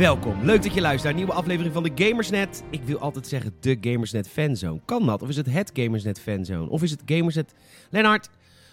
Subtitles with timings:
[0.00, 2.62] Welkom, leuk dat je luistert naar een nieuwe aflevering van de Gamersnet.
[2.70, 4.80] Ik wil altijd zeggen de Gamersnet Fanzone.
[4.84, 5.22] Kan dat?
[5.22, 6.68] Of is het het Gamersnet Fanzone?
[6.68, 7.54] Of is het Gamersnet...
[7.90, 8.28] Lennart,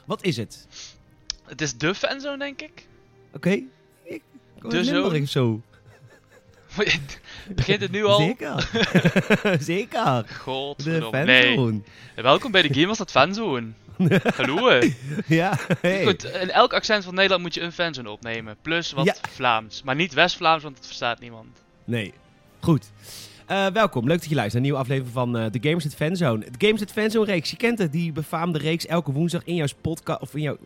[0.06, 0.68] wat is het?
[1.46, 2.88] Het is de fanzone, denk ik.
[3.34, 3.62] Oké.
[4.04, 4.22] Ik
[4.60, 4.84] kom De
[5.26, 5.62] zo.
[7.56, 8.20] Begint het nu al?
[8.20, 8.70] Zeker.
[9.60, 10.26] Zeker.
[10.28, 11.24] De Godverdomme.
[11.24, 11.56] Nee.
[11.56, 11.82] fanzone.
[12.16, 13.68] Welkom bij de Gamers dat fanzone.
[14.38, 14.70] Hallo.
[14.70, 14.94] hè.
[15.36, 16.04] Ja, hey.
[16.04, 18.56] Goed, in elk accent van Nederland moet je een fanzone opnemen.
[18.62, 19.16] Plus wat Ja.
[19.30, 19.84] Vlaams.
[19.84, 21.48] Maar niet West-Vlaams, want het verstaat niemand.
[21.86, 22.14] Nee.
[22.60, 22.92] Goed.
[23.46, 26.46] Eh, welkom, leuk dat je luistert naar een nieuwe aflevering van eh, de Gamersnet Fanzone.
[26.52, 30.22] De Gamersnet Fanzone reeks, je kent het, die befaamde reeks elke woensdag in jouw podcast,
[30.22, 30.58] of in jouw,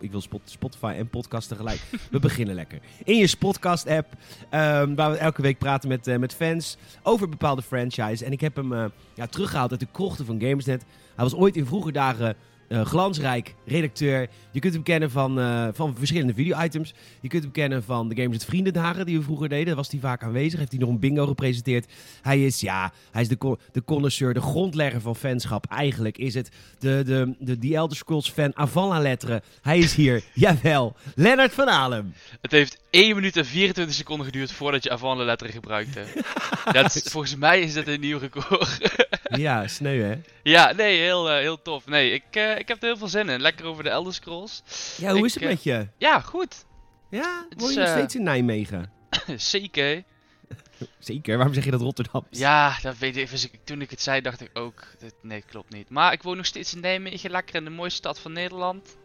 [0.00, 1.80] ik wil spot, Spotify en podcast tegelijk.
[2.10, 2.78] We beginnen lekker.
[3.04, 4.06] In je podcast app,
[4.50, 8.22] ehm, waar we elke week praten met, eh, met fans over bepaalde franchises.
[8.22, 10.84] En ik heb hem eh, ja, teruggehaald uit de krochten van Gamersnet.
[11.14, 12.36] Hij was ooit in vroege dagen
[12.68, 14.28] eh, glansrijk redacteur.
[14.50, 16.94] Je kunt hem kennen van, eh, van verschillende video-items.
[17.20, 19.66] Je kunt hem kennen van de Gamersnet Vriendendagen die we vroeger deden.
[19.66, 20.58] Daar was hij vaak aanwezig.
[20.58, 21.86] Heeft hij nog een bingo gepresenteerd.
[22.22, 25.66] Hij is, ja, hij is de, de connoisseur, de grondlegger van fanschap.
[25.66, 29.42] Eigenlijk is het de, de, de, The Elder Scrolls fan avant la lettre.
[29.62, 32.12] Hij is hier, jawel, Lennart van Alem.
[32.40, 36.04] Het heeft 1 minuut en 24 seconden geduurd voordat je avant la gebruikte.
[36.72, 38.78] Dat is, volgens mij is dat een nieuw record.
[39.28, 40.14] Ja, sneu hè?
[40.42, 41.86] ja, nee, heel, eh, heel tof.
[41.86, 43.40] Nee, ik, ik heb er heel veel zin in.
[43.40, 44.62] Lekker over de Elder Scrolls.
[44.96, 45.88] Ja, hoe Ik, is het eh, met je?
[45.98, 46.64] Ja, goed.
[47.10, 48.90] Ja, woon je nog eh, steeds in Nijmegen?
[49.36, 50.02] Zeker.
[50.98, 52.26] Zeker, waarom zeg je dat Rotterdam?
[52.30, 53.30] Ja, dat weet ik.
[53.30, 54.84] dus ik- Toen ik het zei, dacht ik ook.
[54.98, 55.88] dit- nee, klopt niet.
[55.90, 58.96] Maar ik woon nog steeds in Nijmegen, lekker in de mooiste stad van Nederland.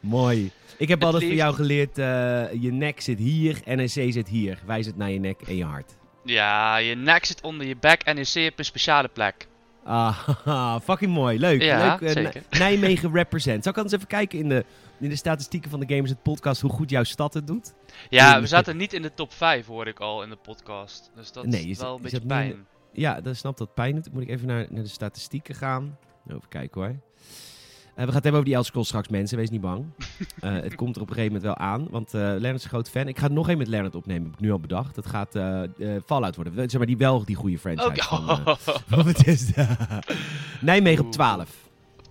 [0.00, 0.50] Mooi.
[0.76, 4.28] Ik heb Het altijd van liefst- jou geleerd, eh, je nek zit hier, NEC zit
[4.28, 4.58] hier.
[4.66, 5.92] Wijs het naar je nek en je hart.
[6.24, 9.46] Ja, je nek zit onder je bek en je hebt een speciale plek.
[9.84, 11.38] Ah, fucking mooi.
[11.38, 11.62] Leuk.
[11.62, 12.00] Ja, Leuk.
[12.08, 12.42] eh, zeker.
[12.50, 13.62] Nijmegen represent.
[13.62, 14.64] Zal ik anders even kijken in de,
[15.00, 17.74] in de statistieken van de Gamers het podcast hoe goed jouw stad het doet?
[18.08, 21.10] Ja, we zaten niet in de top 5, hoorde ik al in de podcast.
[21.14, 22.66] Dus dat Nee, is wel een je beetje niet pijn.
[22.92, 24.12] Ja, dan snapt dat pijn doet.
[24.12, 25.98] Moet ik even naar, naar de statistieken gaan.
[26.28, 26.96] Even kijken hoor.
[28.00, 29.36] Eh, we gaan het hebben over die Elder Scrolls straks, mensen.
[29.36, 29.84] Wees niet bang.
[30.40, 31.86] Eh, het komt er op een gegeven moment wel aan.
[31.90, 33.08] Want Leonard is een groot fan.
[33.08, 34.96] Ik ga nog één met Leonard opnemen, heb ik nu al bedacht.
[34.96, 35.38] Het gaat
[36.06, 36.52] Fallout worden.
[36.54, 37.88] Zeg maar, die wel die goede franchise.
[37.88, 38.02] Oké.
[38.02, 38.56] van, eh,
[38.90, 39.76] van Bethesda.
[40.60, 41.14] Nijmegen op Oeh.
[41.14, 41.48] 12.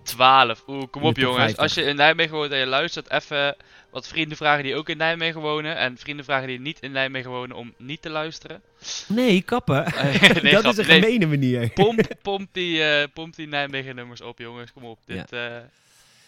[0.03, 0.63] 12.
[0.67, 1.39] Oeh, kom op jongens.
[1.39, 1.63] 50.
[1.63, 3.55] Als je in Nijmegen woont en je luistert, even
[3.91, 5.77] wat vrienden vragen die ook in Nijmegen wonen.
[5.77, 8.61] En vrienden vragen die niet in Nijmegen wonen om niet te luisteren.
[9.07, 9.83] Nee, kappen.
[10.43, 11.69] Nee, dat is een Nee, gemene manier.
[11.69, 14.71] Pomp, pomp, die, eh, pomp die Nijmegen nummers op, jongens.
[14.73, 14.99] Kom op.
[15.05, 15.55] Dit eh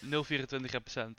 [0.09, 1.17] 024 procent.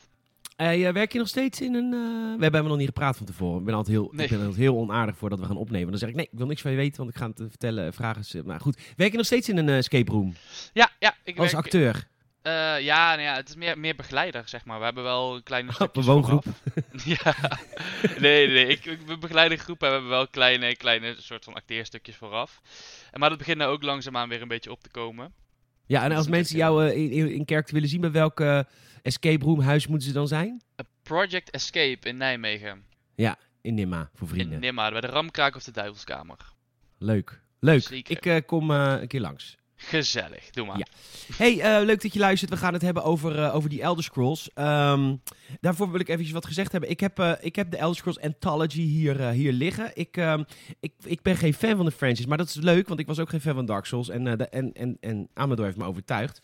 [0.57, 1.93] Eh, ja, werk je nog steeds in een...
[1.93, 3.59] eh, We hebben helemaal nog niet gepraat van tevoren.
[3.59, 4.25] Ik ben altijd heel, Nee.
[4.25, 5.91] ik ben altijd heel onaardig voordat we gaan opnemen.
[5.91, 7.47] Dan zeg ik, nee, ik wil niks van je weten, want ik ga het eh,
[7.49, 7.87] vertellen.
[7.87, 8.43] eh, Vragen ze.
[8.45, 10.35] Maar goed, werk je nog steeds in een eh, escape room?
[10.73, 11.15] Ja, ja.
[11.25, 12.09] Ik Als werk- acteur?
[12.43, 14.79] Eh, ja, nou ja, het is meer, meer begeleider, zeg maar.
[14.79, 16.45] We hebben wel een kleine Op een woongroep?
[17.05, 17.35] ja.
[18.19, 18.67] Nee, nee.
[18.67, 22.61] Ik, ik ben begeleider groep en we hebben wel kleine, kleine soort van acteerstukjes vooraf.
[23.11, 25.33] En maar dat begint nou ook langzaamaan weer een beetje op te komen.
[25.87, 28.41] Ja, en Dat als mensen leuk, jou eh, in, in, kerk willen zien, bij welk
[28.41, 28.61] eh,
[29.03, 30.63] escape room huis moeten ze dan zijn?
[31.03, 32.85] Project Escape in Nijmegen.
[33.63, 34.53] In Nimma, voor vrienden.
[34.55, 36.37] In Nimma, bij de Ramkraak of de Duivelskamer.
[36.99, 37.41] Leuk.
[37.59, 37.83] Leuk.
[37.83, 38.17] Zeker.
[38.17, 39.57] Ik eh, kom eh, een keer langs.
[39.89, 40.79] Gezellig, doe maar.
[40.79, 40.87] Ja.
[41.37, 42.51] Hey, eh, leuk dat je luistert.
[42.51, 44.51] We gaan het hebben over, eh, over die Elder Scrolls.
[44.55, 45.17] Ehm,
[45.61, 46.91] daarvoor wil ik eventjes wat gezegd hebben.
[46.91, 49.91] Ik heb, eh, ik heb de Elder Scrolls Anthology hier, hier liggen.
[49.95, 50.43] Ik, ehm,
[50.81, 53.19] ik, ik ben geen fan van de franchise, maar dat is leuk, want ik was
[53.19, 54.09] ook geen fan van Dark Souls.
[54.09, 56.41] En, de, en, en, en Amador heeft me overtuigd.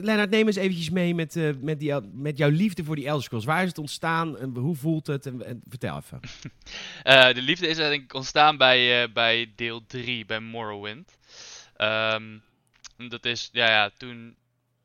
[0.00, 3.44] Lennart, neem eens eventjes mee met, met, die, met jouw liefde voor die Elder Scrolls.
[3.44, 4.38] Waar is het ontstaan?
[4.38, 5.26] En hoe voelt het?
[5.26, 6.20] En, en vertel even.
[7.34, 11.18] De liefde is denk ik ontstaan bij, bij deel 3, bij Morrowind.
[11.80, 12.38] Ehm,
[13.08, 14.36] dat is, ja, ja toen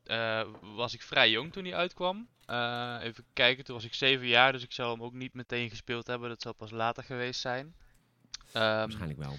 [0.04, 2.28] eh, was ik vrij jong toen hij uitkwam.
[2.46, 5.70] Eh, even kijken, toen was ik 7 jaar, dus ik zal hem ook niet meteen
[5.70, 6.28] gespeeld hebben.
[6.28, 7.74] Dat zal pas later geweest zijn.
[8.52, 9.36] Ehm, Waarschijnlijk wel.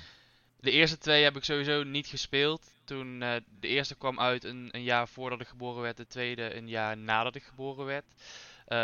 [0.59, 2.71] de eerste twee heb ik sowieso niet gespeeld.
[2.83, 6.55] Toen eh, de eerste kwam uit een, een jaar voordat ik geboren werd, de tweede
[6.55, 8.05] een jaar nadat ik geboren werd.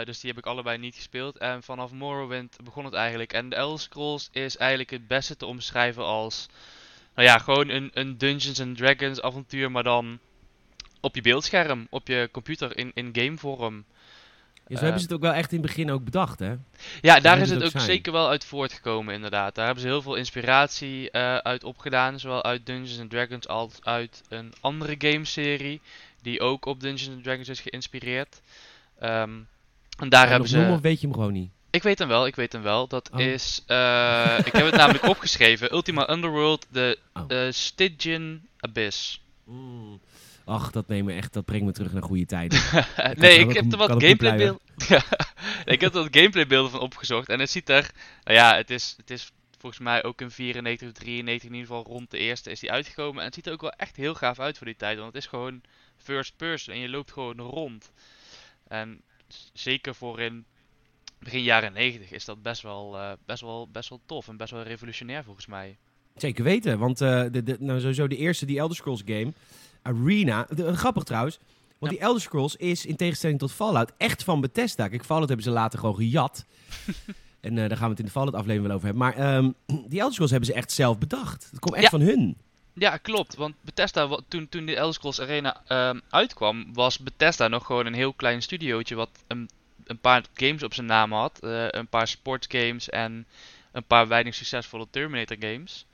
[0.06, 1.38] Dus die heb ik allebei niet gespeeld.
[1.38, 3.34] En vanaf Morrowind begon het eigenlijk.
[3.34, 6.48] En de Elder Scrolls is eigenlijk het beste te omschrijven als...
[7.16, 10.20] Nou ja, gewoon een, een Dungeons and Dragons avontuur, maar dan
[11.00, 13.84] op je beeldscherm, op je computer, in, in gamevorm.
[14.68, 16.56] Ja, zo hebben ze het ook wel echt in het begin ook bedacht, hè?
[17.02, 17.84] Ja, daar is het het ook zijn.
[17.84, 19.56] zeker wel uit voortgekomen, inderdaad.
[19.56, 22.20] Daar hebben ze heel veel inspiratie eh, uit opgedaan.
[22.20, 25.82] Zowel uit Dungeons and Dragons als uit een andere gameserie.
[26.22, 28.42] Die ook op Dungeons and Dragons is geïnspireerd.
[29.00, 29.32] Ehm,
[29.98, 30.58] en daar En hebben ze.
[30.58, 31.52] noemen of weet je hem gewoon niet?
[31.74, 32.88] Ik weet hem wel, ik weet hem wel.
[32.88, 33.20] Dat Oh.
[33.20, 33.64] is.
[33.68, 37.24] eh, ik heb het namelijk opgeschreven: Ultima Underworld, de Oh.
[37.28, 39.22] eh, Stygian Abyss.
[39.46, 40.02] Mm.
[40.46, 42.62] Ach, dat, neemt me echt, dat brengt me terug naar goede tijden.
[43.16, 44.60] nee, ik heb er wat kan ook gameplay een beelden.
[44.88, 45.04] Ja,
[45.66, 47.30] ik heb er wat gameplay beelden van opgezocht.
[47.30, 47.92] En het ziet er.
[48.24, 51.68] Nou ja, het is, het is volgens mij ook in 94 of 93 in ieder
[51.70, 53.20] geval rond de eerste is die uitgekomen.
[53.20, 54.98] En het ziet er ook wel echt heel gaaf uit voor die tijd.
[54.98, 55.62] Want het is gewoon
[55.98, 57.92] first person en je loopt gewoon rond.
[58.68, 59.02] En
[59.54, 60.46] zeker voor in
[61.24, 64.52] begin jaren 90 is dat best wel, uh, best wel, best wel tof en best
[64.52, 65.78] wel revolutionair volgens mij.
[66.16, 69.34] Zeker weten, want uh, de, de, nou, sowieso de eerste, die Elder Scrolls game,
[69.82, 71.40] Arena, de, grappig trouwens,
[71.84, 74.88] want die Elder Scrolls is in tegenstelling tot Fallout echt van Bethesda.
[74.88, 76.46] Kijk, Fallout hebben ze later gewoon gejat.
[77.42, 79.04] en uh, daar gaan we het in de Fallout aflevering wel over hebben.
[79.04, 81.48] Maar um, die Elder Scrolls hebben ze echt zelf bedacht.
[81.52, 81.90] Dat komt echt ja.
[81.90, 82.38] van hun.
[82.74, 83.36] Ja, klopt.
[83.36, 87.94] Want Bethesda, toen, toen de Elder Scrolls Arena um, uitkwam, was Bethesda nog gewoon een
[87.94, 89.50] heel klein studiootje wat een,
[89.86, 91.40] een paar games op zijn naam had.
[91.44, 93.26] Uh, een paar sportsgames en
[93.72, 95.86] een paar weinig succesvolle Terminator games.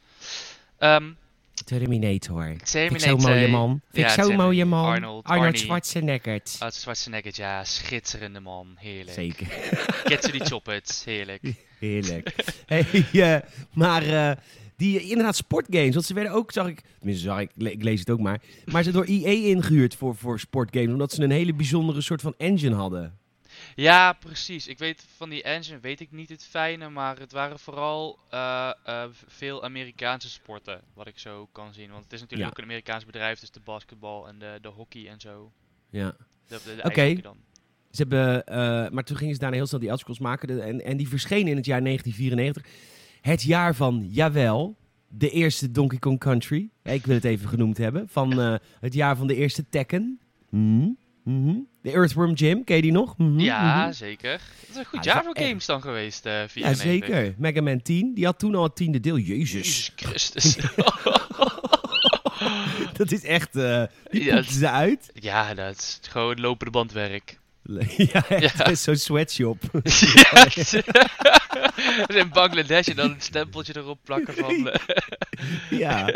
[0.79, 1.17] Um,
[1.65, 2.55] Terminator.
[2.63, 2.99] Terminator.
[2.99, 3.81] Zo'n mooie man.
[3.91, 4.85] Vind Ja, ik zo'n mooie man.
[4.85, 5.59] Arnold, Arnold.
[5.59, 6.41] Schwarzenegger.
[6.59, 8.67] Uit Schwarzenegger, ja, schitterende man.
[8.75, 9.09] Heerlijk.
[9.11, 9.47] Zeker.
[10.03, 11.41] Get to the choppers, heerlijk.
[11.79, 12.35] Heerlijk.
[12.65, 14.31] hey, eh, maar eh,
[14.77, 17.83] die eh, inderdaad sportgames, want ze werden ook, zag ik, tenminste zag ik, le- ik
[17.83, 21.31] lees het ook maar, maar ze door EA ingehuurd voor, voor sportgames, omdat ze een
[21.31, 23.17] hele bijzondere soort van engine hadden.
[23.75, 24.67] Ja, precies.
[24.67, 28.71] Ik weet van die engine weet ik niet het fijne, maar het waren vooral eh,
[28.83, 31.89] eh, veel Amerikaanse sporten, wat ik zo kan zien.
[31.91, 32.53] Want het is natuurlijk Ja.
[32.55, 35.51] ook een Amerikaans bedrijf, dus de basketbal en de, de hockey en zo.
[35.89, 36.15] Ja.
[36.83, 37.15] Oké.
[37.91, 40.81] Ze hebben, eh, maar toen gingen ze daarna heel snel die Scrolls maken de- en,
[40.85, 42.65] en die verschenen in het jaar 1994.
[43.21, 44.77] Het jaar van, jawel,
[45.07, 46.69] de eerste Donkey Kong Country.
[46.83, 48.07] Ik wil het even genoemd hebben.
[48.09, 48.37] Van
[48.79, 50.19] het jaar van de eerste Tekken.
[50.49, 50.89] Mhm,
[51.23, 51.55] mhm.
[51.81, 53.17] De Earthworm Jim, ken je die nog?
[53.17, 53.93] Mhm, Ja, mhm.
[53.93, 54.31] zeker.
[54.31, 56.81] Het is een goed Ah, dat jaar voor games dan geweest, eh Ja, 94.
[56.81, 57.33] zeker.
[57.37, 59.17] Mega Man 10, die had toen al het tiende deel.
[59.17, 59.51] Jezus.
[59.51, 60.55] Jezus Christus.
[62.97, 65.09] Dat is echt, eh die Ja, ze uit.
[65.13, 67.37] ja, dat is gewoon lopende bandwerk.
[68.13, 68.75] ja, echt, Ja.
[68.75, 69.57] zo'n sweatshop.
[72.07, 74.69] Ja, in Bangladesh en dan een stempeltje erop plakken van...
[74.69, 74.79] eh,
[75.69, 76.13] ja,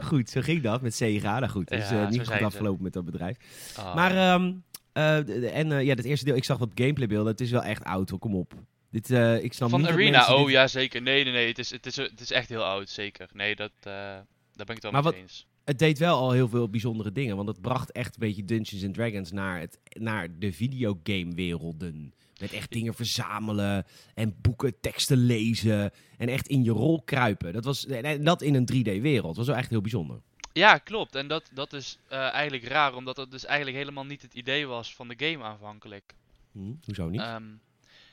[0.00, 1.38] goed, zo ging dat met Sega.
[1.38, 3.36] Nou goed, het is Ja, eh, niet goed afgelopen met dat bedrijf.
[3.76, 3.94] ah.
[3.94, 4.54] Maar, eh, de-
[4.96, 7.32] en eh, ja, het eerste deel, ik zag wat gameplaybeelden.
[7.32, 8.18] Het is wel echt oud, hoor.
[8.18, 8.54] kom op.
[8.90, 11.02] Dit, eh, ik snap Van niet dat Arena, oh dit- ja zeker.
[11.02, 11.48] Nee, nee, nee.
[11.48, 13.28] Het is, het is, het is echt heel oud, zeker.
[13.32, 15.46] Nee, dat, eh, daar ben ik het wel Maar mee wat- eens.
[15.64, 17.36] Het deed wel al heel veel bijzondere dingen.
[17.36, 22.14] Want het bracht echt een beetje Dungeons and Dragons naar, het, naar de videogame-werelden.
[22.40, 23.84] Met echt dingen verzamelen
[24.14, 25.90] en boeken, teksten lezen.
[26.18, 27.52] En echt in je rol kruipen.
[27.52, 29.26] Dat, was, en dat in een 3D-wereld.
[29.26, 30.20] Dat was wel echt heel bijzonder.
[30.56, 31.14] Ja, klopt.
[31.14, 34.66] En dat, dat is eh, eigenlijk raar, omdat dat dus eigenlijk helemaal niet het idee
[34.66, 36.14] was van de game aanvankelijk.
[36.52, 37.20] Hm, hoezo niet?
[37.20, 37.44] Ehm,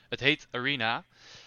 [0.08, 1.04] het heet Arena.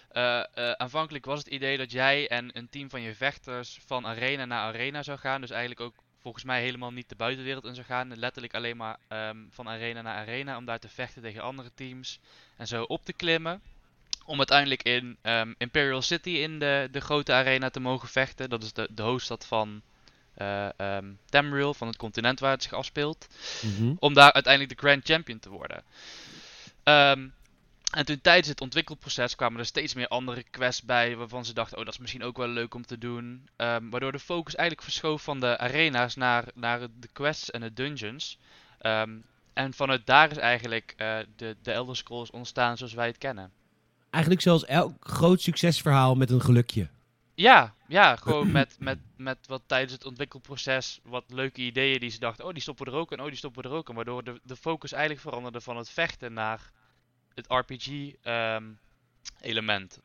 [0.09, 4.05] Eh, eh, aanvankelijk was het idee dat jij en een team van je vechters van
[4.05, 5.41] arena naar arena zou gaan.
[5.41, 8.17] Dus eigenlijk ook volgens mij helemaal niet de buitenwereld in zou gaan.
[8.19, 12.19] Letterlijk alleen maar ehm, van arena naar arena om daar te vechten tegen andere teams.
[12.55, 13.61] En zo op te klimmen.
[14.25, 18.49] Om uiteindelijk in ehm, Imperial City in de, de grote arena te mogen vechten.
[18.49, 19.81] Dat is de, de hoofdstad van
[20.37, 23.27] ehm, Tamriel, van het continent waar het zich afspeelt
[23.61, 23.94] Mhm.
[23.99, 25.83] om daar uiteindelijk de Grand Champion te worden.
[26.83, 27.27] Ehm,
[27.91, 31.77] en toen tijdens het ontwikkelproces kwamen er steeds meer andere quests bij waarvan ze dachten,
[31.77, 33.47] oh dat is misschien ook wel leuk om te doen.
[33.56, 37.73] Ehm, waardoor de focus eigenlijk verschoof van de arena's naar, naar de quests en de
[37.73, 38.37] dungeons.
[39.53, 43.51] En vanuit daar is eigenlijk eh, de, de Elder Scrolls ontstaan zoals wij het kennen.
[44.09, 46.87] Eigenlijk zoals elk groot succesverhaal met een gelukje.
[47.37, 52.19] Ja, ja, gewoon met, met, met wat tijdens het ontwikkelproces wat leuke ideeën die ze
[52.19, 53.95] dachten, oh die stoppen we er ook en oh die stoppen we er ook in.
[53.95, 56.71] Waardoor de, de focus eigenlijk veranderde van het vechten naar
[57.33, 60.01] het RPG-element.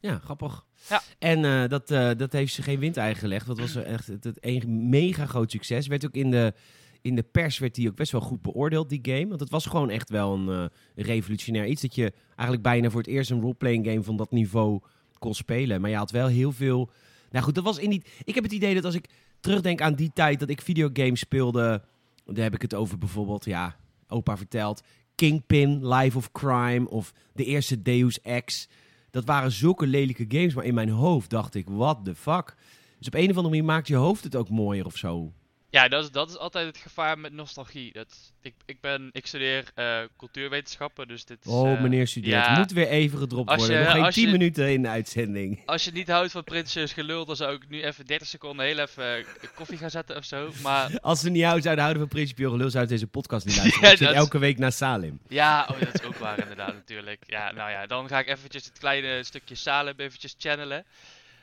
[0.00, 0.64] Ja, grappig.
[0.88, 1.02] Ja.
[1.18, 3.46] En eh, dat, eh, dat heeft ze geen windei gelegd.
[3.46, 5.86] Dat was echt het, het een mega groot succes.
[5.86, 6.54] Werd ook in de,
[7.00, 9.28] in de pers werd die ook best wel goed beoordeeld, die game.
[9.28, 10.64] Want het was gewoon echt wel een eh,
[11.06, 11.82] revolutionair iets.
[11.82, 14.80] Dat je eigenlijk bijna voor het eerst een roleplaying game van dat niveau
[15.24, 15.80] kon spelen.
[15.80, 16.90] Maar je had wel heel veel...
[17.30, 18.02] Nou goed, dat was in die...
[18.24, 19.08] Ik heb het idee dat als ik
[19.40, 21.82] terugdenk aan die tijd dat ik videogames speelde...
[22.24, 23.76] Daar heb ik het over bijvoorbeeld, ja,
[24.08, 24.82] opa vertelt...
[25.14, 28.68] Kingpin, Life of Crime of de eerste Deus Ex...
[29.10, 32.56] Dat waren zulke lelijke games, maar in mijn hoofd dacht ik, what the fuck?
[32.98, 35.32] Dus op een of andere manier maakt je hoofd het ook mooier of zo.
[35.74, 37.92] Ja, dat is, dat is altijd het gevaar met nostalgie.
[37.92, 41.50] Dat, ik, ik, ben, ik studeer eh, cultuurwetenschappen, dus dit is...
[41.52, 42.58] Oh, eh, meneer student, ja.
[42.58, 43.78] moet weer even gedropt Als worden.
[43.78, 45.62] je- Nog geen als 10 je- minuten in de uitzending.
[45.66, 48.78] Als je niet houdt van Prinsjes gelul, dan zou ik nu even 30 seconden heel
[48.78, 50.52] even eh, koffie gaan zetten of zo.
[50.62, 53.56] Maar Als ze niet jou zouden houden van principieel gelul, zouden ze deze podcast niet
[53.60, 53.90] luisteren.
[53.90, 55.20] Ja, dat elke week naar Salim.
[55.28, 57.22] Ja, oh, dat is ook waar inderdaad natuurlijk.
[57.26, 60.84] Ja, nou ja, dan ga ik eventjes het kleine stukje Salem eventjes channelen.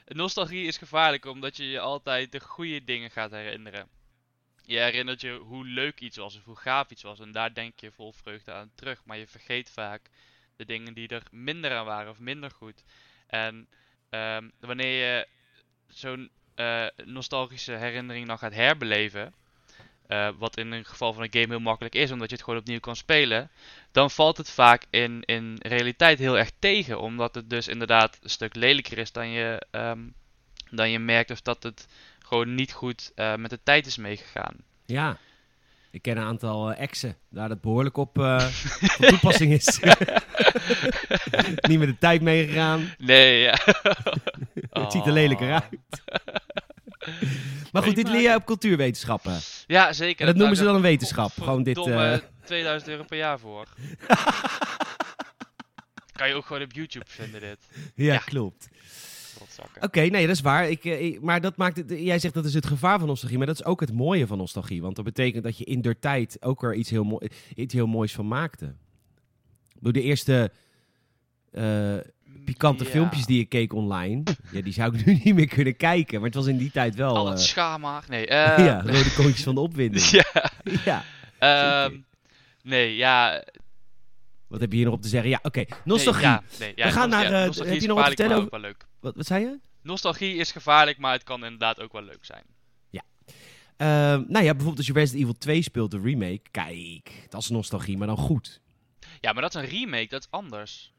[0.07, 3.87] Nostalgie is gevaarlijk omdat je je altijd de goede dingen gaat herinneren.
[4.71, 7.79] Je herinnert je hoe leuk iets was of hoe gaaf iets was en daar denk
[7.79, 9.01] je vol vreugde aan terug.
[9.05, 10.09] Maar je vergeet vaak
[10.55, 12.83] de dingen die er minder aan waren of minder goed.
[13.27, 13.67] En
[14.09, 15.27] ehm, wanneer je
[15.87, 19.33] zo'n eh, nostalgische herinnering dan gaat herbeleven,
[20.07, 22.59] eh, wat in een geval van een game heel makkelijk is, omdat je het gewoon
[22.59, 23.49] opnieuw kan spelen,
[23.91, 28.29] dan valt het vaak in, in realiteit heel erg tegen, omdat het dus inderdaad een
[28.29, 30.07] stuk lelijker is dan je, ehm,
[30.71, 31.87] dan je merkt of dat het
[32.19, 34.55] gewoon niet goed eh, met de tijd is meegegaan.
[34.85, 35.17] Ja.
[35.91, 38.39] Ik ken een aantal eh, exen daar dat behoorlijk op eh,
[38.97, 39.79] van toepassing is.
[41.69, 42.93] Niet met de tijd meegegaan.
[42.97, 43.57] Nee, ja.
[44.81, 46.01] Het ziet er lelijker uit.
[47.71, 49.39] Maar goed, dit leer je op cultuurwetenschappen.
[49.67, 50.19] Ja, zeker.
[50.19, 51.31] En dat noemen ze dan een wetenschap.
[51.31, 51.77] Gewoon dit.
[51.87, 53.67] Eh, 2000 euro per jaar voor.
[56.11, 57.57] kan je ook gewoon op YouTube vinden dit.
[57.95, 58.17] ja, ja.
[58.17, 58.69] klopt.
[59.79, 60.69] Oké, nee, dat is waar.
[60.69, 63.37] Ik, eh, ik- maar dat maakt het, jij zegt dat is het gevaar van nostalgie,
[63.37, 64.81] maar dat is ook het mooie van nostalgie.
[64.81, 67.87] Want dat betekent dat je in der tijd ook er iets heel, mooi, iets heel
[67.87, 68.73] moois van maakte.
[69.73, 70.51] Bedoel, de eerste
[71.51, 71.97] eh,
[72.45, 72.89] pikante Ja.
[72.89, 76.15] filmpjes die ik keek online, ja, die zou ik nu niet meer kunnen kijken.
[76.19, 77.15] Maar het was in die tijd wel...
[77.15, 78.03] Al het eh, schaamhaar.
[78.09, 80.05] Nee, ja, rode koontjes van de opwinding.
[80.21, 80.51] ja.
[80.85, 81.03] ja.
[81.39, 81.97] ehm,
[82.63, 83.43] nee, ja.
[84.51, 85.29] Wat heb je hier nog op te zeggen?
[85.29, 85.65] Ja, oké.
[85.85, 86.23] Nostalgie.
[86.23, 88.49] ja, nee, ja, We gaan naar, ja, eh, heb je nog wat te vertellen ook
[88.51, 88.85] wel leuk.
[88.99, 89.59] Wat, wat zei je?
[89.81, 92.43] Nostalgie is gevaarlijk, maar het kan inderdaad ook wel leuk zijn.
[93.77, 96.41] Ehm, nou ja, bijvoorbeeld als je Resident Evil 2 speelt, de remake.
[96.51, 98.61] Kijk, dat is nostalgie, maar dan goed.
[99.19, 100.93] Ja, maar dat is een remake, dat is anders.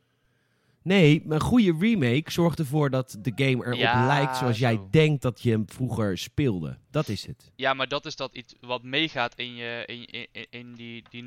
[0.82, 4.88] Nee, een goede remake zorgt ervoor dat de game erop Ja, lijkt zoals jij zo.
[4.90, 6.78] denkt dat je hem vroeger speelde.
[6.90, 7.50] Dat is het.
[7.56, 11.24] Ja, maar dat is dat iets wat meegaat in, je, in, in, in- die, die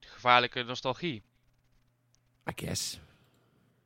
[0.00, 1.22] gevaarlijke nostalgie.
[2.50, 2.98] I guess.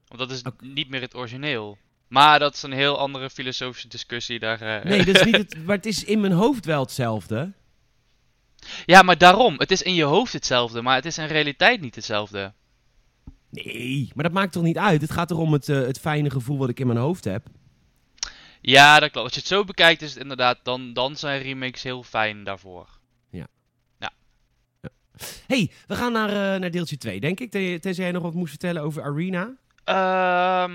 [0.08, 1.78] Want dat is niet meer het origineel.
[2.08, 4.38] Maar dat is een heel andere filosofische discussie.
[4.38, 7.52] Daar, eh, Nee, dat is niet het, maar het is in mijn hoofd wel hetzelfde.
[8.84, 9.54] Ja, maar daarom.
[9.58, 12.52] Het is in je hoofd hetzelfde, maar het is in realiteit niet hetzelfde.
[13.50, 15.00] Nee, maar dat maakt toch niet uit?
[15.00, 17.46] Het gaat erom het, eh, het fijne gevoel wat ik in mijn hoofd heb.
[18.60, 19.26] Ja, dat klopt.
[19.26, 22.88] Als je het zo bekijkt, is het inderdaad, dan, dan zijn remakes heel fijn daarvoor.
[25.46, 27.50] Hey, we gaan naar, eh, naar deeltje 2, denk ik.
[27.50, 29.54] Ten- Tenzij jij nog wat moest vertellen over Arena.
[29.84, 30.72] Ehm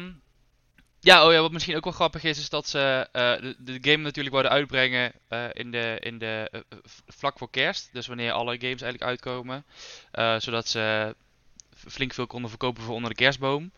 [0.99, 3.77] ja, oh ja, wat misschien ook wel grappig is, is dat ze eh, de, de
[3.91, 6.63] game natuurlijk wilden uitbrengen eh, in de, in de,
[7.07, 7.89] vlak voor kerst.
[7.93, 9.65] Dus wanneer alle games eigenlijk uitkomen.
[10.37, 11.15] Zodat ze
[11.75, 13.71] flink veel konden verkopen voor onder de kerstboom.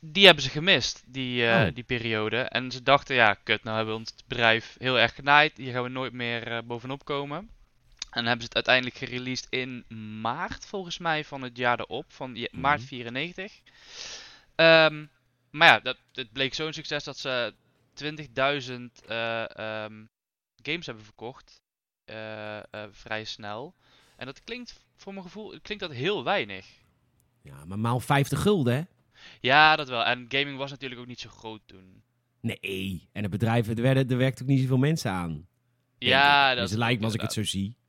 [0.00, 1.64] Die hebben ze gemist, die, Oh.
[1.74, 2.36] die periode.
[2.36, 5.56] En ze dachten, ja, kut, nou hebben we ons bedrijf heel erg genaaid.
[5.56, 7.48] Hier gaan we nooit meer bovenop komen.
[8.10, 9.84] En dan hebben ze het uiteindelijk gereleased in
[10.20, 12.04] maart, volgens mij, van het jaar erop.
[12.08, 12.88] Van ja, maart Mhm.
[12.88, 13.52] 94.
[14.54, 15.06] Ehm,
[15.50, 17.54] maar ja, dat, het bleek zo'n succes dat ze
[17.92, 20.04] 20.000 eh, ehm,
[20.62, 21.60] games hebben verkocht.
[22.04, 23.74] eh, eh, vrij snel.
[24.16, 26.66] En dat klinkt, voor mijn gevoel, klinkt dat heel weinig.
[27.42, 28.82] Ja, maar maal 50 gulden, hè?
[29.40, 30.04] Ja, dat wel.
[30.04, 32.02] En gaming was natuurlijk ook niet zo groot toen.
[32.40, 33.08] Nee.
[33.12, 35.46] En het bedrijf, er, werden, er werkten ook niet zoveel mensen aan.
[35.98, 36.56] Ja, ik.
[36.56, 37.74] dat is het lijkt me als ik het zo zie.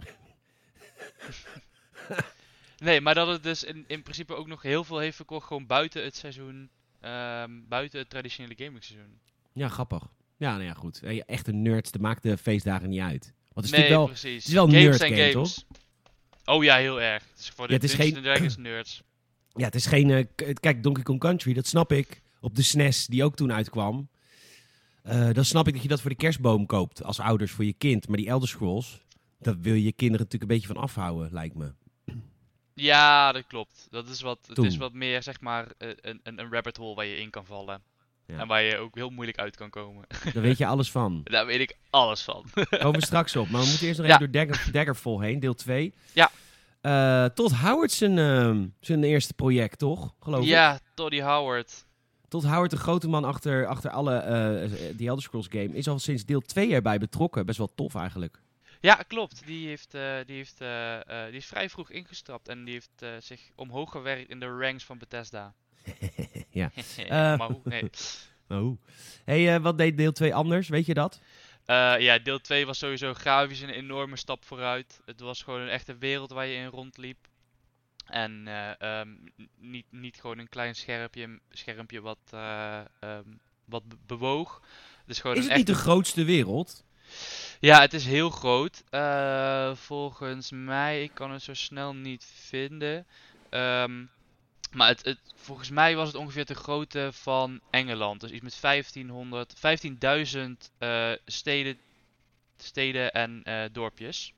[2.77, 5.65] Nee, maar dat het dus in, in principe ook nog heel veel heeft verkocht, gewoon
[5.65, 6.69] buiten het seizoen.
[7.01, 9.19] ehm, buiten het traditionele gaming seizoen.
[9.53, 10.03] Ja, grappig.
[10.37, 11.01] Ja, nou ja, goed.
[11.25, 13.33] Echte nerds, dat maakt de feestdagen niet uit.
[13.53, 14.05] Want het is nee, wel...
[14.05, 14.45] precies.
[14.47, 15.65] is wel games nerd zijn game, games.
[16.45, 17.23] Oh ja, heel erg.
[17.29, 19.03] Het is voor de Ja, het is geen- Dragons nerds.
[19.53, 20.09] Ja, het is geen...
[20.09, 22.21] eh, kijk, Donkey Kong Country, dat snap ik.
[22.41, 24.09] Op de SNES, die ook toen uitkwam.
[25.09, 27.03] Eh, dan snap ik dat je dat voor de kerstboom koopt.
[27.03, 28.07] Als ouders voor je kind.
[28.07, 29.01] Maar die Elder Scrolls,
[29.39, 31.73] daar wil je je kinderen natuurlijk een beetje van afhouden, lijkt me.
[32.73, 33.87] Ja, dat klopt.
[33.89, 36.95] Dat is wat, het is wat meer, zeg maar, eh, een, een, een rabbit hole
[36.95, 37.81] waar je in kan vallen.
[38.25, 38.37] Ja.
[38.39, 40.05] En waar je ook heel moeilijk uit kan komen.
[40.33, 41.21] Daar weet je alles van.
[41.23, 42.45] Daar weet ik alles van.
[42.69, 43.49] Komen we straks op.
[43.49, 44.15] Maar we moeten eerst nog Ja.
[44.19, 45.93] even door Dagger, Daggerfall heen, deel 2.
[46.13, 46.31] Ja.
[46.81, 50.13] Eh Todd Howard zijn, ehm, zijn eerste project, toch?
[50.19, 50.47] Geloof ik.
[50.47, 51.85] ja, Toddy Howard.
[52.29, 55.99] Todd Howard, de grote man achter, achter alle eh die Elder Scrolls game, is al
[55.99, 57.45] sinds deel 2 erbij betrokken.
[57.45, 58.39] Best wel tof eigenlijk.
[58.81, 59.45] Ja, klopt.
[59.45, 63.41] Die, heeft, eh, die, heeft, eh, die is vrij vroeg ingestapt en die heeft zich
[63.55, 65.53] omhoog gewerkt in de ranks van Bethesda.
[66.51, 66.71] Ja.
[67.37, 67.61] maar hoe?
[67.63, 67.89] Nee.
[68.47, 68.77] Maar hoe?
[69.25, 70.67] hey, wat deed deel 2 anders?
[70.67, 71.21] Weet je dat?
[71.99, 74.99] Ja, deel 2 was sowieso grafisch een enorme stap vooruit.
[75.05, 77.27] Het was gewoon een echte wereld waar je in rondliep.
[78.09, 79.09] En eh, ehm,
[79.57, 83.23] niet, niet gewoon een klein schermpje, schermpje wat, eh, ehm,
[83.65, 84.61] wat be- bewoog.
[85.01, 86.83] Het is gewoon Is het niet de grootste wereld?
[87.59, 88.83] Ja, het is heel groot.
[88.89, 93.05] Eh, volgens mij, ik kan het zo snel niet vinden.
[93.49, 94.05] Ehm,
[94.71, 98.21] maar het, het, volgens mij was het ongeveer de grootte van Engeland.
[98.21, 101.77] Dus iets met 1500, 15.000 eh, steden,
[102.57, 104.33] steden en dorpjes.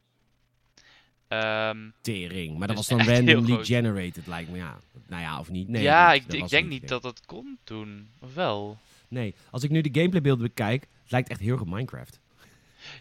[1.31, 2.57] Ehm, Tering.
[2.57, 4.57] Maar dat Dus was dan randomly generated, lijkt me.
[4.57, 4.79] Ja.
[5.07, 5.67] Nou ja, of niet?
[5.67, 8.07] Nee, ja, ik, Dat ik denk niet dat dat kon toen.
[8.19, 8.77] Of wel?
[9.07, 12.19] Nee, als ik nu de gameplaybeelden bekijk, het lijkt echt heel erg op Minecraft.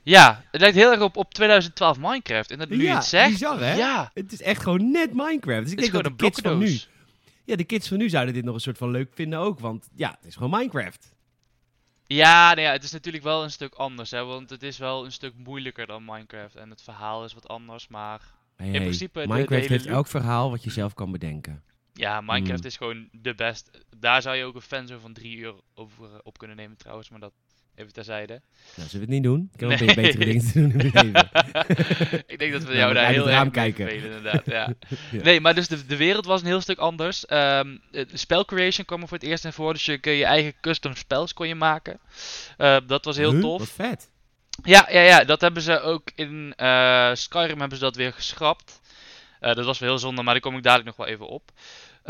[0.03, 2.51] Ja, het lijkt heel erg op, op 2012 Minecraft.
[2.51, 3.31] En dat nu je ja, het zegt.
[3.31, 3.75] bizar hè?
[3.75, 5.63] Ja, Het is echt gewoon net Minecraft.
[5.63, 6.79] Dus ik het is denk gewoon dat de kids van nu...
[7.45, 9.61] Ja, de kids van nu zouden dit nog een soort van leuk vinden ook.
[9.61, 11.15] Want ja, het is gewoon Minecraft.
[12.14, 15.05] Ja, nou ja, het is natuurlijk wel een stuk anders, hè, want het is wel
[15.05, 16.57] een stuk moeilijker dan Minecraft.
[16.57, 18.21] En het verhaal is wat anders, maar
[18.57, 20.95] Hey, In hey, principe de- de Minecraft hele heeft loop- elk verhaal wat je zelf
[20.95, 21.62] kan bedenken.
[21.93, 22.67] ja, Minecraft Mm.
[22.67, 23.71] is gewoon de best.
[23.97, 27.09] Daar zou je ook een fanzone van drie uur over eh, op kunnen nemen trouwens,
[27.09, 27.33] maar dat
[27.81, 28.41] even terzijde.
[28.77, 29.51] Nou, zullen we het niet doen?
[29.55, 29.95] Ik heb Nee.
[29.95, 31.31] betere dingen te doen in mijn leven.
[32.33, 33.95] ik denk dat we Nou, jou daar heel erg kijken.
[33.95, 34.43] inderdaad.
[34.47, 34.73] Ja.
[35.11, 35.23] Ja.
[35.23, 37.27] Nee, maar dus de, de wereld was een heel stuk anders.
[37.27, 40.25] Ehm de spell creation kwam er voor het eerst naar voren, dus je kun je
[40.25, 41.99] eigen custom spells kon je maken.
[42.57, 43.41] Eh, dat was heel Huh?
[43.41, 43.59] tof.
[43.59, 44.09] Wat vet.
[44.63, 48.81] Ja, ja, ja, dat hebben ze ook in eh, Skyrim hebben ze dat weer geschrapt.
[49.41, 51.51] Eh, dat was wel heel zonde, maar daar kom ik dadelijk nog wel even op.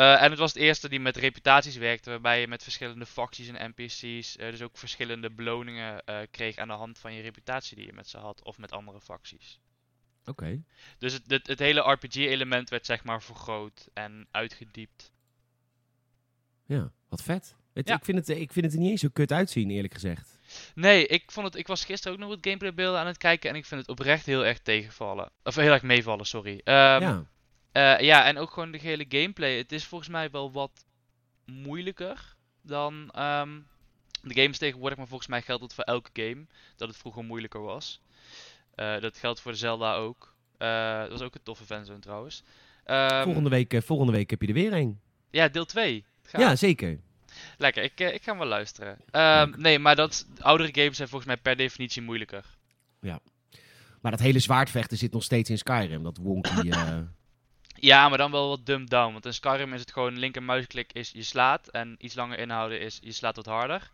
[0.01, 3.49] Eh, en het was het eerste die met reputaties werkte, waarbij je met verschillende facties
[3.49, 7.77] en NPC's eh, dus ook verschillende beloningen eh, kreeg aan de hand van je reputatie
[7.77, 9.61] die je met ze had of met andere facties.
[10.25, 10.63] Oké.
[10.99, 15.13] Dus het, het, het hele RPG-element werd zeg maar vergroot en uitgediept.
[16.67, 17.55] Ja, wat vet.
[17.73, 17.95] Het, Ja.
[17.95, 20.39] ik, vind het, ik vind het er niet eens zo kut uitzien, eerlijk gezegd.
[20.75, 23.57] Nee, ik, vond het, ik was gisteren ook nog wat gameplaybeelden aan het kijken en
[23.57, 25.31] ik vind het oprecht heel erg tegenvallen.
[25.43, 26.61] Of heel erg meevallen, sorry.
[26.65, 27.27] Ehm, ja.
[27.73, 29.57] Eh, ja, en ook gewoon de hele gameplay.
[29.57, 30.85] Het is volgens mij wel wat
[31.45, 33.59] moeilijker dan ehm,
[34.23, 34.99] de games tegenwoordig.
[34.99, 36.47] Maar volgens mij geldt het voor elke game.
[36.77, 38.01] Dat het vroeger moeilijker was.
[38.75, 40.35] Eh, dat geldt voor Zelda ook.
[40.59, 42.43] Eh, dat was ook een toffe fanzone trouwens.
[42.85, 45.01] Ehm, volgende, week, volgende week heb je er weer een.
[45.31, 46.05] Ja, deel 2.
[46.33, 46.99] Ja, zeker.
[47.59, 48.99] Lekker, ik, ik ga hem wel luisteren.
[49.11, 52.45] Ehm, nee, maar dat, oudere games zijn volgens mij per definitie moeilijker.
[54.01, 56.03] Maar dat hele zwaardvechten zit nog steeds in Skyrim.
[56.03, 56.71] Dat wonky...
[57.81, 59.13] Ja, maar dan wel wat dumbed down.
[59.13, 61.69] Want in Skyrim is het gewoon linker muisklik is je slaat.
[61.69, 63.91] En iets langer inhouden is je slaat wat harder.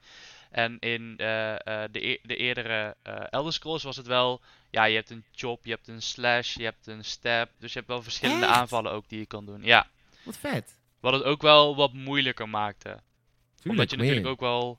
[0.50, 4.40] En in eh, eh, de, e- de eerdere eh Elder Scrolls was het wel...
[4.70, 7.50] Ja, je hebt een chop, je hebt een slash, je hebt een stab.
[7.58, 8.54] Dus je hebt wel verschillende Echt?
[8.54, 9.62] aanvallen ook die je kan doen.
[9.62, 9.86] Ja,
[10.22, 10.78] wat vet.
[11.00, 12.88] wat het ook wel wat moeilijker maakte.
[12.88, 14.78] Tuurlijk, Omdat je natuurlijk ook wel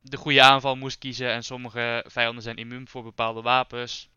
[0.00, 1.30] de goede aanval moest kiezen.
[1.30, 4.08] En sommige vijanden zijn immuun voor bepaalde wapens.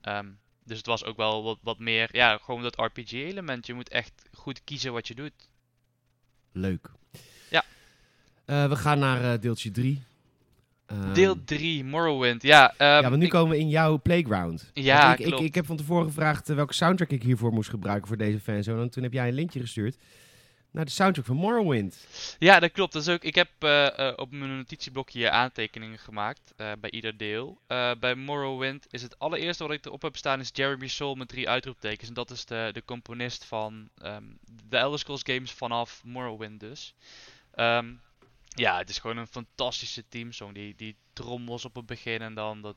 [0.00, 0.28] Ehm,
[0.70, 3.66] dus het was ook wel wat, wat meer, ja, gewoon dat RPG-element.
[3.66, 5.32] Je moet echt goed kiezen wat je doet.
[6.52, 6.90] Leuk.
[7.50, 7.64] Ja.
[8.44, 10.02] Eh, we gaan naar eh, deeltje 3.
[11.12, 12.42] Deel 3, Morrowind.
[12.42, 14.70] Ja, ehm, ja, want nu ik- komen we in jouw playground.
[14.74, 15.42] Ja, ik, klopt.
[15.42, 18.82] ik heb van tevoren gevraagd eh, welke soundtrack ik hiervoor moest gebruiken voor deze fanzone.
[18.82, 19.96] En toen heb jij een linkje gestuurd
[20.70, 22.06] naar de soundtrack van Morrowind.
[22.38, 22.92] Ja, dat klopt.
[22.92, 27.16] Dat is ook, ik heb eh, eh, op mijn notitieblokje aantekeningen gemaakt eh, bij ieder
[27.16, 27.58] deel.
[28.00, 31.48] Bij Morrowind is het allereerste wat ik erop heb staan is Jeremy Soule met drie
[31.48, 32.08] uitroeptekens.
[32.08, 34.24] En dat is de, de componist van ehm,
[34.68, 36.94] de Elder Scrolls games vanaf Morrowind dus.
[37.54, 37.92] Ehm,
[38.54, 40.54] ja, het is gewoon een fantastische teamsong.
[40.54, 42.76] Die, die trommels op het begin en dan dat...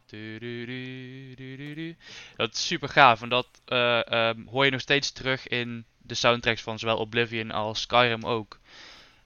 [2.35, 3.21] Dat is super gaaf.
[3.21, 7.51] En dat eh, ehm, hoor je nog steeds terug in de soundtracks van zowel Oblivion
[7.51, 8.59] als Skyrim ook.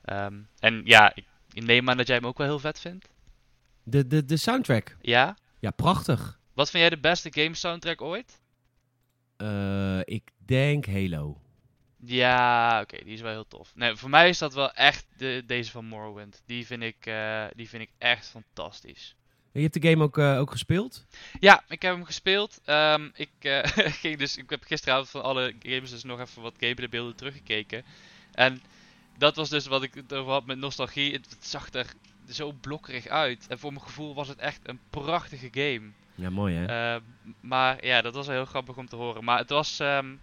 [0.01, 3.09] Ehm, en ja, ik, ik neem aan dat jij hem ook wel heel vet vindt.
[3.83, 4.97] De, de, de soundtrack.
[5.01, 5.37] Ja?
[5.59, 6.39] Ja, prachtig.
[6.53, 8.41] Wat vind jij de beste game soundtrack ooit?
[9.37, 11.41] Eh, ik denk Halo.
[12.07, 13.71] Ja, oké, die is wel heel tof.
[13.75, 16.41] Nee, voor mij is dat wel echt de, deze van Morrowind.
[16.45, 19.15] Die vind ik, eh, die vind ik echt fantastisch.
[19.51, 21.05] Je hebt de game ook, eh, ook gespeeld?
[21.39, 22.61] Ja, ik heb hem gespeeld.
[22.65, 23.59] Ehm, ik, eh,
[24.01, 27.83] ging dus, ik heb gisteravond van alle games dus nog even wat gameplaybeelden teruggekeken.
[28.33, 28.61] En
[29.17, 31.13] dat was dus wat ik het over had met nostalgie.
[31.13, 31.93] Het, het zag er
[32.29, 33.45] zo blokkerig uit.
[33.47, 35.91] En voor mijn gevoel was het echt een prachtige game.
[36.15, 36.95] Ja, mooi hè?
[36.95, 37.01] Eh,
[37.39, 39.23] maar ja, dat was wel heel grappig om te horen.
[39.23, 40.15] Maar het was ehm,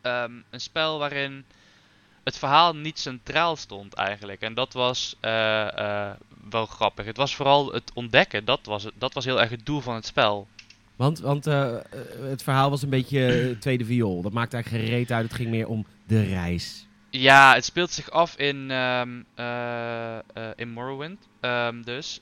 [0.00, 1.44] ehm, een spel waarin
[2.24, 4.40] het verhaal niet centraal stond eigenlijk.
[4.40, 6.14] En dat was eh, eh,
[6.50, 7.04] wel grappig.
[7.04, 8.44] Het was vooral het ontdekken.
[8.44, 10.48] Dat was, het, dat was heel erg het doel van het spel.
[10.98, 11.76] Want, want eh,
[12.20, 14.22] het verhaal was een beetje tweede viool.
[14.22, 15.24] Dat maakte eigenlijk geen reet uit.
[15.24, 16.86] Het ging meer om de reis.
[17.10, 20.22] Ja, het speelt zich af in, ehm, eh, eh,
[20.56, 21.28] in Morrowind.
[21.40, 22.20] Ehm, dus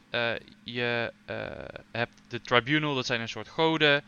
[0.65, 1.13] je
[1.93, 4.05] hebt de Tribunal, dat zijn een soort goden.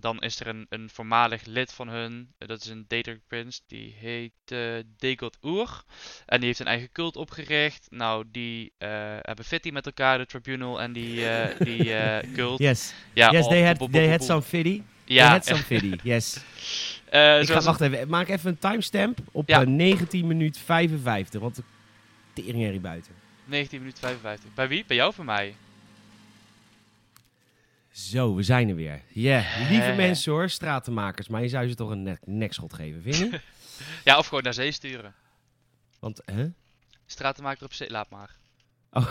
[0.00, 3.60] Dan is er een, een voormalig lid van hun, eh, dat is een Data Prince,
[3.66, 4.58] die heet eh
[4.96, 5.82] Dagot Ur.
[6.26, 7.86] En die heeft een eigen cult opgericht.
[7.90, 8.88] Nou, die eh,
[9.20, 11.26] hebben fitty met elkaar, de Tribunal en die,
[11.58, 11.94] die
[12.36, 12.58] cult.
[12.58, 14.82] Yes, Ja, yes they, had, they had some fitty.
[15.04, 16.36] They Ja, had some fitty, yes.
[17.06, 19.60] Ik ga, wacht even, maak even een timestamp op Ja.
[19.60, 21.40] eh, 19 minuut 55.
[21.40, 21.62] Want de
[22.32, 23.12] teringherrie buiten.
[23.44, 24.54] 19 minuten 55.
[24.54, 24.84] Bij wie?
[24.86, 25.54] Bij jou of bij mij?
[27.92, 29.02] Zo, we zijn er weer.
[29.08, 29.94] Ja, lieve Hè.
[29.96, 31.28] mensen hoor, stratenmakers.
[31.28, 33.40] Maar je zou ze toch een nek nekschot geven, vind je?
[34.04, 35.14] Ja, of gewoon naar zee sturen.
[35.98, 36.48] Want, hè?
[37.06, 38.36] Stratenmaker op zee, laat maar.
[38.92, 39.10] Oh,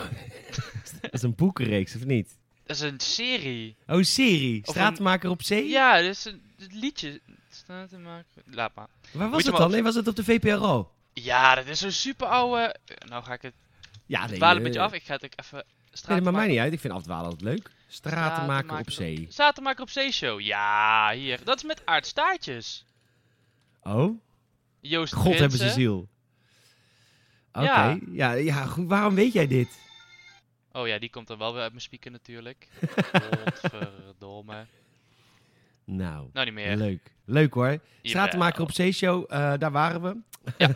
[1.00, 2.36] dat is een boekenreeks, of niet?
[2.66, 3.76] Dat is een serie.
[3.86, 4.60] Oh, een serie.
[4.64, 5.68] Of Stratenmaker op zee?
[5.68, 7.20] Ja, dat is een liedje.
[7.50, 8.88] Stratenmaker, laat maar.
[9.12, 9.70] Waar was het dan?
[9.70, 10.90] Nee, was het op de VPRO?
[11.12, 12.76] Ja, dat is een super oude.
[13.08, 13.54] Nou ga ik het
[14.10, 14.36] Ja, nee.
[14.36, 14.92] dwalen een eh, beetje af.
[14.92, 15.56] Ik ga het ook even.
[15.56, 16.72] Nee, dat Stratenmaker maakt mij niet uit.
[16.72, 17.70] Ik vind afdwalen altijd leuk.
[17.86, 19.26] Stratenmaker op zee.
[19.28, 20.40] Stratenmaker op zee show.
[20.40, 21.44] Ja, hier.
[21.44, 22.84] Dat is met Aart Staartjes.
[23.82, 24.20] Oh?
[24.80, 26.08] Joost God hebben ze ziel.
[27.52, 27.64] Oké.
[27.64, 27.98] Ja.
[28.12, 28.32] Ja.
[28.32, 28.88] Ja, goed.
[28.88, 29.78] Waarom weet jij dit?
[30.72, 32.68] Oh ja, die komt dan wel weer uit mijn speaker natuurlijk.
[33.44, 34.66] Godverdomme.
[35.84, 36.76] Nou, Nou, niet meer.
[36.76, 37.12] leuk.
[37.24, 37.78] Leuk hoor.
[38.02, 38.66] Stratenmaker Jawel.
[38.66, 40.16] op Zeeshow, eh daar waren we.
[40.58, 40.74] Ja.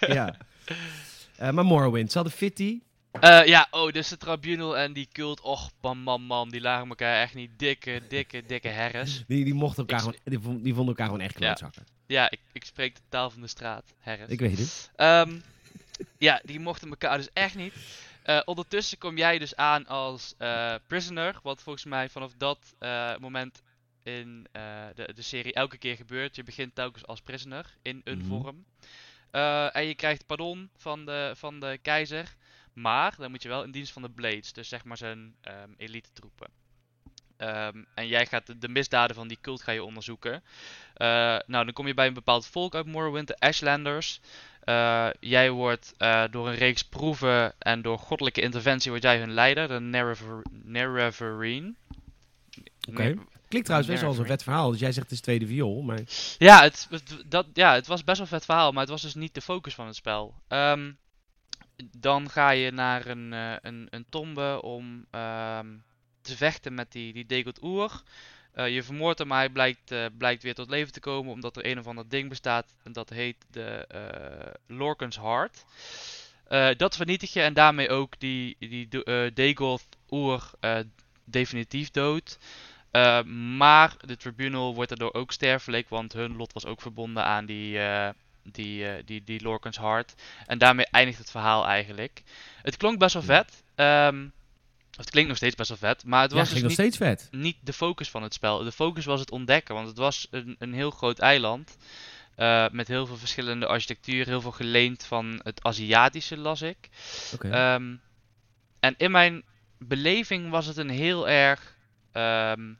[0.14, 0.36] ja.
[1.38, 2.80] Eh, maar Morrowind, ze hadden Fitty.
[3.20, 5.40] Eh, ja, oh, dus de tribunal en die cult.
[5.40, 6.48] Och, man, man, man.
[6.48, 9.24] Die lagen elkaar echt niet dikke, dikke, dikke herres.
[9.26, 11.38] Die, die mochten elkaar Ik- gewoon, die, vond- die vonden elkaar gewoon echt Ja.
[11.46, 11.84] klootzakken.
[12.06, 13.94] Ja, ik, ik spreek de taal van de straat.
[13.98, 14.28] Herres.
[14.28, 14.90] Ik weet het.
[14.96, 15.38] Ehm,
[16.18, 17.72] ja, die mochten elkaar dus echt niet.
[18.22, 20.34] Eh, ondertussen kom jij dus aan als
[20.86, 21.38] prisoner.
[21.42, 22.74] Wat volgens mij vanaf dat
[23.20, 23.62] moment
[24.02, 24.46] in
[24.94, 26.36] de, de serie elke keer gebeurt.
[26.36, 28.26] Je begint telkens als prisoner in een Mhm.
[28.28, 28.64] vorm.
[29.36, 32.34] Eh, en je krijgt pardon van de, van de keizer.
[32.72, 34.52] Maar dan moet je wel in dienst van de Blades.
[34.52, 36.48] Dus zeg maar zijn ehm, elite troepen.
[37.36, 40.44] Ehm, en jij gaat de, de misdaden van die cult ga je onderzoeken.
[40.94, 41.06] Eh,
[41.46, 44.20] nou, dan kom je bij een bepaald volk uit Morrowind, de Ashlanders.
[44.60, 45.94] Eh, jij wordt
[46.30, 51.74] door een reeks proeven en door goddelijke interventie wordt jij hun leider, de Nerever- Nerevarine.
[52.88, 53.14] Oké.
[53.48, 54.70] Klinkt trouwens best wel als een vet verhaal.
[54.70, 55.82] Dus jij zegt het is tweede viool.
[55.82, 56.00] Maar
[56.38, 56.88] Ja het,
[57.26, 59.40] dat, ja, het was best wel een vet verhaal, maar het was dus niet de
[59.40, 60.34] focus van het spel.
[60.48, 60.92] Ehm,
[61.98, 65.66] dan ga je naar een, eh, een, een tombe om ehm,
[66.20, 68.02] te vechten met die, die Degot Oer.
[68.52, 71.56] Eh, je vermoordt hem, maar hij blijkt, eh, blijkt weer tot leven te komen omdat
[71.56, 75.64] er een of ander ding bestaat en dat heet de eh Lorcan's Heart.
[76.48, 78.88] Eh, dat vernietig je en daarmee ook die, die
[79.34, 80.78] Dagoth Oer eh,
[81.24, 82.38] definitief dood.
[82.96, 83.22] Eh,
[83.56, 87.78] maar de tribunal wordt daardoor ook sterfelijk, want hun lot was ook verbonden aan die,
[87.78, 88.08] eh
[88.42, 90.14] die, eh, die, die Lorcan's Heart.
[90.46, 92.22] En daarmee eindigt het verhaal eigenlijk.
[92.62, 93.62] Het klonk best wel vet.
[93.74, 94.26] ehm,
[94.96, 97.28] het klinkt nog steeds best wel vet, maar het was dus nog niet, steeds vet.
[97.30, 98.64] niet de focus van het spel.
[98.64, 101.76] De focus was het ontdekken, want het was een, een heel groot eiland.
[102.72, 106.88] met heel veel verschillende architectuur, heel veel geleend van het Aziatische, las ik.
[107.40, 107.94] Ehm,
[108.80, 109.44] en in mijn
[109.78, 111.76] beleving was het een heel erg
[112.12, 112.72] ehm,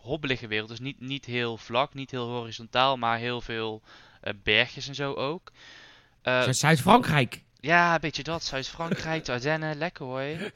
[0.00, 0.68] hobbelige wereld.
[0.68, 3.82] Dus niet, niet heel vlak, niet heel horizontaal, maar heel veel
[4.20, 5.52] eh, bergjes en zo ook.
[6.22, 7.42] Eh, Zu- Zuid-Frankrijk.
[7.60, 8.44] ja, een beetje dat.
[8.44, 10.22] Zuid-Frankrijk, de Ardennen, lekker hoor.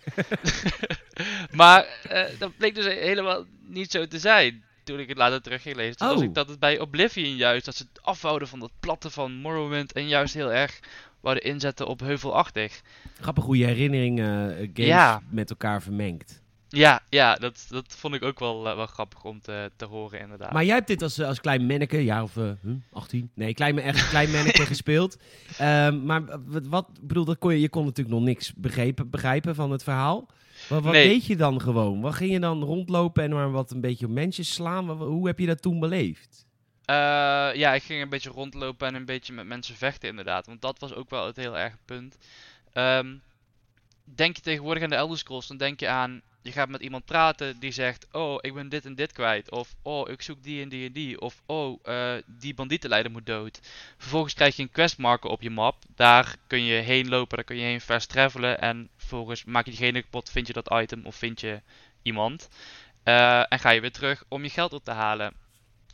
[1.53, 4.63] maar eh, dat bleek dus helemaal niet zo te zijn.
[4.85, 5.97] Toen ik het later terug ging lezen.
[5.97, 6.23] Toen was Oh.
[6.25, 9.93] ik dat het bij Oblivion juist, dat ze het afhouden van dat platte van Morrowind.
[9.93, 10.81] En juist heel erg
[11.21, 12.81] wouden inzetten op heuvelachtig.
[13.21, 15.23] Grappig hoe je herinneringen games Ja.
[15.31, 16.43] met elkaar vermengt.
[16.75, 20.21] Ja, ja dat, dat vond ik ook wel, eh, wel grappig om te, te horen
[20.21, 20.53] inderdaad.
[20.53, 23.31] Maar jij hebt dit als, eh, als klein manneke, jaar of eh, hm, 18?
[23.35, 25.17] Nee, klein, echt klein manneke gespeeld.
[25.59, 29.55] Ehm, maar wat, wat bedoel, dat kon je, je kon natuurlijk nog niks begrepen, begrijpen
[29.55, 30.27] van het verhaal.
[30.69, 31.09] Wat, wat Nee.
[31.09, 32.01] deed je dan gewoon?
[32.01, 34.87] Wat ging je dan rondlopen en maar wat een beetje op mensjes slaan?
[34.87, 36.47] Wat- hoe heb je dat toen beleefd?
[36.85, 36.95] Eh,
[37.55, 40.47] ja, ik ging een beetje rondlopen en een beetje met mensen vechten inderdaad.
[40.47, 42.17] Want dat was ook wel het heel erg punt.
[42.73, 43.15] Ehm,
[44.05, 46.21] denk je tegenwoordig aan de Elder Scrolls, dan denk je aan...
[46.45, 48.07] Je gaat met iemand praten die zegt...
[48.13, 49.51] Oh, ik ben dit en dit kwijt.
[49.51, 51.21] Of oh, ik zoek die en die en die.
[51.21, 53.61] Of oh, eh, die bandietenleider moet dood.
[53.97, 55.85] Vervolgens krijg je een questmarker op je map.
[55.95, 58.61] Daar kun je heen lopen, daar kun je heen fast travelen.
[58.61, 61.63] En vervolgens maak je diegene kapot, vind je dat item of vind je
[62.03, 62.49] iemand.
[63.03, 65.35] Eh, en ga je weer terug om je geld op te halen.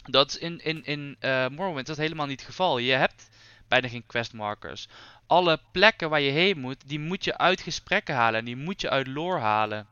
[0.05, 2.79] Dat is in, in, in eh, Morrowind dat helemaal niet het geval.
[2.79, 3.31] Je hebt
[3.69, 4.89] bijna geen questmarkers.
[5.27, 8.39] Alle plekken waar je heen moet, die moet je uit gesprekken halen.
[8.39, 9.87] En die moet je uit lore halen.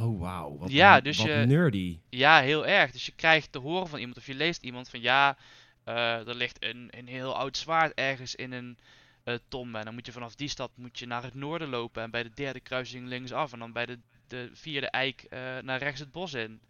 [0.00, 0.56] Oh, wauw.
[0.58, 1.98] Wat, Ja, dus wat je- nerdy.
[2.08, 2.90] Ja, heel erg.
[2.90, 5.36] Dus je krijgt te horen van iemand of je leest iemand van ja,
[5.84, 8.78] eh, er ligt een, een heel oud zwaard ergens in een
[9.24, 9.78] eh tombe.
[9.78, 12.02] En dan moet je vanaf die stad moet je naar het noorden lopen.
[12.02, 13.52] En bij de derde kruising linksaf.
[13.52, 16.60] En dan bij de, de vierde eik eh, naar rechts het bos in.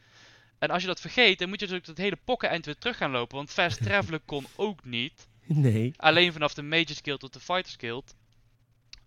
[0.58, 3.10] En als je dat vergeet, dan moet je natuurlijk dat hele pokkeneind weer terug gaan
[3.10, 3.36] lopen.
[3.36, 5.28] Want fast travelen kon ook niet.
[5.46, 5.92] Nee.
[5.96, 8.14] Alleen vanaf de Mage's Guild tot de Fighters Guild.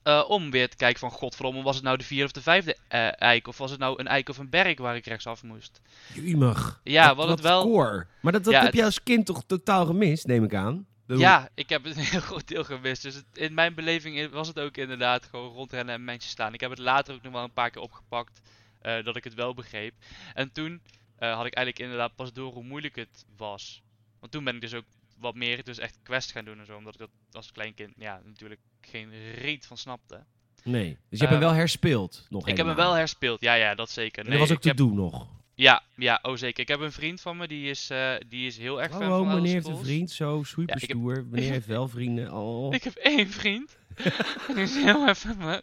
[0.04, 2.78] Eh, om weer te kijken van, godverdomme, was het nou de vierde of de vijfde
[2.88, 3.48] eh, eik?
[3.48, 5.82] Of was het nou een eik of een berg waar ik rechtsaf moest?
[6.14, 6.80] Jumig.
[6.84, 8.04] Ja, wat, het wel-.
[8.22, 10.86] Maar dat, dat Ja, heb het- je als kind toch totaal gemist, neem ik aan?
[11.08, 13.02] Ja, ik heb het een heel groot deel gemist.
[13.02, 16.54] Dus het- in mijn beleving was het ook inderdaad gewoon rondrennen en mensen staan.
[16.54, 18.42] Ik heb het later ook nog wel een paar keer opgepakt,
[18.82, 19.94] eh, dat ik het wel begreep.
[20.34, 20.82] En toen
[21.20, 23.82] had ik eigenlijk inderdaad pas door hoe moeilijk het was.
[24.20, 24.86] Want toen ben ik dus ook
[25.18, 26.78] wat meer dus echt quest gaan doen en zo.
[26.78, 30.24] Omdat ik dat als klein kind ja, natuurlijk geen reet van snapte.
[30.64, 30.98] Nee.
[31.10, 33.42] Dus je hebt hem Eh, wel herspeeld nog Ik heb hem wel herspeeld.
[33.42, 34.24] Ja, ja, dat zeker.
[34.26, 34.78] En dat was ook te heb...
[34.78, 35.28] doen nog.
[35.56, 36.60] Ja, ja, oh zeker.
[36.62, 39.08] Ik heb een vriend van me, die is, eh, die is heel erg fan Oh,
[39.08, 40.12] van oh Elder meneer heeft een vriend.
[40.12, 41.26] Zo, super Ja, heb- stoer.
[41.32, 42.34] Meneer heeft wel vrienden.
[42.34, 42.74] Oh.
[42.74, 43.78] Ik heb één vriend.
[44.56, 45.62] die is heel erg fan van...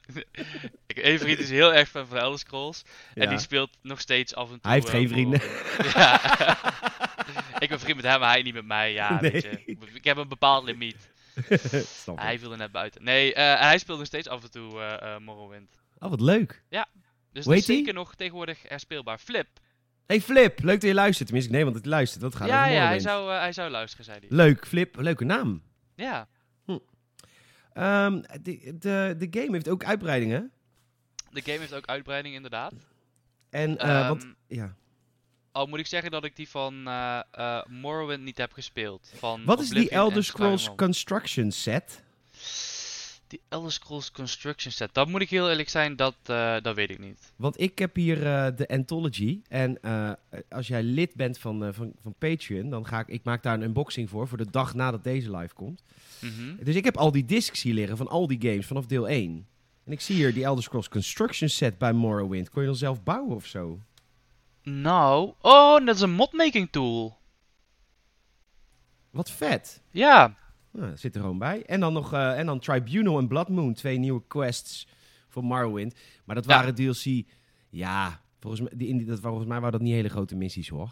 [0.87, 2.83] Ik heb één vriend is heel erg fan van Elder Scrolls.
[3.15, 4.71] En die speelt nog steeds af en toe...
[4.71, 5.41] Hij heeft eh, geen vrienden.
[5.95, 6.21] Ja.
[7.61, 8.92] ik ben vriend met hem, hij niet met mij.
[8.92, 9.62] Ja, weet je.
[9.94, 11.11] Ik heb een bepaald limiet.
[12.14, 13.05] Hij viel er net buiten.
[13.05, 15.79] Nee, eh, hij speelt nog steeds af en toe eh eh, Morrowind.
[15.99, 16.62] Oh, wat leuk.
[16.68, 17.77] Dus Hoe dat is die?
[17.77, 19.18] zeker nog tegenwoordig herspeelbaar.
[19.18, 19.46] Flip.
[20.07, 21.29] Hey Flip, leuk dat je luistert.
[21.29, 22.20] Tenminste, nee, want het luistert.
[22.23, 24.29] Dat gaat ja, ja, hij zou, hij zou luisteren, zei hij.
[24.31, 24.96] Leuk, Flip.
[24.96, 25.62] Leuke naam.
[25.94, 26.29] Ja.
[27.73, 30.53] Ehm, de, de, de game heeft ook uitbreidingen.
[31.31, 32.73] De game heeft ook uitbreiding, inderdaad.
[33.51, 34.75] En, eh, want, Ehm, ja.
[35.53, 39.13] Al moet ik zeggen dat ik die van eh, eh, Morrowind niet heb gespeeld.
[39.17, 40.75] Van Wat is die Oblivion Elder Scrolls.
[40.77, 42.03] Construction set?
[43.27, 44.95] Die Elder Scrolls Construction Set.
[44.95, 47.33] Dat moet ik heel eerlijk zijn, dat, eh, dat weet ik niet.
[47.37, 48.19] Want ik heb hier
[48.57, 49.41] de Anthology.
[49.49, 49.81] En
[50.49, 53.63] als jij lid bent van, van, van Patreon, dan ga ik, ik maak daar een
[53.63, 55.83] unboxing voor, voor de dag nadat deze live komt.
[56.21, 56.65] Mhm.
[56.65, 59.47] Dus ik heb al die discs hier liggen van al die games vanaf deel 1.
[59.85, 62.51] En ik zie hier die Elder Scrolls Construction set bij Morrowind.
[62.51, 63.81] Kon je dan zelf bouwen of zo?
[64.62, 67.18] Nou, oh, dat is een modmaking tool.
[69.11, 69.83] Wat vet.
[69.90, 70.38] Ja,
[70.73, 71.62] Nou, dat zit er gewoon bij.
[71.66, 74.87] En dan nog eh, en dan Tribunal en Blood Moon, twee nieuwe quests
[75.29, 75.94] voor Morrowind.
[76.25, 76.55] Maar dat Ja.
[76.55, 77.27] waren DLC.
[77.70, 80.68] Ja, volgens mij, die, in die- dat, volgens mij waren dat niet hele grote missies
[80.68, 80.90] hoor.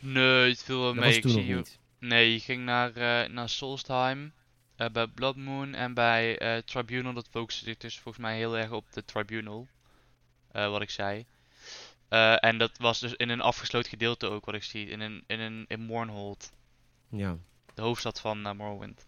[0.00, 1.20] nee, het viel wel Dat mee.
[1.22, 1.78] was toen nog niet.
[1.98, 4.32] Nee, je ging naar, eh naar Solstheim,
[4.76, 7.12] eh, bij Blood Moon en bij Tribunal.
[7.12, 9.68] Dat focuste zich dus volgens mij heel erg op de Tribunal,
[10.52, 11.26] wat ik zei.
[12.10, 15.24] Eh, en dat was dus in een afgesloten gedeelte ook, wat ik zie, in, een,
[15.26, 16.50] in, een, in Mournhold,
[17.10, 17.36] Ja.
[17.74, 19.06] de hoofdstad van eh, Morrowind.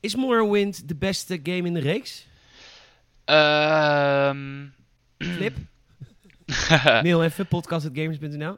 [0.00, 2.26] Is Morrowind de beste game in de reeks?
[3.24, 4.66] Ehm
[5.18, 5.56] Flip?
[7.02, 8.56] Mail even, podcast.gamers.nl.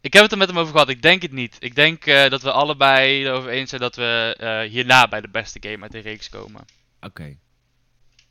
[0.00, 1.56] ik heb het er met hem over gehad, ik denk het niet.
[1.60, 5.58] Ik denk eh, dat we allebei erover eens zijn dat we hierna bij de beste
[5.68, 6.64] game uit de reeks komen.
[7.00, 7.36] Oké.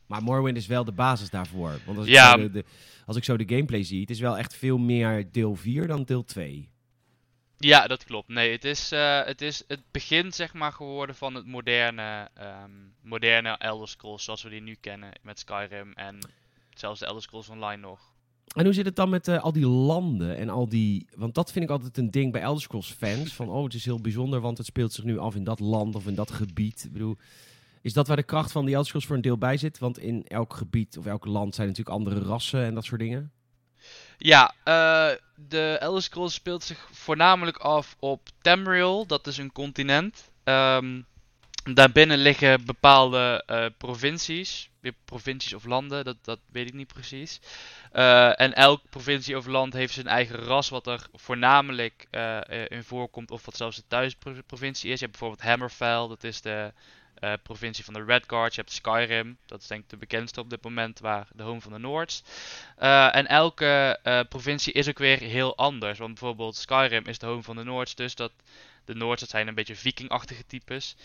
[0.08, 1.80] Maar Morrowind is wel de basis daarvoor.
[1.86, 2.30] Want als ik, Ja.
[2.30, 2.64] zo de, de-
[3.06, 6.04] als ik zo de gameplay zie, het is wel echt veel meer deel 4 dan
[6.04, 6.68] deel 2.
[7.58, 8.28] Ja, dat klopt.
[8.28, 12.70] Nee, het is, eh, het is het begin zeg maar geworden van het moderne, ehm,
[13.02, 16.18] moderne Elder Scrolls zoals we die nu kennen met Skyrim en
[16.74, 18.00] zelfs de Elder Scrolls Online nog.
[18.54, 21.06] En hoe zit het dan met eh, al die landen en al die...
[21.16, 23.32] Want dat vind ik altijd een ding bij Elder Scrolls fans.
[23.34, 25.94] Van, oh, het is heel bijzonder, want het speelt zich nu af in dat land
[25.94, 26.84] of in dat gebied.
[26.84, 27.16] Ik bedoel,
[27.82, 29.78] is dat waar de kracht van die Elder Scrolls voor een deel bij zit?
[29.78, 33.32] Want in elk gebied of elk land zijn natuurlijk andere rassen en dat soort dingen.
[34.18, 40.30] Ja, eh, de Elder Scrolls speelt zich voornamelijk af op Tamriel, dat is een continent.
[40.44, 41.00] Ehm,
[41.74, 44.70] daarbinnen liggen bepaalde eh, provincies,
[45.04, 47.40] provincies of landen, dat, dat weet ik niet precies.
[47.92, 52.06] Eh, en elk provincie of land heeft zijn eigen ras, wat er voornamelijk
[52.68, 54.98] in voorkomt, of wat zelfs de thuisprovincie is.
[54.98, 56.72] Je hebt bijvoorbeeld Hammerfell, dat is de
[57.20, 58.54] eh, provincie van de Redguard.
[58.54, 61.60] Je hebt Skyrim, dat is denk ik de bekendste op dit moment, waar de home
[61.60, 62.22] van de Noords.
[62.76, 65.98] Eh, en elke eh, provincie is ook weer heel anders.
[65.98, 68.32] Want bijvoorbeeld Skyrim is de home van de Noords, dus dat
[68.84, 70.96] de Noords dat zijn een beetje vikingachtige types.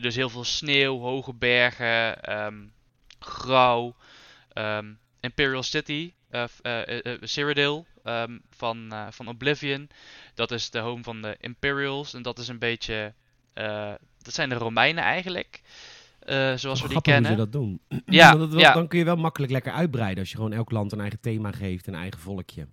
[0.00, 2.58] Dus heel veel sneeuw, hoge bergen, ehm,
[3.18, 3.96] grauw.
[4.52, 6.12] Ehm, Imperial City,
[7.20, 9.90] Cyrodiil ehm, van, van Oblivion.
[10.34, 12.14] Dat is de home van de Imperials.
[12.14, 13.14] En dat is een beetje.
[13.64, 15.62] Eh, dat zijn de Romeinen eigenlijk.
[16.20, 17.30] eh, zoals we die Grappig hoe kennen.
[17.30, 17.80] ze dat doen.
[18.06, 18.72] Ja, ja.
[18.72, 21.52] Dan kun je wel makkelijk lekker uitbreiden als je gewoon elk land een eigen thema
[21.52, 22.66] geeft, een eigen volkje.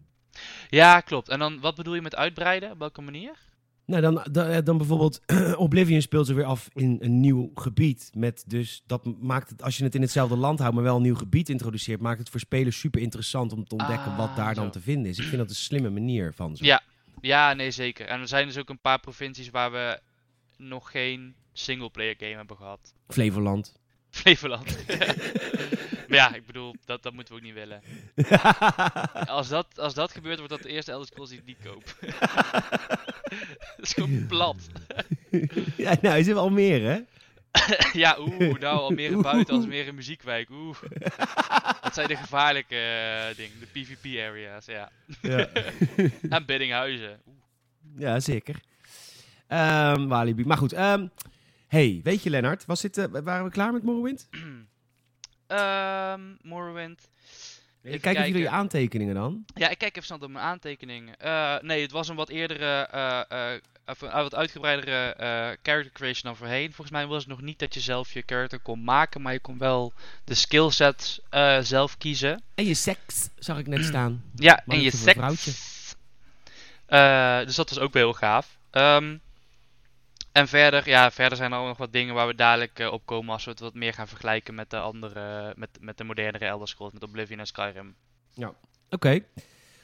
[0.69, 1.30] Ja, klopt.
[1.30, 2.71] En dan wat bedoel je met uitbreiden?
[2.71, 3.32] Op welke manier?
[3.86, 5.21] Nou, dan, dan, dan bijvoorbeeld
[5.56, 8.10] Oblivion speelt zich weer af in een nieuw gebied.
[8.13, 11.02] Met dus, dat maakt het, als je het in hetzelfde land houdt, maar wel een
[11.02, 14.54] nieuw gebied introduceert, maakt het voor spelers super interessant om te ontdekken Ah, wat daar
[14.56, 14.69] dan zo.
[14.69, 15.17] te vinden is.
[15.17, 16.63] Ik vind dat een slimme manier van ze.
[16.65, 16.82] Ja.
[17.21, 18.06] Ja, nee, zeker.
[18.08, 20.00] En er zijn dus ook een paar provincies waar we
[20.58, 22.93] nog geen singleplayer game hebben gehad.
[23.08, 23.80] Flevoland.
[24.10, 24.88] Flevoland.
[26.08, 27.82] maar ja, ik bedoel, dat, dat moeten we ook niet willen.
[29.38, 31.84] Als dat, als dat gebeurt, wordt dat de eerste Elder Scrolls die ik niet koop.
[33.78, 34.67] dat is gewoon plat.
[35.78, 37.00] ja, nou, is wel meer, hè?
[37.93, 40.78] ja, oeh, nou, Almere buiten, Almere muziekwijk, oeh.
[41.82, 44.91] Dat zijn de gevaarlijke eh, dingen, de PvP-areas, ja.
[45.22, 45.48] Ja,
[46.30, 47.22] En Biddinghuizen.
[47.28, 47.38] Oeh.
[47.98, 48.62] ja zeker.
[49.47, 50.45] Ehm Walibi.
[50.45, 51.07] Maar goed, ehm,
[51.67, 54.27] hey, weet je Lennart, was dit, eh, waren we klaar met Morrowind?
[55.47, 57.10] Ehm, Morrowind.
[57.81, 59.45] Kijk even jullie aantekeningen dan.
[59.55, 61.19] Ja, ik kijk even snel door mijn aantekeningen.
[61.19, 62.88] Eh, nee, het was een wat eerdere,
[63.86, 65.15] een wat uitgebreidere
[65.63, 66.65] character creation dan voorheen.
[66.67, 69.39] Volgens mij was het nog niet dat je zelf je character kon maken, maar je
[69.39, 72.43] kon wel de skillsets eh zelf kiezen.
[72.55, 74.23] En je seks zag ik net staan.
[74.36, 75.43] Ja, en je seks.
[77.45, 78.57] dus dat was ook wel heel gaaf.
[78.71, 79.17] Ehm,
[80.38, 83.06] en verder, ja, verder zijn er ook nog wat dingen waar we dadelijk eh, op
[83.06, 86.45] komen als we het wat meer gaan vergelijken met de andere, met, met de modernere
[86.45, 87.95] Elder Scrolls, met Oblivion en Skyrim.
[88.89, 89.19] Oké,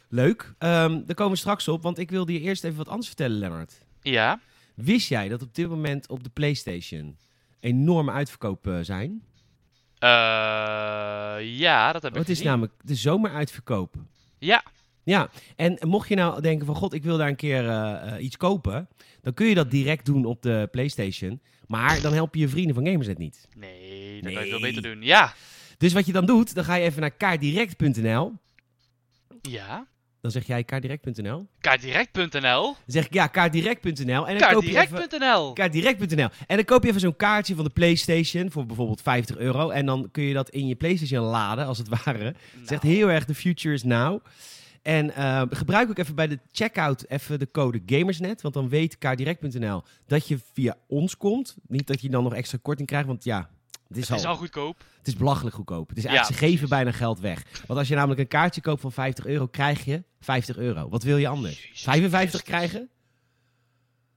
[0.09, 0.53] leuk.
[0.57, 3.37] Ehm, daar komen we straks op, want ik wilde je eerst even wat anders vertellen,
[3.37, 3.73] Lennart.
[4.01, 4.39] Ja,
[4.75, 7.17] Wist jij dat op dit moment op de PlayStation
[7.59, 9.23] enorme uitverkopen zijn?
[9.99, 10.09] Eh,
[11.39, 13.95] ja, dat heb Oh, ik het is namelijk de zomeruitverkoop.
[14.39, 14.63] Ja,
[15.03, 18.23] Ja, en mocht je nou denken van god, ik wil daar een keer eh, eh,
[18.23, 18.87] iets kopen,
[19.21, 21.41] dan kun je dat direct doen op de PlayStation.
[21.67, 23.47] Maar dan help je je vrienden van Gamersnet niet.
[23.55, 25.01] nee, dat kan je veel beter doen.
[25.01, 25.33] Ja,
[25.77, 28.33] Dus wat je dan doet, dan ga je even naar kaartdirect.nl.
[29.41, 29.87] ja.
[30.21, 31.23] Dan zeg jij kaartdirect.nl.
[31.23, 32.75] Dan Kaartdirect.nl.
[32.85, 34.27] zeg ik ja, kaartdirect.nl.
[34.27, 34.97] En dan koop je even...
[34.97, 35.53] Kaartdirect.nl.
[35.53, 36.27] Kaartdirect.nl.
[36.47, 39.69] En dan koop je even zo'n kaartje van de PlayStation voor bijvoorbeeld 50 euro.
[39.69, 42.23] En dan kun je dat in je PlayStation laden, als het ware.
[42.23, 42.35] Het
[42.67, 44.19] zegt Nou, heel erg, the future is now.
[44.83, 48.41] En eh, gebruik ook even bij de checkout even de code Gamersnet.
[48.41, 51.55] Want dan weet kaartdirect.nl dat je via ons komt.
[51.67, 53.49] Niet dat je dan nog extra korting krijgt, want ja...
[53.87, 54.83] Het is, Het is al, al goedkoop.
[54.97, 55.89] het is belachelijk goedkoop.
[55.89, 57.43] Het is Ja, eigenlijk, ze geven bijna geld weg.
[57.67, 60.89] Want als je namelijk een kaartje koopt van 50 euro, krijg je 50 euro.
[60.89, 61.63] Wat wil je anders?
[61.63, 62.41] Jezus 55 Christus.
[62.41, 62.89] krijgen?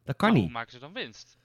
[0.05, 0.43] Dat kan niet.
[0.43, 1.39] Hoe maken ze dan winst?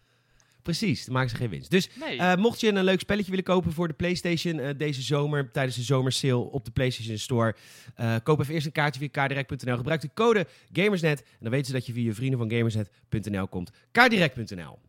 [0.61, 1.71] Precies, dan maken ze geen winst.
[1.71, 2.17] Dus Nee.
[2.17, 5.75] eh, mocht je een leuk spelletje willen kopen voor de PlayStation eh, deze zomer, tijdens
[5.75, 7.55] de zomersale op de PlayStation Store,
[7.95, 9.75] eh, koop even eerst een kaartje via kaardirect.nl.
[9.77, 13.47] Gebruik de code Gamersnet en dan weten ze dat je via je vrienden van Gamersnet.nl
[13.47, 13.71] komt.
[13.91, 14.79] Kaardirect.nl.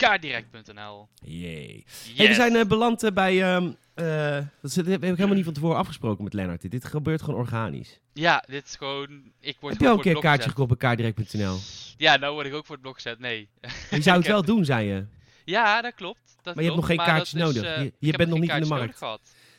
[0.00, 1.08] Kaartdirect.nl.
[1.24, 1.84] Jee.
[1.86, 2.16] Yes.
[2.16, 3.42] Hey, we zijn eh, beland eh, bij.
[3.42, 6.60] ehm, eh, dat, heb ik helemaal niet van tevoren afgesproken met Lennart.
[6.60, 8.00] Dit, dit gebeurt gewoon organisch.
[8.12, 9.32] Ja, dit is gewoon...
[9.40, 11.58] Ik word Heb je al een keer een kaartje gekocht bij kaardirect.nl?
[11.96, 13.18] Ja, nou word ik ook voor het blok gezet.
[13.18, 13.48] Nee.
[13.90, 15.06] Je zou het wel doen, zei je.
[15.44, 16.36] Ja, dat klopt.
[16.42, 17.92] Dat Maar je hebt nog geen is, nodig.
[17.98, 19.02] Je- bent nog niet in de markt.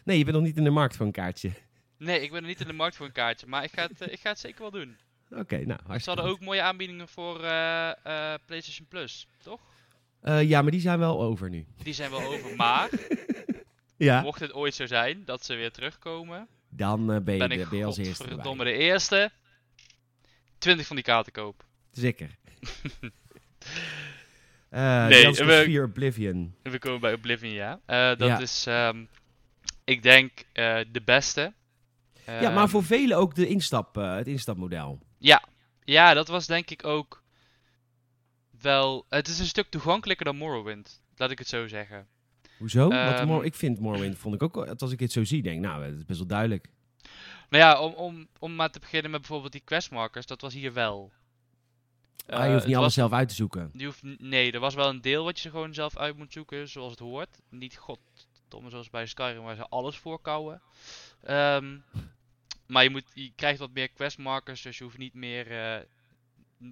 [0.04, 1.52] Nee, je bent nog niet in de markt voor een kaartje.
[1.98, 4.12] Nee, ik ben er niet in de markt voor een kaartje, maar ik ga het,
[4.12, 4.98] ik ga het zeker wel doen.
[5.30, 6.34] Oké, nou, Ze hartstikke hadden goed.
[6.34, 7.38] ook mooie aanbiedingen voor
[8.46, 9.60] PlayStation Plus, toch?
[10.22, 11.66] Eh, ja, maar die zijn wel over nu.
[11.84, 12.90] Die zijn wel over, maar
[13.98, 14.22] Ja.
[14.22, 17.56] mocht het ooit zo zijn dat ze weer terugkomen, Dan eh, ben, je, ben de-
[17.56, 19.32] ik ben je als eerste de eerste
[20.58, 21.66] 20 van die kaarten koop.
[21.92, 22.30] Zeker.
[24.70, 25.34] Eh Nee, nee,
[25.76, 26.56] we- Oblivion.
[26.64, 27.80] We komen bij Oblivion, ja.
[28.16, 28.40] Dat Ja.
[28.40, 29.04] is, ehm,
[29.84, 30.32] ik denk,
[30.92, 31.54] de beste.
[32.26, 35.00] ja, maar Ehm, voor velen ook de instap, het instapmodel.
[35.18, 35.44] Ja,
[35.84, 37.21] ja, dat was denk ik ook
[38.62, 39.06] wel.
[39.10, 42.08] Het is een stuk toegankelijker dan Morrowind, laat ik het zo zeggen.
[42.58, 42.90] Hoezo?
[42.90, 45.96] Ehm, ik vind Morrowind, vond ik ook, als ik het zo zie, denk nou, het
[45.98, 46.68] is best wel duidelijk.
[47.50, 50.74] Nou ja, om, om, om maar te beginnen met bijvoorbeeld die questmarkers, dat was hier
[50.74, 51.12] wel.
[52.28, 53.70] Ah, je Eh, hoeft niet alles was- zelf uit te zoeken.
[53.74, 56.70] je hoeft, nee, er was wel een deel wat je gewoon zelf uit moet zoeken,
[56.70, 57.38] zoals het hoort.
[57.50, 60.62] Niet goddomme zoals bij Skyrim, waar ze alles voorkouwen.
[61.24, 61.78] Ehm
[62.68, 65.52] maar je, moet, je krijgt wat meer questmarkers, dus je hoeft niet meer.
[65.52, 65.82] eh,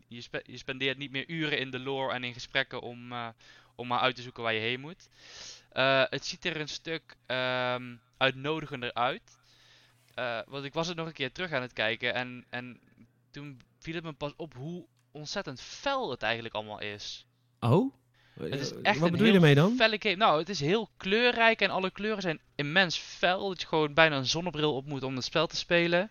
[0.07, 3.27] je, spe- je spendeert niet meer uren in de lore en in gesprekken om, eh,
[3.75, 5.09] om maar uit te zoeken waar je heen moet.
[5.71, 9.37] Eh, het ziet er een stuk ehm, uitnodigender uit.
[10.13, 12.79] Eh, want ik was het nog een keer terug aan het kijken en, en
[13.31, 17.25] toen viel het me pas op hoe ontzettend fel het eigenlijk allemaal is.
[17.59, 17.93] Oh?
[18.39, 19.75] Het is echt Wat bedoel je ermee dan?
[19.75, 20.15] felle game.
[20.15, 23.47] Nou, het is heel kleurrijk en alle kleuren zijn immens fel.
[23.49, 26.09] Dat je gewoon bijna een zonnebril op moet om het spel te spelen.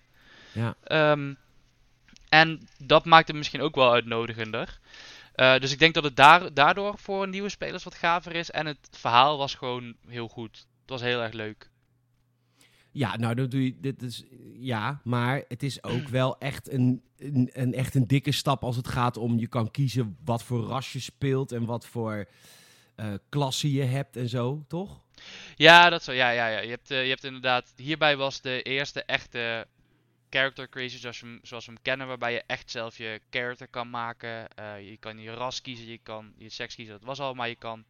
[0.52, 0.76] Ja.
[0.84, 1.34] Ehm,
[2.28, 4.78] en dat maakt het misschien ook wel uitnodigender.
[5.32, 8.50] Eh, dus ik denk dat het daar, daardoor voor nieuwe spelers wat gaver is.
[8.50, 10.57] En het verhaal was gewoon heel goed.
[10.57, 11.70] Het was heel erg leuk.
[12.90, 17.03] Ja, nou, dan doe je, dit is, ja, maar het is ook wel echt een,
[17.16, 20.66] een, een, echt een dikke stap als het gaat om, je kan kiezen wat voor
[20.66, 22.28] ras je speelt en wat voor
[22.94, 25.00] eh klasse je hebt en zo, toch?
[25.57, 26.12] Ja, dat zo.
[26.12, 26.59] Ja, ja, ja.
[26.59, 27.72] Je hebt, eh, je hebt inderdaad.
[27.76, 29.66] Hierbij was de eerste echte
[30.31, 32.07] character creation zoals we, hem, zoals we hem kennen.
[32.07, 34.49] Waarbij je echt zelf je character kan maken.
[34.55, 36.95] Eh, je kan je ras kiezen, je kan je seks kiezen.
[36.95, 37.35] Dat was al.
[37.35, 37.85] Maar je kan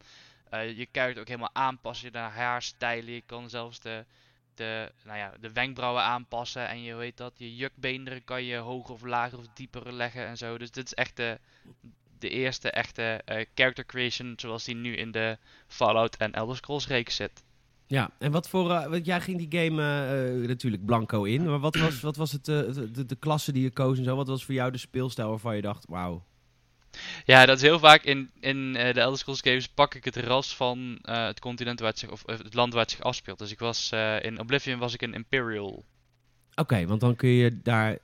[0.49, 3.13] eh, je character ook helemaal aanpassen naar haarstijlen.
[3.13, 4.05] Je kan zelfs de,
[4.55, 6.67] de, nou ja, de wenkbrauwen aanpassen.
[6.67, 7.33] En je weet dat.
[7.37, 10.57] Je jukbeenderen kan je hoger of lager of dieper leggen en zo.
[10.57, 11.39] Dus dit is echt de,
[12.19, 14.33] de eerste echte eh, character creation.
[14.37, 15.37] Zoals die nu in de
[15.67, 17.43] Fallout en Elder Scrolls reeks zit.
[17.89, 21.59] Ja, en wat voor, want jij ging die game eh, eh, natuurlijk blanco in, maar
[21.59, 24.15] wat was, wat was het, de, de, de klasse die je koos en zo?
[24.15, 26.25] Wat was voor jou de speelstijl waarvan je dacht, wauw.
[27.25, 30.55] Ja, dat is heel vaak in, in de Elder Scrolls games pak ik het ras
[30.55, 33.39] van het continent waar het zich, of het land waar het zich afspeelt.
[33.39, 35.85] Dus ik was in Oblivion was ik een Imperial.
[36.55, 37.97] Oké, want dan kun je daar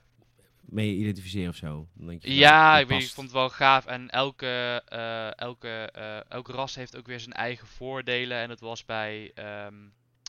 [0.68, 1.88] mee identificeren of zo.
[1.94, 3.86] Dan denk je, Ja, ik, weet, ik vond het wel gaaf.
[3.86, 8.38] En elke, eh, elke, eh, elke ras heeft ook weer zijn eigen voordelen.
[8.38, 9.74] En dat was bij, ehm,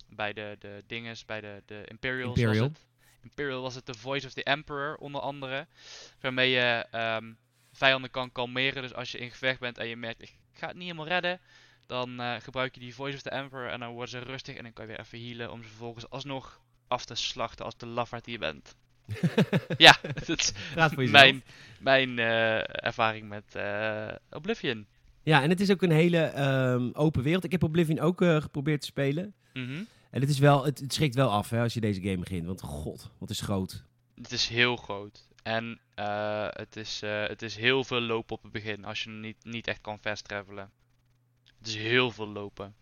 [0.09, 2.67] bij de, de dinges, bij de, de Imperials Imperial.
[2.67, 2.85] was het.
[3.23, 5.67] Imperial was het The Voice of the Emperor, onder andere.
[6.19, 7.33] Waarmee je ehm,
[7.71, 8.81] vijanden kan kalmeren.
[8.81, 11.39] Dus als je in gevecht bent en je merkt, ik ga het niet helemaal redden.
[11.85, 14.55] Dan eh, gebruik je die Voice of the Emperor en dan worden ze rustig.
[14.55, 17.77] En dan kan je weer even healen om ze vervolgens alsnog af te slachten als
[17.77, 18.75] de lafaard die je bent.
[19.77, 20.29] ja, dat
[20.97, 21.43] is mijn,
[21.79, 24.87] mijn eh, ervaring met eh, Oblivion.
[25.23, 27.43] Ja, en het is ook een hele ehm, open wereld.
[27.43, 29.33] Ik heb Oblivion ook eh, geprobeerd te spelen.
[29.53, 29.83] Mhm.
[30.11, 32.45] En het, is wel, het, het schrikt wel af hè, als je deze game begint.
[32.45, 33.83] Want god, wat is groot.
[34.15, 35.27] Het is heel groot.
[35.43, 35.79] En
[36.51, 39.81] het, is, het is heel veel lopen op het begin als je niet, niet echt
[39.81, 40.71] kan fast travelen.
[41.57, 42.75] Het is heel veel lopen.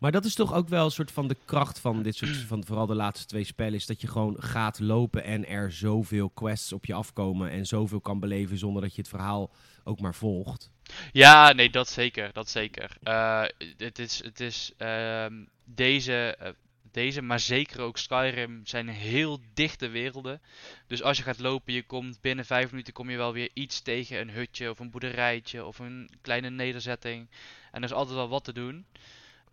[0.00, 2.64] Maar dat is toch ook wel een soort van de kracht van dit soort, van
[2.64, 6.72] vooral de laatste twee spellen, is dat je gewoon gaat lopen en er zoveel quests
[6.72, 9.50] op je afkomen en zoveel kan beleven zonder dat je het verhaal
[9.84, 10.70] ook maar volgt.
[11.12, 12.32] Ja, nee, dat zeker.
[12.32, 12.96] Dat zeker.
[13.02, 13.44] Eh,
[13.76, 15.34] het is, het is ehm,
[15.64, 16.50] deze, eh,
[16.90, 20.40] deze, maar zeker ook Skyrim, zijn heel dichte werelden.
[20.86, 23.80] Dus als je gaat lopen, je komt binnen vijf minuten kom je wel weer iets
[23.80, 24.20] tegen.
[24.20, 27.28] Een hutje of een boerderijtje of een kleine nederzetting.
[27.72, 28.86] En er is altijd wel wat te doen.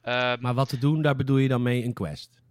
[0.07, 2.41] Ehm, Maar wat te doen, daar bedoel je dan mee een quest.